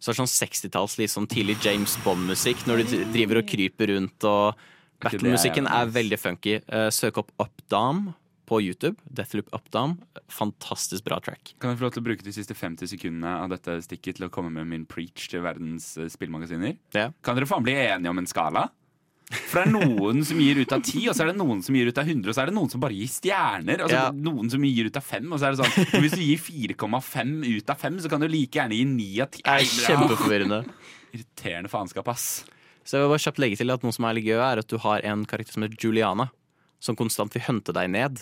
Så 0.00 0.10
det 0.10 0.16
er 0.16 0.20
sånn 0.22 0.32
60-talls, 0.32 0.96
litt 0.96 1.12
sånn 1.12 1.28
tidlig 1.28 1.58
James 1.60 1.98
Bond-musikk 2.04 2.64
når 2.68 2.82
du 2.82 2.94
driver 3.12 3.42
og 3.42 3.50
kryper 3.50 3.92
rundt. 3.92 4.24
Og 4.24 4.62
Battle-musikken 5.00 5.68
er 5.68 5.92
veldig 5.92 6.18
funky. 6.20 6.56
Eh, 6.64 6.88
søk 6.92 7.20
opp 7.20 7.34
Updam 7.40 8.08
på 8.50 8.58
YouTube. 8.64 8.96
Deathloop 9.04 9.52
Updam. 9.54 9.98
Fantastisk 10.32 11.04
bra 11.04 11.20
track. 11.22 11.54
Kan 11.60 11.72
jeg 11.74 11.80
få 11.80 11.86
lov 11.86 11.94
til 11.94 12.02
å 12.02 12.08
bruke 12.08 12.26
de 12.26 12.34
siste 12.34 12.56
50 12.56 12.90
sekundene 12.90 13.36
av 13.44 13.52
dette 13.52 13.76
stikket 13.86 14.18
til 14.18 14.26
å 14.26 14.32
komme 14.32 14.50
med 14.56 14.66
min 14.72 14.88
preach 14.88 15.28
til 15.30 15.44
verdens 15.44 15.92
eh, 16.00 16.10
spillmagasiner? 16.10 16.74
Ja. 16.96 17.10
Kan 17.22 17.38
dere 17.38 17.48
faen 17.50 17.66
bli 17.66 17.76
enige 17.78 18.10
om 18.10 18.24
en 18.24 18.30
skala? 18.30 18.66
For 19.30 19.60
det 19.60 19.68
er 19.68 19.70
noen 19.70 20.24
som 20.26 20.38
gir 20.42 20.58
ut 20.58 20.72
av 20.74 20.80
10, 20.82 21.04
og 21.10 21.14
så 21.14 21.22
er 21.22 21.28
det 21.30 21.36
noen 21.38 21.60
som 21.62 21.74
gir 21.78 21.86
ut 21.86 21.98
av 22.02 22.08
100, 22.08 22.28
og 22.32 22.34
så 22.34 22.42
er 22.42 22.50
det 22.50 22.54
noen 22.56 22.70
som 22.72 22.80
bare 22.82 22.96
gir 22.98 23.06
stjerner. 23.12 23.78
Altså, 23.84 23.98
Ja. 24.00 24.10
noen 24.10 24.50
som 24.50 24.64
gir 24.66 24.88
ut 24.90 24.96
av 24.98 25.04
5, 25.06 25.28
og 25.32 25.38
så 25.38 25.46
er 25.46 25.54
det 25.54 25.60
sånn 25.60 25.92
men 25.92 26.02
Hvis 26.02 26.16
du 26.18 26.24
gir 26.24 26.40
4,5 26.42 27.44
ut 27.46 27.70
av 27.70 27.78
5, 27.78 27.98
så 28.02 28.10
kan 28.10 28.20
du 28.20 28.26
like 28.26 28.58
gjerne 28.58 28.74
gi 28.74 28.84
9 28.84 29.20
av 29.22 29.30
10. 29.30 29.42
Det 29.46 29.54
er 29.54 29.86
kjempeforvirrende. 29.86 30.60
Irriterende 31.14 31.70
faenskap, 31.70 32.08
ass. 32.10 32.44
Så 32.82 32.96
jeg 32.98 33.04
vil 33.06 33.12
bare 33.12 33.22
kjapt 33.22 33.38
legge 33.38 33.56
til 33.60 33.70
at 33.70 33.82
noe 33.86 33.92
som 33.94 34.04
er 34.10 34.14
litt 34.18 34.26
gøy, 34.26 34.40
er 34.40 34.58
at 34.64 34.66
du 34.66 34.78
har 34.82 35.00
en 35.06 35.24
karakter 35.24 35.52
som 35.54 35.62
heter 35.62 35.78
Juliana, 35.78 36.30
som 36.80 36.96
konstant 36.98 37.32
vil 37.32 37.42
hunte 37.46 37.72
deg 37.76 37.90
ned. 37.90 38.18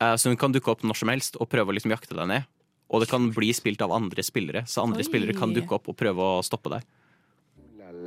Eh, 0.00 0.16
Så 0.16 0.28
hun 0.32 0.36
kan 0.40 0.52
dukke 0.52 0.68
opp 0.72 0.82
når 0.82 0.96
som 0.96 1.08
helst 1.12 1.36
og 1.40 1.50
prøve 1.50 1.68
å 1.68 1.76
liksom 1.76 1.92
jakte 1.92 2.16
deg 2.16 2.28
ned. 2.28 2.44
Og 2.92 3.00
det 3.00 3.08
kan 3.08 3.30
bli 3.32 3.52
spilt 3.52 3.80
av 3.84 3.92
andre 3.92 4.22
spillere, 4.24 4.64
så 4.68 4.82
andre 4.84 5.00
Oi. 5.04 5.08
spillere 5.08 5.36
kan 5.36 5.52
dukke 5.52 5.72
opp 5.76 5.88
og 5.88 5.96
prøve 5.96 6.16
å 6.16 6.42
stoppe 6.44 6.68
deg. 6.70 6.82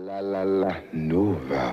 La 0.06 0.20
la 0.22 0.44
la 0.46 0.74
Nova. 0.94 1.72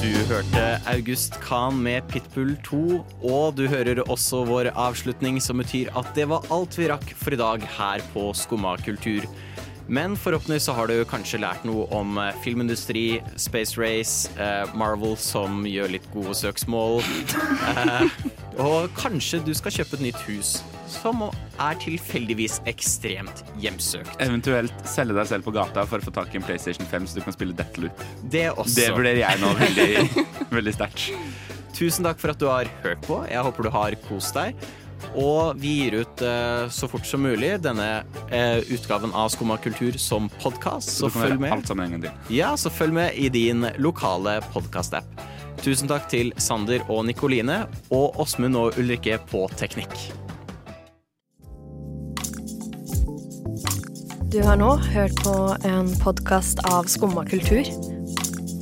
Du 0.00 0.12
hørte 0.30 0.62
August 0.88 1.36
Kahn 1.42 1.82
med 1.84 2.06
Pitbull 2.08 2.54
2, 2.64 2.80
og 3.28 3.58
du 3.58 3.66
hører 3.68 4.00
også 4.06 4.40
vår 4.48 4.70
avslutning, 4.72 5.36
som 5.44 5.60
betyr 5.60 5.90
at 5.98 6.08
det 6.16 6.24
var 6.30 6.48
alt 6.54 6.78
vi 6.80 6.88
rakk 6.88 7.12
for 7.18 7.36
i 7.36 7.40
dag 7.42 7.66
her 7.76 8.04
på 8.14 8.30
Skumma 8.32 8.78
kultur. 8.80 9.26
Men 9.92 10.16
forhåpentligvis 10.16 10.70
har 10.72 10.88
du 10.88 11.02
kanskje 11.10 11.42
lært 11.42 11.66
noe 11.68 11.84
om 11.92 12.16
eh, 12.22 12.32
filmindustri, 12.40 13.20
Space 13.36 13.76
Race, 13.76 14.32
eh, 14.40 14.64
Marvel 14.72 15.18
som 15.20 15.66
gjør 15.68 15.92
litt 15.98 16.08
gode 16.14 16.32
søksmål. 16.40 17.02
Og 18.60 18.90
kanskje 18.98 19.40
du 19.46 19.52
skal 19.56 19.72
kjøpe 19.78 19.96
et 19.98 20.06
nytt 20.10 20.20
hus 20.28 20.56
som 20.92 21.22
er 21.24 21.78
tilfeldigvis 21.80 22.58
ekstremt 22.68 23.42
hjemsøkt. 23.62 24.12
Eventuelt 24.20 24.74
selge 24.88 25.16
deg 25.16 25.30
selv 25.30 25.46
på 25.46 25.54
gata 25.56 25.86
for 25.88 26.02
å 26.02 26.04
få 26.04 26.12
tak 26.14 26.34
i 26.34 26.40
en 26.40 26.44
PlayStation 26.44 26.86
5 26.88 27.08
så 27.08 27.20
du 27.20 27.24
kan 27.24 27.36
spille 27.36 27.56
Deathloop. 27.56 28.04
Det 28.32 28.50
også. 28.52 28.76
Det 28.76 28.90
vurderer 28.92 29.22
jeg 29.24 29.40
nå 29.42 29.54
veldig, 29.62 29.88
veldig 30.58 30.76
sterkt. 30.76 31.08
Tusen 31.72 32.04
takk 32.06 32.20
for 32.20 32.34
at 32.34 32.40
du 32.42 32.46
har 32.50 32.68
hørt 32.84 33.02
på. 33.08 33.22
Jeg 33.30 33.42
håper 33.48 33.68
du 33.68 33.72
har 33.72 33.96
kost 34.04 34.36
deg. 34.36 34.56
Og 35.18 35.58
vi 35.58 35.72
gir 35.80 35.96
ut 36.04 36.22
uh, 36.24 36.68
så 36.72 36.86
fort 36.88 37.08
som 37.08 37.24
mulig 37.24 37.56
denne 37.64 37.88
uh, 38.30 38.60
utgaven 38.72 39.12
av 39.18 39.32
Skumma 39.34 39.58
kultur 39.60 39.96
som 40.00 40.28
podkast. 40.40 40.92
Så 40.94 41.08
Så 41.08 41.16
følg 41.16 41.40
med. 41.42 41.50
Ja, 42.32 42.52
så 42.56 42.70
følg 42.70 42.94
med 42.96 43.18
i 43.18 43.28
din 43.32 43.66
lokale 43.82 44.38
podkast-app. 44.54 45.31
Tusen 45.60 45.90
takk 45.90 46.08
til 46.10 46.32
Sander 46.40 46.82
og 46.88 47.04
Nikoline, 47.06 47.66
og 47.92 48.18
Åsmund 48.22 48.56
og 48.56 48.80
Ulrikke 48.80 49.20
på 49.28 49.44
teknikk. 49.60 49.92
Du 54.32 54.40
har 54.40 54.56
nå 54.56 54.70
hørt 54.94 55.18
på 55.20 55.36
en 55.68 55.92
podkast 56.00 56.64
av 56.72 56.88
Skumma 56.88 57.26
kultur. 57.28 57.68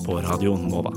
På 0.02 0.18
Radio 0.24 0.56
Nova. 0.58 0.90